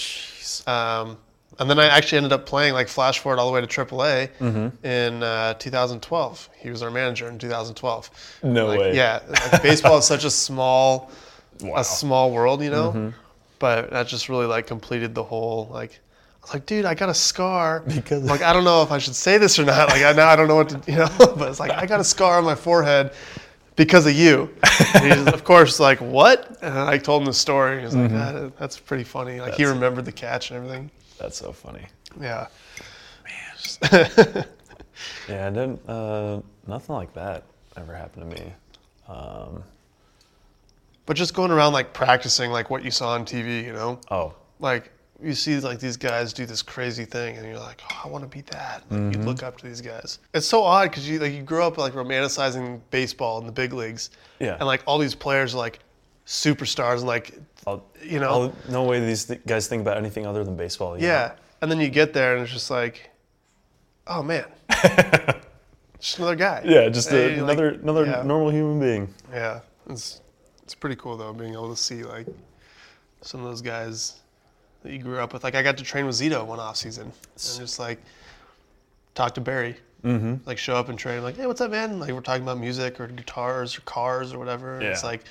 [0.68, 1.18] Um,
[1.60, 4.30] and then I actually ended up playing like flash forward all the way to AAA
[4.84, 6.50] in uh, 2012.
[6.58, 8.10] He was our manager in 2012.
[8.44, 8.96] No Like, way.
[8.96, 9.20] Yeah,
[9.52, 11.12] like, baseball is such a small,
[11.62, 11.78] Wow.
[11.78, 12.90] a small world, you know.
[12.92, 13.10] Mm-hmm.
[13.60, 16.00] But that just really like completed the whole like.
[16.42, 17.82] I was like, dude, I got a scar.
[17.82, 19.90] Because- like, I don't know if I should say this or not.
[19.90, 21.08] Like, I now I don't know what to, you know.
[21.38, 23.12] But it's like I got a scar on my forehead
[23.76, 24.50] because of you.
[24.96, 26.58] And he's of course like, what?
[26.64, 27.84] And I told him the story.
[27.84, 29.40] He's like, that, that's pretty funny.
[29.40, 29.74] Like he Mm-hmm.
[29.74, 30.90] Remembered the catch and everything.
[31.22, 31.86] That's so funny.
[32.20, 32.48] Yeah.
[33.24, 34.46] Man.
[35.30, 35.88] yeah, I didn't.
[35.88, 37.44] Uh, nothing like that
[37.78, 38.54] ever happened to me.
[39.08, 39.64] Um,
[41.06, 44.34] But just going around like practicing like what you saw on TV, you know, oh,
[44.60, 44.92] like
[45.22, 48.24] you see like these guys do this crazy thing, and you're like, oh, I want
[48.24, 48.84] to be that.
[48.90, 50.18] Like, You look up to these guys.
[50.34, 53.74] It's so odd because you like you grew up like romanticizing baseball in the big
[53.74, 54.56] leagues, Yeah.
[54.56, 55.80] and like all these players are like
[56.26, 57.34] superstars, like
[57.68, 60.96] I'll, you know, I'll- no way these th- guys think about anything other than baseball.
[60.96, 61.08] you know?
[61.08, 61.32] yeah.
[61.62, 63.12] And then you get there, and it's just like,
[64.08, 64.46] oh man,
[66.00, 66.64] just another guy.
[66.66, 68.24] Yeah, just a, like, another another yeah.
[68.24, 69.14] normal human being.
[69.32, 70.22] Yeah, it's
[70.64, 72.26] it's pretty cool though being able to see like
[73.22, 74.22] some of those guys
[74.84, 75.44] that you grew up with.
[75.44, 77.14] Like I got to train with Zito one off season and
[77.60, 78.00] just like
[79.14, 79.76] talk to Barry.
[80.04, 80.38] Mm-hmm.
[80.48, 81.22] Like show up and train.
[81.22, 82.00] Like hey, what's up, man?
[82.00, 84.78] Like we're talking about music or guitars or cars or whatever.
[84.78, 85.26] And It's like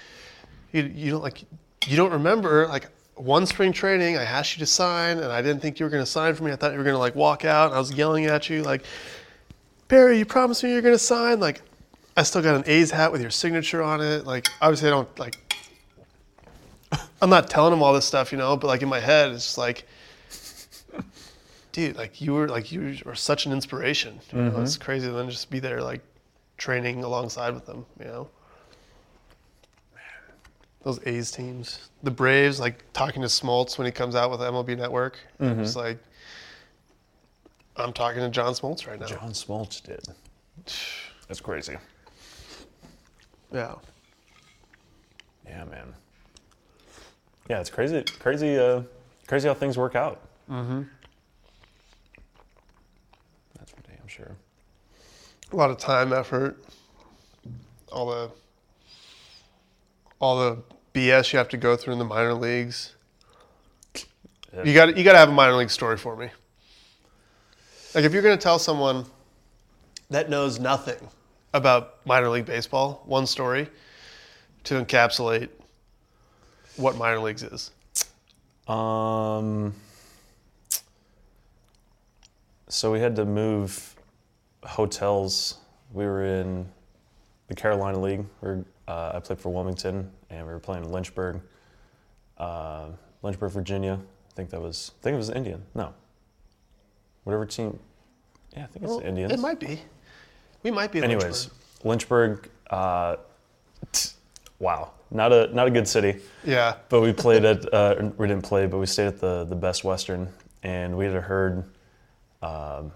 [0.73, 1.43] you you don't like
[1.87, 2.89] you don't remember like.
[3.17, 6.03] One spring training, I asked you to sign, and I didn't think you were going
[6.03, 6.53] to sign for me.
[6.53, 8.63] I thought you were going to like walk out, and I was yelling at you
[8.63, 8.83] like,
[9.91, 11.41] Barry, you promised me you're gonna sign.
[11.41, 11.63] Like,
[12.17, 14.25] I still got an A's hat with your signature on it.
[14.25, 15.37] Like, obviously, I don't like.
[17.21, 19.45] I'm not telling him all this stuff, you know, but like in my head, it's
[19.45, 19.85] just like,
[21.73, 24.21] dude, like you were like you were such an inspiration.
[24.33, 24.85] You know, it's mm-hmm.
[24.85, 26.03] crazy to then just be there like
[26.57, 27.85] training alongside with them.
[27.99, 28.29] You know,
[30.83, 34.77] those A's teams, the Braves, like talking to Smoltz when he comes out with MLB
[34.77, 35.19] Network.
[35.39, 35.99] It's like.
[37.77, 39.07] I'm talking to John Smoltz right now.
[39.07, 40.05] John Smoltz did.
[41.29, 41.77] That's crazy.
[43.53, 43.75] Yeah.
[45.47, 45.95] Yeah, man.
[47.49, 48.05] Yeah, it's crazy.
[48.19, 48.59] Crazy.
[48.59, 48.83] Uh,
[49.27, 50.21] crazy how things work out.
[50.51, 50.83] Mm-hmm.
[53.59, 54.37] That's for damn sure.
[55.53, 56.63] a lot of time, effort,
[57.91, 58.31] all the
[60.21, 60.63] all the
[60.95, 62.95] BS you have to go through in the minor leagues.
[64.55, 64.65] Yeah.
[64.65, 66.31] You got you got to have a minor league story for me.
[67.95, 69.05] Like if you're going to tell someone
[70.11, 71.09] that knows nothing
[71.53, 73.69] about minor league baseball, one story
[74.65, 75.49] to encapsulate
[76.77, 77.71] what minor leagues is.
[78.69, 79.75] Um.
[82.69, 83.97] So we had to move
[84.65, 85.59] hotels.
[85.93, 86.69] We were in
[87.49, 88.25] the Carolina League.
[88.41, 91.41] We were, uh, I played for Wilmington, and we were playing in Lynchburg,
[92.39, 92.87] uh,
[93.23, 93.99] Lynchburg, Virginia.
[94.31, 94.93] I think that was.
[95.01, 95.63] I think it was Indian.
[95.75, 95.95] No.
[97.25, 97.79] Whatever team.
[98.57, 99.33] Yeah, I think it's Well, Indians.
[99.33, 99.81] It might be.
[100.65, 101.03] We might be.
[101.03, 101.51] Anyways,
[101.85, 102.49] Lynchburg.
[102.49, 102.51] Lynchburg.
[102.71, 103.17] Uh,
[103.93, 104.11] t-
[104.59, 106.21] wow, not a not a good city.
[106.45, 106.77] Yeah.
[106.89, 109.85] But we played at, uh, we didn't play, but we stayed at the, the Best
[109.85, 110.29] Western,
[110.63, 111.65] and we had heard,
[112.43, 112.91] um,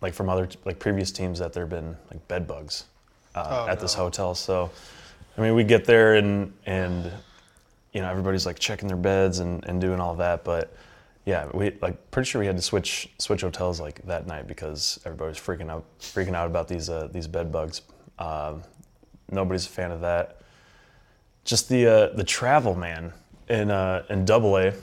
[0.00, 2.84] like from other, like previous teams that there had been like bed bugs
[3.34, 4.34] uh, Oh, at this hotel.
[4.34, 4.70] So,
[5.38, 7.10] I mean, we get there and and
[7.92, 10.74] you know everybody's like checking their beds and, and doing all that, but
[11.24, 14.98] yeah, we like pretty sure we had to switch switch hotels like that night because
[15.04, 17.82] everybody was freaking out freaking out about these uh, these bed bugs.
[18.18, 18.64] Um,
[19.30, 20.40] nobody's a fan of that.
[21.44, 23.12] Just the uh, the travel man
[23.48, 24.74] in uh, in Double A,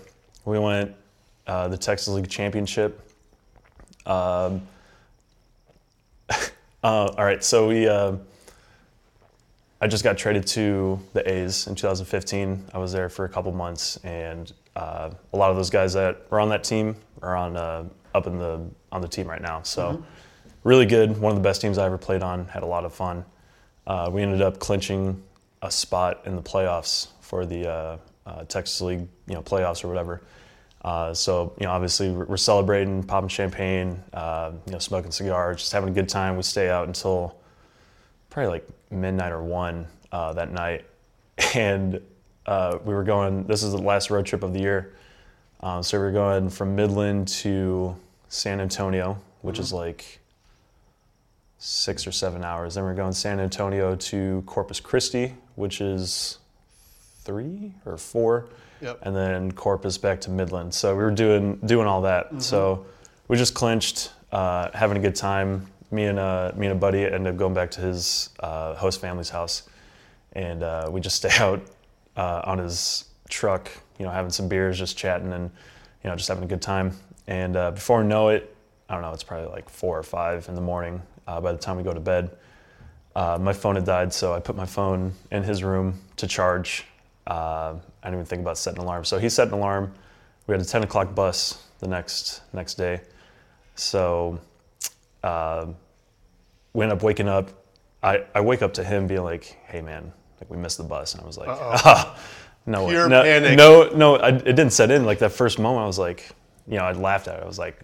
[0.46, 0.96] we went
[1.48, 3.12] uh, the Texas League Championship.
[4.06, 4.62] Um,
[6.30, 6.38] uh,
[6.82, 7.90] all right, so we.
[9.86, 12.70] I just got traded to the A's in 2015.
[12.74, 16.26] I was there for a couple months, and uh, a lot of those guys that
[16.32, 17.84] were on that team are on uh,
[18.16, 19.62] up in the on the team right now.
[19.62, 20.04] So
[20.64, 21.16] really good.
[21.20, 22.48] One of the best teams I ever played on.
[22.48, 23.26] Had a lot of fun.
[23.86, 25.22] Uh, we ended up clinching
[25.62, 29.88] a spot in the playoffs for the uh, uh, Texas League, you know, playoffs or
[29.88, 30.24] whatever.
[30.82, 35.58] Uh, so you know, obviously we're we're celebrating, popping champagne, uh, you know, smoking cigars,
[35.58, 36.38] just having a good time.
[36.38, 37.38] We stay out until
[38.36, 40.84] probably like midnight or one uh, that night,
[41.56, 42.02] and
[42.46, 43.46] uh, we were going.
[43.46, 44.94] This is the last road trip of the year,
[45.62, 47.96] um, so we were going from Midland to
[48.28, 50.20] San Antonio, which is like
[51.60, 52.76] six or seven hours.
[52.76, 56.40] Then we we're going San Antonio to Corpus Christi, which is
[57.24, 58.50] three or four,
[58.82, 59.00] Yep.
[59.04, 60.74] and then Corpus back to Midland.
[60.74, 62.44] So we were doing doing all that.
[62.44, 62.86] So
[63.30, 65.68] we just clinched, uh, having a good time.
[65.92, 69.00] Me and uh, me and a buddy ended up going back to his uh, host
[69.02, 69.64] family's house,
[70.34, 71.62] and uh, we just stay out
[72.18, 75.52] uh, on his truck, you know, having some beers, just chatting, and
[76.04, 76.96] you know, just having a good time.
[77.28, 78.56] And uh, before I know it,
[78.90, 81.02] I don't know, it's probably like four or five in the morning.
[81.28, 82.30] Uh, by the time we go to bed,
[83.16, 86.86] my phone had died, so I put my phone in his room to charge.
[87.26, 89.06] I didn't even think about setting an alarm.
[89.06, 89.94] So he set an alarm.
[90.48, 93.02] We had a 10 o'clock bus the next next day.
[93.76, 94.40] So
[95.26, 95.66] uh,
[96.74, 97.50] we end up waking up.
[98.04, 101.14] I, I wake up to him being like, "Hey man, like we missed the bus,"
[101.14, 102.18] and I was like, ah,
[102.68, 102.88] "No.
[102.88, 103.58] Pure no, panic.
[103.58, 105.04] no, no." I, it didn't set in.
[105.04, 106.30] Like that first moment, I was like,
[106.68, 107.44] you know, I laughed at it.
[107.44, 107.80] I was like,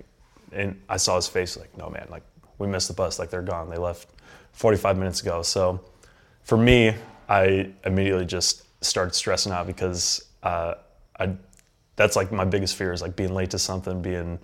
[0.51, 2.23] and I saw his face, like, "No man, like
[2.59, 3.18] we missed the bus.
[3.18, 3.69] Like they're gone.
[3.69, 4.09] They left
[4.51, 5.84] 45 minutes ago." So
[6.43, 6.93] for me,
[7.27, 10.76] I immediately just started stressing out because uh,
[11.19, 11.35] I
[11.95, 14.39] that's like my biggest fear is like being late to something, being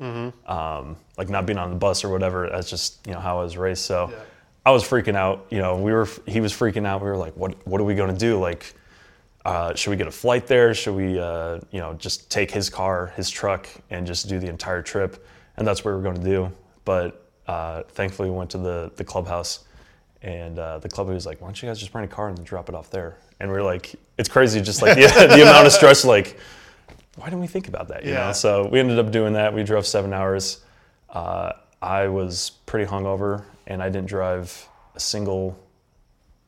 [0.46, 2.50] um, like not being on the bus or whatever.
[2.52, 3.84] That's just you know how I was raised.
[3.84, 4.18] So Yeah.
[4.66, 5.46] I was freaking out.
[5.50, 7.02] You know, we were he was freaking out.
[7.02, 8.38] We were like, what what are we gonna do?
[8.40, 8.74] Like,
[9.46, 10.74] uh, should we get a flight there?
[10.74, 14.48] Should we uh, you know just take his car, his truck, and just do the
[14.50, 15.26] entire trip?
[15.56, 16.52] And that's what we were going to do.
[16.86, 19.64] But uh, thankfully, we went to the the clubhouse,
[20.22, 22.44] and uh, the club was like, "Why don't you guys just rent a car and
[22.46, 25.66] drop it off there?" And we are like, "It's crazy, just like the, the amount
[25.66, 26.04] of stress.
[26.04, 26.38] Like,
[27.18, 28.28] why didn't we think about that?" You Yeah.
[28.28, 28.32] know.
[28.34, 29.54] So we ended up doing that.
[29.54, 30.62] We drove seven hours.
[31.10, 35.58] Uh, I was pretty hungover, and I didn't drive a single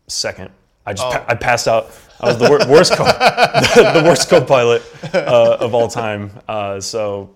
[0.08, 0.50] second.
[0.86, 1.92] I just pa- I passed out.
[2.20, 3.04] I was the wor- worst co-
[3.94, 4.82] the worst co-pilot
[5.14, 6.32] uh, of all time.
[6.48, 7.36] Uh, so,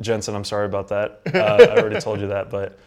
[0.00, 1.20] Jensen, I'm sorry about that.
[1.32, 2.78] Uh, I already told you that, but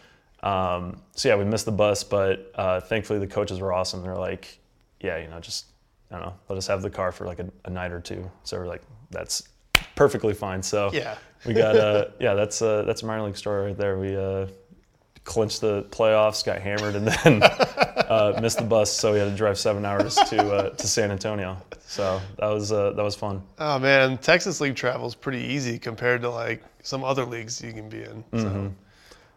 [0.43, 4.01] um, so yeah, we missed the bus, but uh, thankfully the coaches were awesome.
[4.03, 4.57] They're like,
[4.99, 5.65] yeah, you know, just
[6.11, 8.29] I don't know, let us have the car for like a, a night or two.
[8.43, 8.81] So we're like,
[9.11, 9.47] that's
[9.95, 10.61] perfectly fine.
[10.63, 11.15] So Yeah.
[11.45, 13.97] we got uh, yeah, that's uh, that's a minor league story right there.
[13.97, 14.47] We uh,
[15.23, 19.35] clinched the playoffs, got hammered, and then uh, missed the bus, so we had to
[19.35, 21.57] drive seven hours to uh, to San Antonio.
[21.85, 23.41] So that was uh, that was fun.
[23.59, 27.73] Oh man, Texas league travel is pretty easy compared to like some other leagues you
[27.73, 28.23] can be in.
[28.39, 28.73] So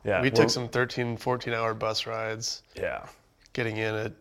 [0.05, 3.05] Yeah, we took some 13, 14 hour bus rides, Yeah.
[3.55, 4.13] getting in at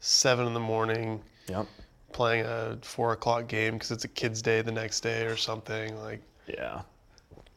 [0.00, 1.66] seven in the morning, Yep.
[2.12, 5.96] Playing a four o'clock game because it's a kids' day the next day or something.
[6.02, 6.82] Like Yeah.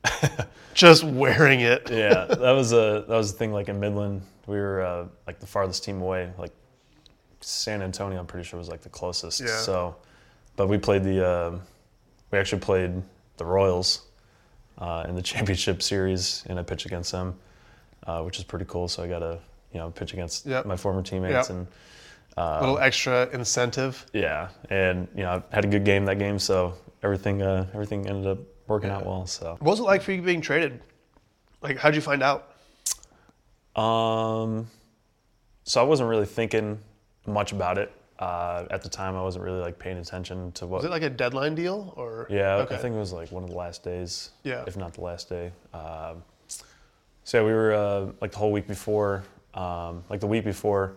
[0.74, 1.90] just wearing it.
[1.92, 3.52] yeah, that was a that was the thing.
[3.52, 6.32] Like in Midland, we were uh, like the farthest team away.
[6.38, 6.54] Like
[7.42, 9.42] San Antonio, I'm pretty sure was like the closest.
[9.42, 9.48] Yeah.
[9.60, 9.96] So,
[10.56, 11.60] but we played the uh,
[12.32, 13.02] we actually played
[13.38, 14.04] the Royals
[14.78, 17.38] uh, in the championship series, and I pitched against them,
[18.08, 18.88] uh, which is pretty cool.
[18.88, 19.38] So I got to
[19.74, 20.66] you know pitch against Yep.
[20.66, 21.58] my former teammates Yep.
[21.58, 21.68] and.
[22.40, 24.06] A little extra incentive.
[24.14, 28.08] Yeah, and you know, I had a good game that game, so everything uh, everything
[28.08, 28.38] ended up
[28.68, 29.26] working out well.
[29.28, 30.80] So, What was it like for you being traded?
[31.62, 32.54] Like, how'd you find out?
[33.76, 34.68] um,
[35.64, 36.80] so I wasn't really thinking
[37.26, 39.16] much about it uh, at the time.
[39.16, 40.78] I wasn't really like paying attention to what.
[40.78, 42.28] Was it like a deadline deal or?
[42.30, 42.76] yeah, Okay.
[42.76, 44.32] I think it was like one of the last days.
[44.44, 44.64] Yeah.
[44.68, 45.52] if not the last day.
[45.74, 46.24] Um,
[47.24, 50.94] so yeah, we were uh, like the whole week before, um, like the week before,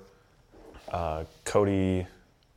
[0.92, 2.06] uh, Cody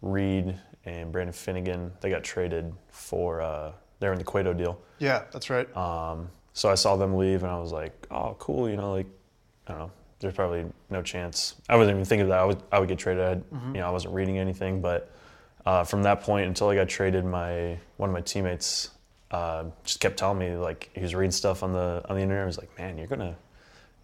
[0.02, 0.56] Reed
[0.86, 4.80] and Brandon Finnegan they got traded for uh, they're in the Cueto deal.
[5.00, 5.76] Yeah, that's right.
[5.76, 9.08] Um, so I saw them leave, and I was like, "Oh, cool!" You know, like
[9.68, 9.92] I don't know.
[10.20, 11.56] There's probably no chance.
[11.68, 13.24] I wasn't even thinking that I would I would get traded.
[13.24, 15.12] I, You know, I wasn't reading anything, but
[15.66, 18.92] uh, from that point until I got traded, my one of my teammates
[19.32, 22.44] uh, just kept telling me like he was reading stuff on the on the internet.
[22.44, 23.36] He was like, "Man, you're gonna,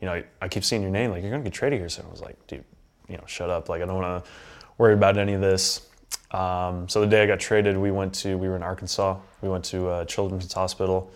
[0.02, 1.12] you know, I, I keep seeing your name.
[1.12, 2.66] Like you're gonna get traded here soon." I was like, "Dude,
[3.12, 3.70] you know, shut up.
[3.70, 4.32] Like I don't want to
[4.78, 5.88] worry about any of this."
[6.32, 9.18] Um, so the day I got traded, we went to we were in Arkansas.
[9.42, 11.12] We went to uh, Children's Hospital,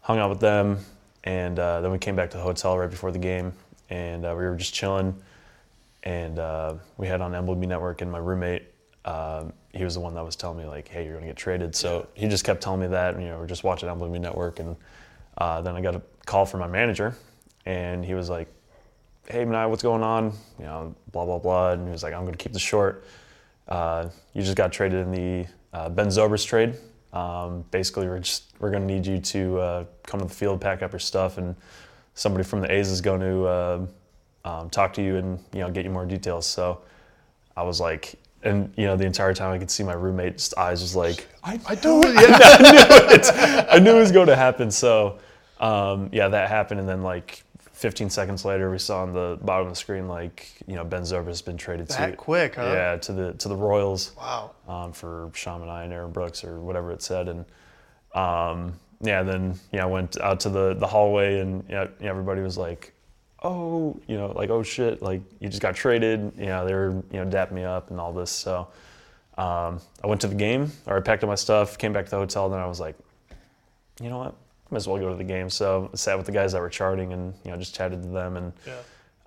[0.00, 0.78] hung out with them,
[1.24, 3.52] and uh, then we came back to the hotel right before the game,
[3.90, 5.14] and uh, we were just chilling.
[6.02, 8.64] And uh, we had on MLB Network, and my roommate,
[9.06, 11.74] um, he was the one that was telling me like, "Hey, you're gonna get traded."
[11.74, 14.60] So he just kept telling me that, and you know, we're just watching MLB Network,
[14.60, 14.76] and
[15.38, 17.14] uh, then I got a call from my manager,
[17.64, 18.48] and he was like,
[19.28, 22.24] "Hey, Manaea, what's going on?" You know, blah blah blah, and he was like, "I'm
[22.24, 23.04] gonna keep this short."
[23.68, 26.76] Uh, you just got traded in the uh, Ben Zobrist trade.
[27.12, 30.60] Um, basically, we're just we're going to need you to uh, come to the field,
[30.60, 31.54] pack up your stuff, and
[32.14, 33.86] somebody from the A's is going to uh,
[34.44, 36.44] um, talk to you and you know get you more details.
[36.46, 36.82] So
[37.56, 40.82] I was like, and you know the entire time I could see my roommate's eyes
[40.82, 42.14] was like, I, I do it.
[42.14, 42.38] Yeah.
[42.40, 43.66] I knew it.
[43.70, 44.70] I knew it was going to happen.
[44.72, 45.20] So
[45.60, 47.43] um, yeah, that happened, and then like
[47.84, 51.02] 15 seconds later, we saw on the bottom of the screen like you know Ben
[51.02, 52.62] Zobrist has been traded That to quick, huh?
[52.62, 54.52] yeah to the to the Royals Wow.
[54.66, 57.28] um, for Sean and I and Aaron Brooks or whatever it said.
[57.28, 57.44] And
[58.14, 62.40] um, yeah, then yeah, I went out to the, the hallway and yeah, yeah, everybody
[62.40, 62.94] was like,
[63.42, 66.32] oh, you know, like, oh shit, like you just got traded.
[66.38, 68.30] You know, they were, you know, dapping me up and all this.
[68.30, 68.66] So
[69.36, 72.10] um, I went to the game or I packed up my stuff, came back to
[72.12, 72.48] the hotel.
[72.48, 72.96] Then I was like,
[74.00, 74.34] you know what?
[74.70, 75.50] Might as well go to the game.
[75.50, 78.08] So I sat with the guys that were charting and, you know, just chatted to
[78.08, 78.36] them.
[78.36, 78.72] And Yeah.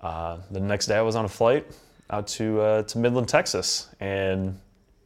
[0.00, 1.66] uh, the next day, I was on a flight
[2.10, 4.58] out to uh, to Midland, Texas, and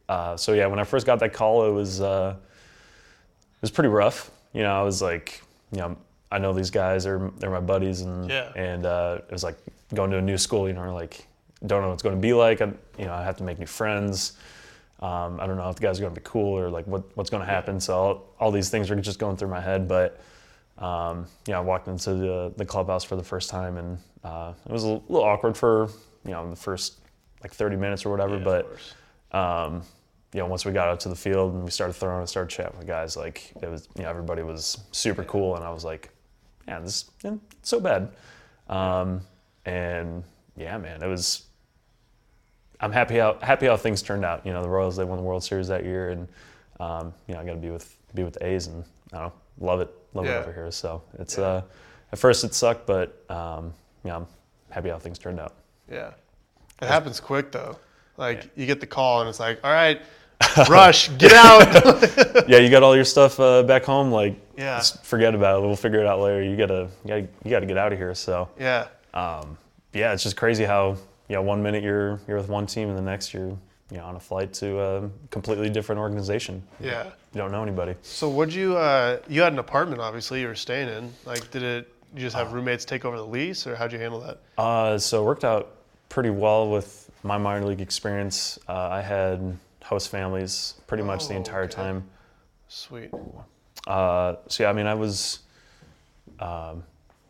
[0.09, 3.89] uh, so yeah, when I first got that call, it was uh, it was pretty
[3.89, 4.31] rough.
[4.53, 5.43] You know, I was like,
[5.73, 5.97] you know,
[6.31, 8.53] I know these guys are they're my buddies, and Yeah.
[8.55, 9.57] and uh, it was like
[9.95, 10.67] going to a new school.
[10.69, 11.27] You know, like
[11.67, 12.61] don't know what it's going to be like.
[12.61, 12.67] I,
[12.99, 14.33] you know, I have to make new friends.
[15.03, 17.05] Um, I don't know if the guys are going to be cool or like what,
[17.17, 17.81] what's going to happen.
[17.81, 19.89] So all, all these things are just going through my head.
[19.89, 20.21] But
[20.79, 24.73] um, know, I walked into the, the clubhouse for the first time, and uh, it
[24.73, 25.89] was a little awkward for
[26.25, 27.01] you know the first
[27.43, 28.39] like 30 minutes or whatever.
[28.39, 28.63] Yeah,
[29.31, 29.83] but um,
[30.33, 32.51] you know, once we got out to the field and we started throwing and started
[32.55, 35.85] chatting with guys, like it was, you know, everybody was super cool, and I was
[35.85, 36.11] like,
[36.67, 38.13] man, this isn't so bad.
[38.69, 39.21] Um,
[39.67, 40.23] and
[40.57, 41.47] yeah, man, it was.
[42.83, 44.45] I'm happy how happy how things turned out.
[44.45, 46.29] You know, the Royals they won the World Series that year, and
[46.81, 49.27] um, you know, I got to be with be with the A's, and I don't
[49.29, 49.33] know,
[49.67, 50.33] love it, love Yeah.
[50.33, 50.71] it over here.
[50.71, 51.45] So it's Yeah.
[51.45, 51.63] uh,
[52.13, 53.73] at first it sucked, but um,
[54.05, 54.27] yeah, I'm
[54.71, 55.55] happy how things turned out.
[55.91, 56.11] Yeah.
[56.81, 57.79] It happens quick though.
[58.17, 60.03] Like you get the call and it's like, all right,
[60.69, 62.47] rush, get out.
[62.49, 64.11] yeah, you got all your stuff uh, back home.
[64.11, 64.79] Like, Yeah.
[64.79, 65.67] just forget about it.
[65.67, 66.43] We'll figure it out later.
[66.43, 68.15] You gotta, you gotta, you gotta get out of here.
[68.15, 68.89] So, yeah.
[69.15, 69.57] um,
[69.95, 70.97] yeah, it's just crazy how
[71.29, 73.57] you know one minute you're you're with one team and the next you're
[73.91, 76.63] you know on a flight to a completely different organization.
[76.81, 77.05] Yeah.
[77.35, 77.95] You don't know anybody.
[78.03, 81.13] So would you uh you had an apartment obviously you were staying in.
[81.25, 84.21] Like did it you just have roommates take over the lease or how'd you handle
[84.21, 84.39] that?
[84.59, 85.77] Uh, so it worked out
[86.11, 88.59] pretty well with my minor league experience.
[88.69, 91.73] Uh, I had host families pretty much the Oh, entire okay.
[91.73, 92.05] time.
[92.69, 93.11] Sweet.
[93.87, 95.39] Uh, so yeah, I mean, I was
[96.39, 96.85] um,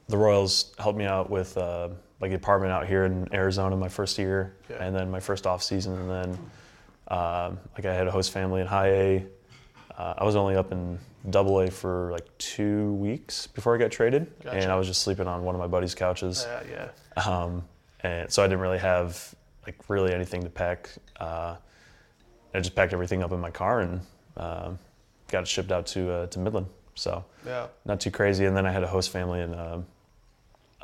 [0.08, 1.90] the Royals helped me out with uh,
[2.22, 4.76] like the apartment out here in Arizona my first year, Yeah.
[4.82, 6.38] and then my first off season, and then
[7.08, 9.26] um, like I had a host family in High A.
[9.98, 10.98] Uh, I was only up in
[11.30, 14.56] Double A for like two weeks before I got traded, Gotcha.
[14.56, 16.46] and I was just sleeping on one of my buddy's couches.
[16.70, 17.22] Yeah, yeah.
[17.22, 17.64] Um,
[18.00, 19.34] and so I didn't really have
[19.66, 20.90] like really anything to pack.
[21.18, 21.56] Uh,
[22.54, 24.00] I just packed everything up in my car and
[24.36, 24.78] um
[25.28, 26.66] got it shipped out to uh, to Midland.
[26.94, 27.66] So Yeah.
[27.84, 28.44] not too crazy.
[28.46, 29.54] And then I had a host family in.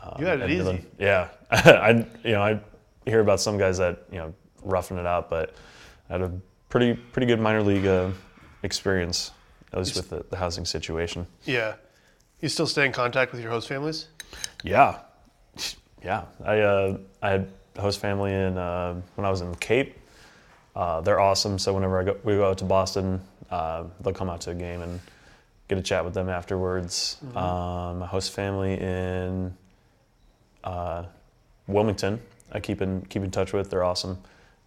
[0.03, 0.59] Um, You had it easy.
[0.59, 0.87] Midland.
[0.99, 2.61] Yeah, I you know I
[3.05, 5.55] hear about some guys that you know roughing it out, but
[6.09, 6.33] I had a
[6.69, 8.11] pretty pretty good minor league uh,
[8.63, 9.31] experience,
[9.73, 11.27] at least with the, the housing situation.
[11.45, 11.75] Yeah.
[12.41, 14.07] You still stay in contact with your host families?
[14.63, 14.99] Yeah,
[16.05, 16.25] yeah.
[16.45, 17.49] I uh, I had
[17.79, 19.97] host family in uh, when I was in the Cape.
[20.77, 21.59] Uh, they're awesome.
[21.59, 23.21] So whenever I go, we go out to Boston,
[23.51, 25.01] uh, they'll come out to a game and
[25.67, 27.17] get a chat with them afterwards.
[27.35, 29.53] Um, a host family in
[30.69, 31.05] uh,
[31.67, 32.21] Wilmington,
[32.53, 33.71] I keep in keep in touch with.
[33.71, 34.19] They're awesome.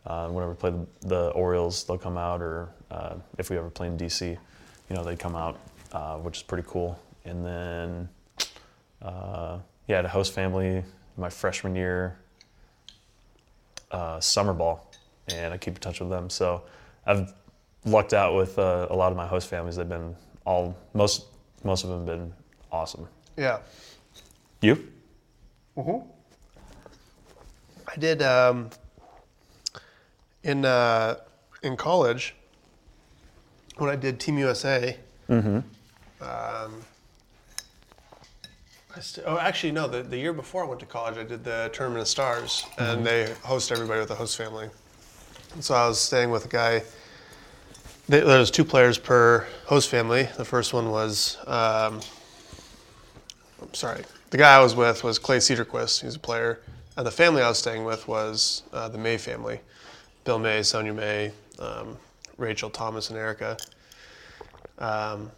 [0.06, 3.70] Uh, whenever we play the, the Orioles, they'll come out, or uh, if we ever
[3.70, 5.60] play in DC, you know, they come out,
[5.92, 7.00] uh, which is pretty cool.
[7.24, 8.10] And then
[9.02, 10.84] uh, yeah, I had a host family
[11.18, 12.18] my freshman year,
[13.92, 14.92] uh, summer ball,
[15.28, 16.30] and I keep in touch with them.
[16.32, 16.64] So
[17.06, 17.34] I've
[17.86, 19.76] lucked out with uh, a lot of my host families.
[19.76, 20.16] They've been
[20.46, 21.26] all most
[21.64, 22.34] most of them have been
[22.72, 23.08] awesome.
[23.38, 23.60] Yeah.
[24.62, 24.88] You?
[25.82, 26.08] Mm-hmm.
[27.88, 28.70] I did um,
[30.44, 31.16] in uh,
[31.64, 32.36] in college
[33.78, 34.96] when I did Team USA.
[36.22, 36.84] Um,
[38.96, 39.88] I st- oh, actually, no.
[39.88, 43.04] The, the year before I went to college, I did the Tournament of Stars, and
[43.04, 44.70] they host everybody with a host family.
[45.54, 46.84] And so I was staying with a guy.
[48.08, 50.30] There there was two players per host family.
[50.38, 52.02] The first one was, um,
[53.62, 56.02] I'm sorry, the guy I was with was Clay Cedarquist.
[56.02, 56.62] He's a player,
[56.98, 59.60] and the family I was staying with was uh, the May family:
[60.24, 61.98] Bill May, Sonia May, um,
[62.38, 63.58] Rachel, Thomas, and Erica.
[64.80, 65.32] Um,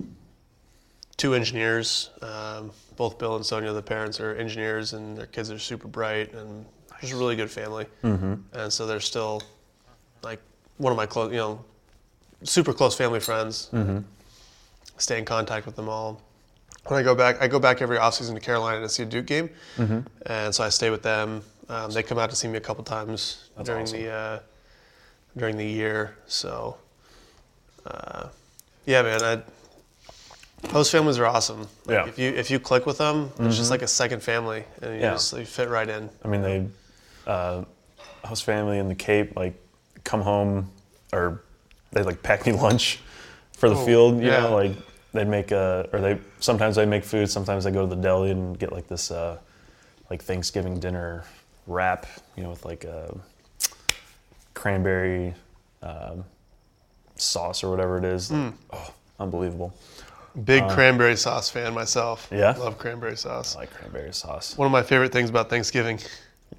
[1.17, 2.11] two engineers.
[2.21, 6.31] Um, both Bill and Sonia, the parents, are engineers, and their kids are super bright,
[6.33, 6.65] and
[7.01, 7.85] just a really good family.
[8.03, 8.35] Mm-hmm.
[8.53, 9.41] And so they're still
[10.21, 10.39] like
[10.77, 11.65] one of my close, you know,
[12.43, 13.69] super close family friends.
[14.97, 16.21] Stay in contact with them all.
[16.87, 19.25] When I go back, I go back every offseason to Carolina to see a Duke
[19.25, 19.49] game,
[20.25, 21.41] and so I stay with them.
[21.69, 24.01] Um, they come out to see me a couple times That's during awesome.
[24.01, 24.39] the uh,
[25.37, 26.17] during the year.
[26.27, 26.75] So,
[27.85, 28.27] uh,
[28.85, 31.61] yeah, man, I, host families are awesome.
[31.61, 31.99] Like, Yeah.
[32.01, 32.09] Mm-hmm.
[32.09, 34.99] If you if you click with them, it's just like a second family, and you
[35.01, 35.11] Yeah.
[35.13, 36.09] just you fit right in.
[36.23, 36.67] I mean, they
[37.25, 37.63] uh,
[38.25, 39.53] host family in the Cape like
[40.03, 40.69] come home
[41.13, 41.41] or
[41.93, 42.99] they like pack me lunch
[43.53, 44.19] for the Oh, field.
[44.19, 44.41] You yeah.
[44.41, 44.73] know, like
[45.13, 47.29] they make a or they sometimes they make food.
[47.29, 49.37] Sometimes they go to the deli and get like this uh,
[50.09, 51.23] like Thanksgiving dinner
[51.67, 52.05] wrap.
[52.35, 53.15] You know, with like a
[54.53, 55.33] cranberry
[55.81, 56.25] um,
[57.15, 58.31] sauce or whatever it is.
[58.31, 58.53] Mm.
[58.71, 59.73] Oh, unbelievable!
[60.45, 62.27] Big cranberry sauce fan myself.
[62.31, 62.55] Yeah?
[62.57, 63.55] love cranberry sauce.
[63.55, 64.57] I like cranberry sauce.
[64.57, 65.99] One of my favorite things about Thanksgiving.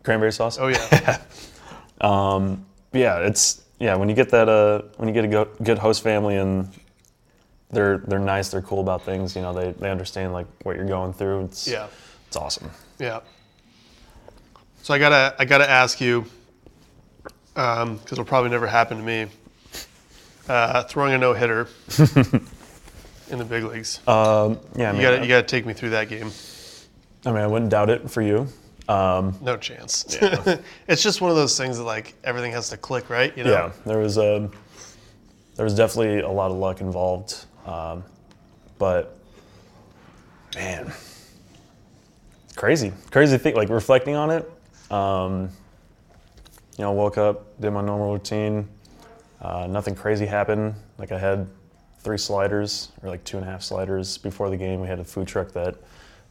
[0.04, 0.58] Cranberry sauce.
[0.58, 1.18] Oh yeah,
[2.00, 3.96] Um, yeah, it's yeah.
[3.96, 6.68] When you get that, uh, when you get a go- good host family and
[7.74, 9.34] they're they're nice, they're cool about things.
[9.36, 11.44] You know, they they understand like what you're going through.
[11.44, 11.88] It's yeah,
[12.26, 12.70] it's awesome.
[12.98, 13.20] yeah.
[14.82, 16.24] So I gotta I gotta ask you,
[17.54, 19.26] because it'll probably never happen to me.
[20.48, 21.68] Uh, throwing a no hitter
[23.30, 24.06] in the big leagues.
[24.06, 26.30] Um, yeah, I you gotta you gotta take me through that game.
[27.24, 28.46] I mean, I wouldn't doubt it for you.
[28.86, 30.18] Um, No chance.
[30.88, 33.34] it's just one of those things that like everything has to click, right?
[33.38, 33.50] You know?
[33.50, 34.50] Yeah, there was a
[35.56, 38.04] there was definitely a lot of luck involved, um,
[38.78, 39.18] but
[40.54, 40.92] man,
[42.56, 43.54] crazy, crazy thing.
[43.54, 44.50] Like reflecting on it,
[44.90, 45.48] um,
[46.76, 48.68] you know, woke up, did my normal routine,
[49.40, 50.74] uh, nothing crazy happened.
[50.98, 51.48] Like I had
[52.00, 54.80] three sliders or like two and a half sliders before the game.
[54.80, 55.76] We had a food truck that.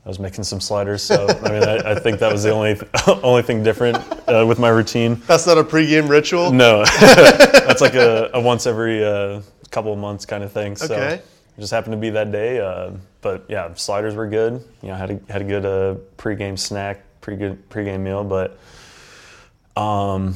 [0.05, 2.77] I was making some sliders, so I mean, I, I think that was the only
[3.23, 3.97] only thing different
[4.27, 5.15] uh, with my routine.
[5.27, 6.51] That's not a pregame ritual.
[6.51, 10.75] No, that's like a, a once every uh, couple of months kind of thing.
[10.75, 11.13] So Okay.
[11.15, 12.59] it just happened to be that day.
[12.59, 14.61] Uh, but yeah, sliders were good.
[14.81, 18.25] You know, had a had a good uh, pregame snack, pretty good pregame meal.
[18.25, 18.59] But
[19.81, 20.35] um,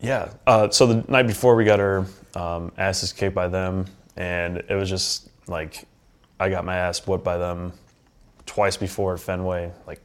[0.00, 3.84] yeah, uh, so the night before we got our um, asses kicked by them,
[4.16, 5.84] and it was just like
[6.40, 7.74] I got my ass whooped by them
[8.46, 9.72] twice before at Fenway.
[9.86, 10.00] Like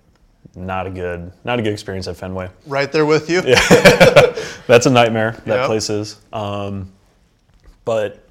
[0.56, 2.50] not a good not a good experience at Fenway.
[2.68, 3.42] Right there with you.
[4.68, 5.32] That's a nightmare.
[5.46, 5.66] That Yep.
[5.68, 6.18] place is.
[6.34, 6.92] Um,
[7.86, 8.28] but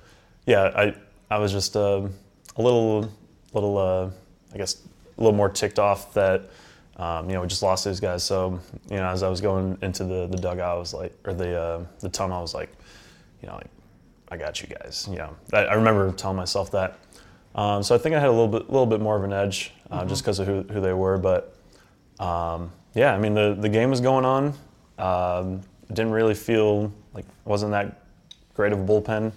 [0.47, 0.95] yeah, I
[1.31, 2.13] I was just um
[2.57, 3.11] a little
[3.53, 4.11] little uh,
[4.53, 4.77] I guess
[5.17, 6.51] a little more ticked off that
[6.97, 8.23] um, you know we just lost those guys.
[8.25, 8.61] So
[8.91, 11.59] you know as I was going into the the dugout, I was like, or the
[11.61, 12.71] uh, the tunnel, I was like,
[13.43, 13.71] you know, like
[14.31, 15.07] I got you guys.
[15.11, 16.99] You know, I, I remember telling myself that.
[17.55, 19.73] Um, so I think I had a little bit little bit more of an edge
[19.91, 21.57] uh, just because of who who they were, but.
[22.19, 24.55] Um, yeah, I mean the the game was going on.
[24.99, 28.03] Um, didn't really feel like wasn't that
[28.55, 29.33] great of a bullpen,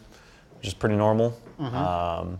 [0.62, 1.40] just pretty normal.
[1.60, 2.40] Um,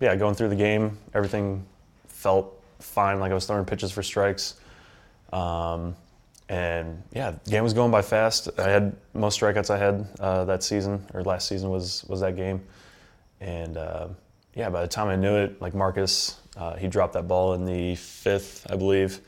[0.00, 1.64] yeah, going through the game, everything
[2.08, 3.20] felt fine.
[3.20, 4.54] Like I was throwing pitches for strikes.
[5.32, 5.94] Um,
[6.48, 8.48] and yeah, the game was going by fast.
[8.58, 12.36] I had most strikeouts I had uh, that season or last season was was that
[12.36, 12.62] game.
[13.40, 14.08] And uh,
[14.56, 17.64] yeah, by the time I knew it, like Marcus, uh, he dropped that ball in
[17.64, 19.20] the fifth, I believe.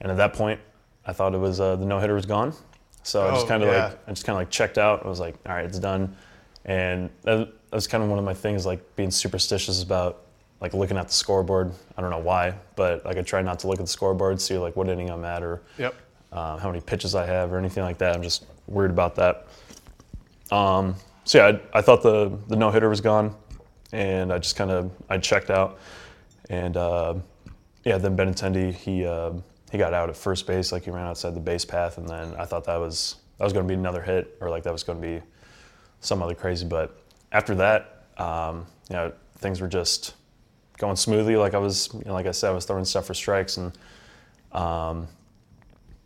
[0.00, 0.60] And at that point,
[1.04, 2.54] I thought it was uh, the no hitter was gone.
[3.02, 3.84] So I just Oh, kind of yeah.
[3.88, 5.04] like I just kind of like checked out.
[5.04, 6.16] I was like, all right, it's done.
[6.64, 10.22] And that, that was kind of one of my things, like being superstitious about
[10.60, 11.72] like looking at the scoreboard.
[11.96, 14.56] I don't know why, but like I try not to look at the scoreboard, see
[14.58, 15.94] like what inning I'm at or Yep.
[16.32, 18.14] uh, how many pitches I have or anything like that.
[18.14, 19.46] I'm just worried about that.
[20.52, 20.94] Um,
[21.24, 23.34] so yeah, I, I thought the the no hitter was gone,
[23.92, 25.78] and I just kind of I checked out,
[26.48, 27.14] and uh,
[27.84, 29.32] yeah, then Benintendi he uh,
[29.70, 32.34] he got out at first base, like he ran outside the base path, and then
[32.36, 34.82] I thought that was that was going to be another hit or like that was
[34.82, 35.22] going to be
[36.00, 36.66] some other crazy.
[36.66, 36.98] But
[37.32, 40.14] after that, um, you know, things were just
[40.78, 41.36] going smoothly.
[41.36, 43.72] Like I was, you know, like I said, I was throwing stuff for strikes, and
[44.52, 45.08] um,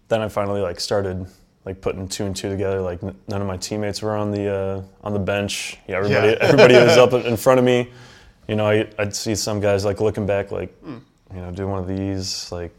[0.08, 1.26] then I finally like started
[1.64, 2.80] like putting two and two together.
[2.80, 5.78] Like n- none of my teammates were on the uh, on the bench.
[5.88, 6.36] Yeah, everybody Yeah.
[6.40, 7.90] everybody was up in front of me.
[8.48, 11.00] You know, I, I'd see some guys like looking back, like you
[11.40, 12.74] know, doing one of these, like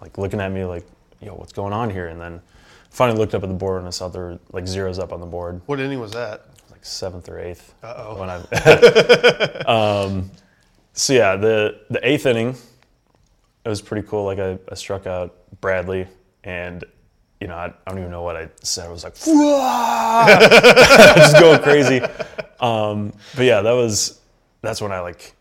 [0.00, 0.86] like looking at me, like,
[1.20, 2.08] yo, what's going on here?
[2.08, 2.40] And then
[2.90, 5.20] finally looked up at the board and I saw there were like zeros up on
[5.20, 6.46] the board, What inning was that?
[6.70, 7.74] like seventh or eighth.
[7.82, 8.18] Uh-oh.
[8.18, 8.36] When I,
[9.66, 10.30] um,
[10.92, 12.54] so yeah, the the eighth inning,
[13.64, 14.24] it was pretty cool.
[14.24, 16.06] Like I, I struck out Bradley,
[16.44, 16.84] and
[17.40, 18.86] you know I, I don't even know what I said.
[18.86, 19.14] I was like,
[21.16, 22.00] just going crazy.
[22.60, 24.20] Um, but yeah, that was
[24.62, 25.34] that's when I like,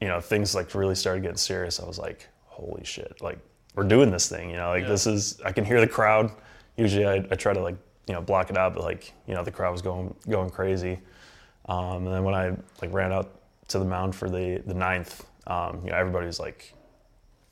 [0.00, 1.80] you know, things like really started getting serious.
[1.80, 3.38] I was like, holy shit, like
[3.74, 4.50] we're doing this thing.
[4.50, 4.88] You know, like Yeah.
[4.90, 5.40] this is.
[5.44, 6.30] I can hear the crowd.
[6.76, 9.42] Usually I, I try to like you know block it out, but like you know
[9.42, 11.00] the crowd was going going crazy.
[11.68, 12.50] Um, and then when I
[12.82, 13.30] like ran out
[13.68, 16.74] to the mound for the the ninth, um, you know everybody's like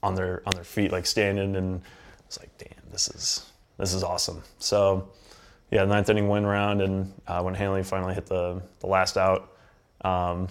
[0.02, 1.80] on their on their feet, like standing, and
[2.26, 4.42] it's like, damn, this is this is awesome.
[4.58, 5.08] So
[5.70, 9.52] yeah, ninth inning win round, and uh, when Hanley finally hit the the last out,
[10.02, 10.48] um,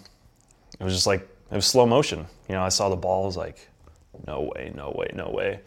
[0.79, 1.21] it was just like
[1.51, 2.25] it was slow motion.
[2.49, 3.69] You know, I saw the ball, I was like,
[4.25, 5.59] no way, no way, no way,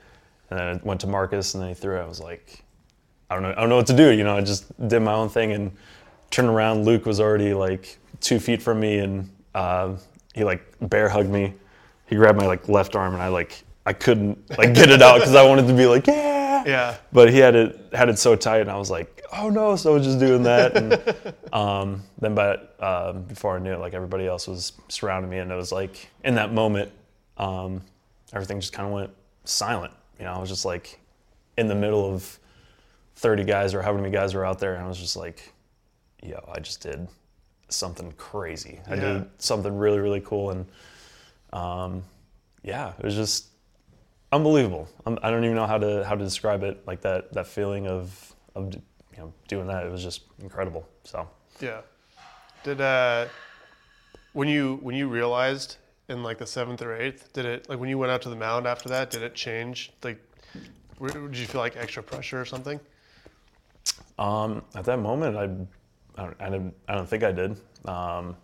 [0.50, 2.02] and then it went to Marcus, and then he threw it.
[2.02, 2.64] I was like,
[3.30, 4.10] I don't know, I don't know what to do.
[4.10, 5.70] You know, I just did my own thing and
[6.30, 6.84] turned around.
[6.84, 9.94] Luke was already like two feet from me, and uh,
[10.34, 11.54] he like bear hugged me.
[12.06, 15.20] He grabbed my like left arm, and I like I couldn't like get it out
[15.20, 16.33] because I wanted to be like yeah.
[16.68, 16.96] Yeah.
[17.12, 19.76] But he had it had it so tight, and I was like, oh no!
[19.76, 23.80] So I was just doing that, and um, then by um, before I knew it,
[23.80, 26.90] like everybody else was surrounding me, and it was like in that moment,
[27.36, 27.82] um,
[28.32, 29.10] everything just kind of went
[29.44, 29.92] silent.
[30.18, 30.98] You know, I was just like
[31.56, 32.38] in the middle of
[33.16, 35.52] 30 guys or however many guys were out there, and I was just like,
[36.22, 37.06] yo, I just did
[37.68, 38.80] something crazy.
[38.88, 39.00] I Yeah.
[39.00, 40.66] did something really, really cool, and
[41.52, 42.02] um,
[42.62, 43.48] yeah, it was just
[44.34, 44.88] unbelievable.
[45.06, 46.86] I don't even know how to how to describe it.
[46.86, 48.82] Like that that feeling of of you
[49.18, 49.86] know doing that.
[49.86, 50.86] It was just incredible.
[51.04, 51.28] So
[51.60, 51.80] Yeah.
[52.64, 53.26] Did uh,
[54.32, 55.76] when you when you realized
[56.08, 58.36] in like the seventh or eighth, did it like when you went out to the
[58.36, 59.10] mound after that?
[59.10, 59.92] Did it change?
[60.02, 60.18] Like,
[60.98, 62.80] were- did you feel like extra pressure or something?
[64.18, 65.44] um, at that moment, I
[66.20, 67.56] I don't, I don't I don't think I did.
[67.86, 68.36] Um,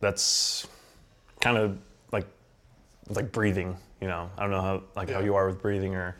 [0.00, 0.66] that's
[1.40, 1.78] kind of
[2.12, 2.26] like
[3.08, 3.76] like breathing.
[4.00, 6.16] You know, I don't know how like how you are with breathing or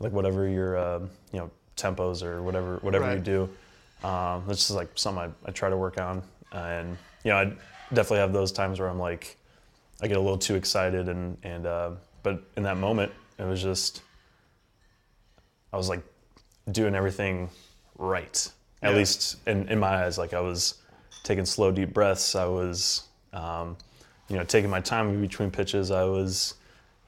[0.00, 0.98] like whatever your uh,
[1.32, 3.48] you know tempos or whatever whatever you do.
[4.06, 6.22] Um, that's just like something I, I try to work on,
[6.52, 7.44] and you know I
[7.92, 9.36] definitely have those times where I'm like
[10.00, 11.90] I get a little too excited and and uh,
[12.22, 14.02] but in that moment it was just
[15.72, 16.02] I was like
[16.70, 17.50] doing everything
[17.98, 18.48] right.
[18.82, 18.96] At Yeah.
[18.98, 20.74] least in, in my eyes like I was
[21.24, 22.36] taking slow deep breaths.
[22.36, 23.76] I was um,
[24.28, 25.90] you know taking my time between pitches.
[25.90, 26.54] I was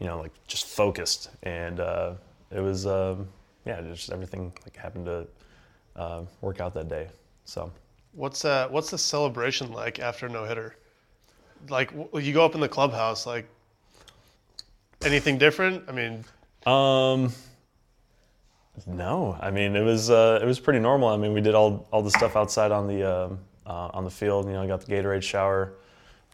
[0.00, 2.14] you know like just focused and uh,
[2.50, 3.28] it was um,
[3.64, 5.26] yeah just everything like happened to
[5.96, 7.06] uh, work out that day
[7.44, 7.70] so
[8.12, 10.74] What's uh what's the celebration like after no hitter?
[11.68, 13.48] Like you go up in the clubhouse, like
[15.04, 15.84] anything different?
[15.88, 16.24] I mean,
[16.66, 17.32] Um,
[18.86, 21.08] no, I mean it was uh, it was pretty normal.
[21.08, 24.10] I mean we did all all the stuff outside on the um uh, on the
[24.10, 24.46] field.
[24.46, 25.74] You know, I got the Gatorade shower,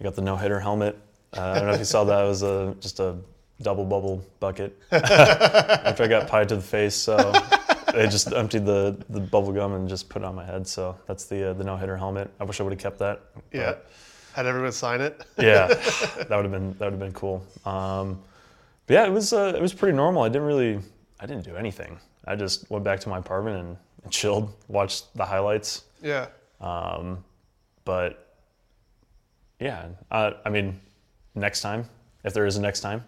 [0.00, 0.98] I got the no hitter helmet.
[1.36, 2.24] Uh, I don't know if you saw that.
[2.24, 3.18] It was a just a
[3.62, 6.94] double bubble bucket after I got pied to the face.
[6.94, 7.16] So
[7.94, 10.66] they just emptied the the bubble gum and just put it on my head.
[10.66, 12.30] So that's the uh, the no hitter helmet.
[12.40, 13.22] I wish I would have kept that.
[13.52, 13.66] yeah.
[13.72, 13.86] but-
[14.34, 15.24] Had everyone sign it?
[15.38, 17.42] yeah, that would have been that would have been cool.
[17.64, 18.20] Um,
[18.86, 20.22] but yeah, it was uh, it was pretty normal.
[20.22, 20.78] I didn't really
[21.20, 21.98] I didn't do anything.
[22.26, 25.84] I just went back to my apartment and, and chilled, watched the highlights.
[26.02, 26.26] Yeah.
[26.60, 27.24] Um,
[27.84, 28.36] but
[29.60, 30.80] yeah, uh, I mean,
[31.34, 31.88] next time
[32.24, 33.04] if there is a next time,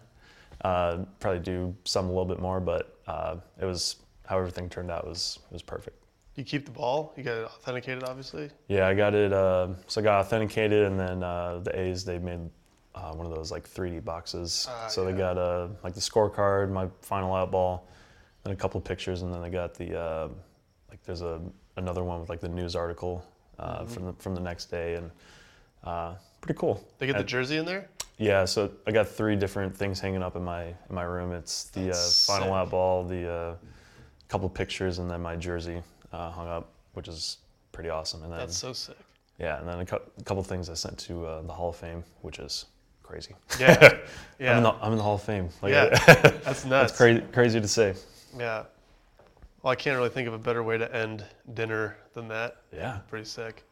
[0.62, 2.60] uh, probably do some a little bit more.
[2.60, 5.96] But uh, it was how everything turned out was was perfect.
[6.34, 7.12] You keep the ball.
[7.16, 8.50] You got it authenticated, obviously.
[8.68, 9.32] Yeah, I got it.
[9.32, 12.40] Uh, so I got authenticated, and then uh, the A's they made
[12.94, 14.68] uh, one of those like 3D boxes.
[14.70, 17.88] Ah, so they got uh, like the scorecard, my final out ball,
[18.44, 20.28] and a couple of pictures, and then they got the uh,
[20.90, 21.40] like there's a
[21.76, 23.24] another one with like the news article
[23.58, 23.86] uh, Mm-hmm.
[23.92, 25.10] from the from the next day, and
[25.82, 26.86] uh, pretty cool.
[26.98, 27.88] They get the jersey in there.
[28.18, 31.32] Yeah, so I got three different things hanging up in my in my room.
[31.32, 33.54] It's the uh, final out ball, the uh,
[34.28, 35.82] couple pictures, and then my jersey
[36.12, 37.38] uh, hung up, which is
[37.72, 38.22] pretty awesome.
[38.24, 38.96] And then That's so sick.
[39.38, 41.76] yeah, and then a, cou- a couple things I sent to uh, the Hall of
[41.76, 42.66] Fame, which is
[43.02, 43.34] crazy.
[43.58, 43.78] Yeah.
[43.82, 43.98] I'm, in
[44.40, 44.60] Yeah.
[44.60, 45.48] the, I'm in the Hall of Fame.
[45.62, 45.88] Like, Yeah.
[46.44, 46.90] that's nuts.
[46.90, 47.94] That's crazy, crazy to say.
[48.36, 48.64] Yeah.
[49.62, 51.24] Well, I can't really think of a better way to end
[51.54, 52.56] dinner than that.
[52.72, 53.64] Yeah, Pretty sick.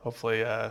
[0.00, 0.70] Hopefully, uh,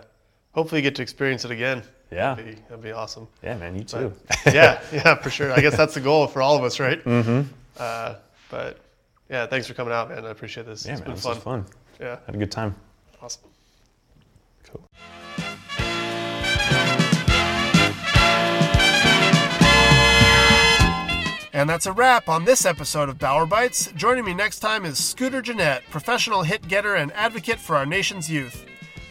[0.54, 1.84] hopefully you get to experience it again.
[2.12, 3.28] Yeah, That'd be, that'd be awesome.
[3.44, 4.14] yeah, man, you too.
[4.46, 5.52] yeah, yeah, for sure.
[5.52, 7.04] I guess that's the goal for all of us, right?
[7.04, 7.50] Mm-hmm.
[7.78, 8.16] Uh,
[8.50, 8.80] But
[9.30, 10.26] yeah, thanks for coming out, man.
[10.26, 10.86] I appreciate this.
[10.86, 11.36] Yeah, it's man, been this fun.
[11.36, 11.66] was fun.
[12.00, 12.76] Yeah, Had a good time.
[13.22, 13.42] awesome.
[14.64, 14.88] Cool.
[21.54, 23.94] And that's a wrap on this episode of Bauer Bytes.
[23.96, 28.30] Joining me next time is Scooter Gennett, professional hit getter and advocate for our nation's
[28.30, 28.64] youth.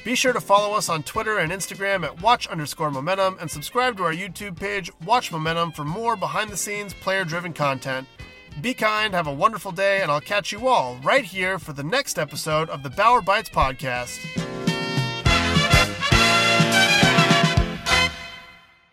[0.07, 3.97] Be sure to follow us on Twitter and Instagram at watch underscore momentum and subscribe
[3.97, 8.07] to our YouTube page, Watch Momentum, for more behind the scenes player driven content.
[8.61, 11.83] Be kind, have a wonderful day, and I'll catch you all right here for the
[11.83, 14.56] next episode of the Bauer Bytes podcast.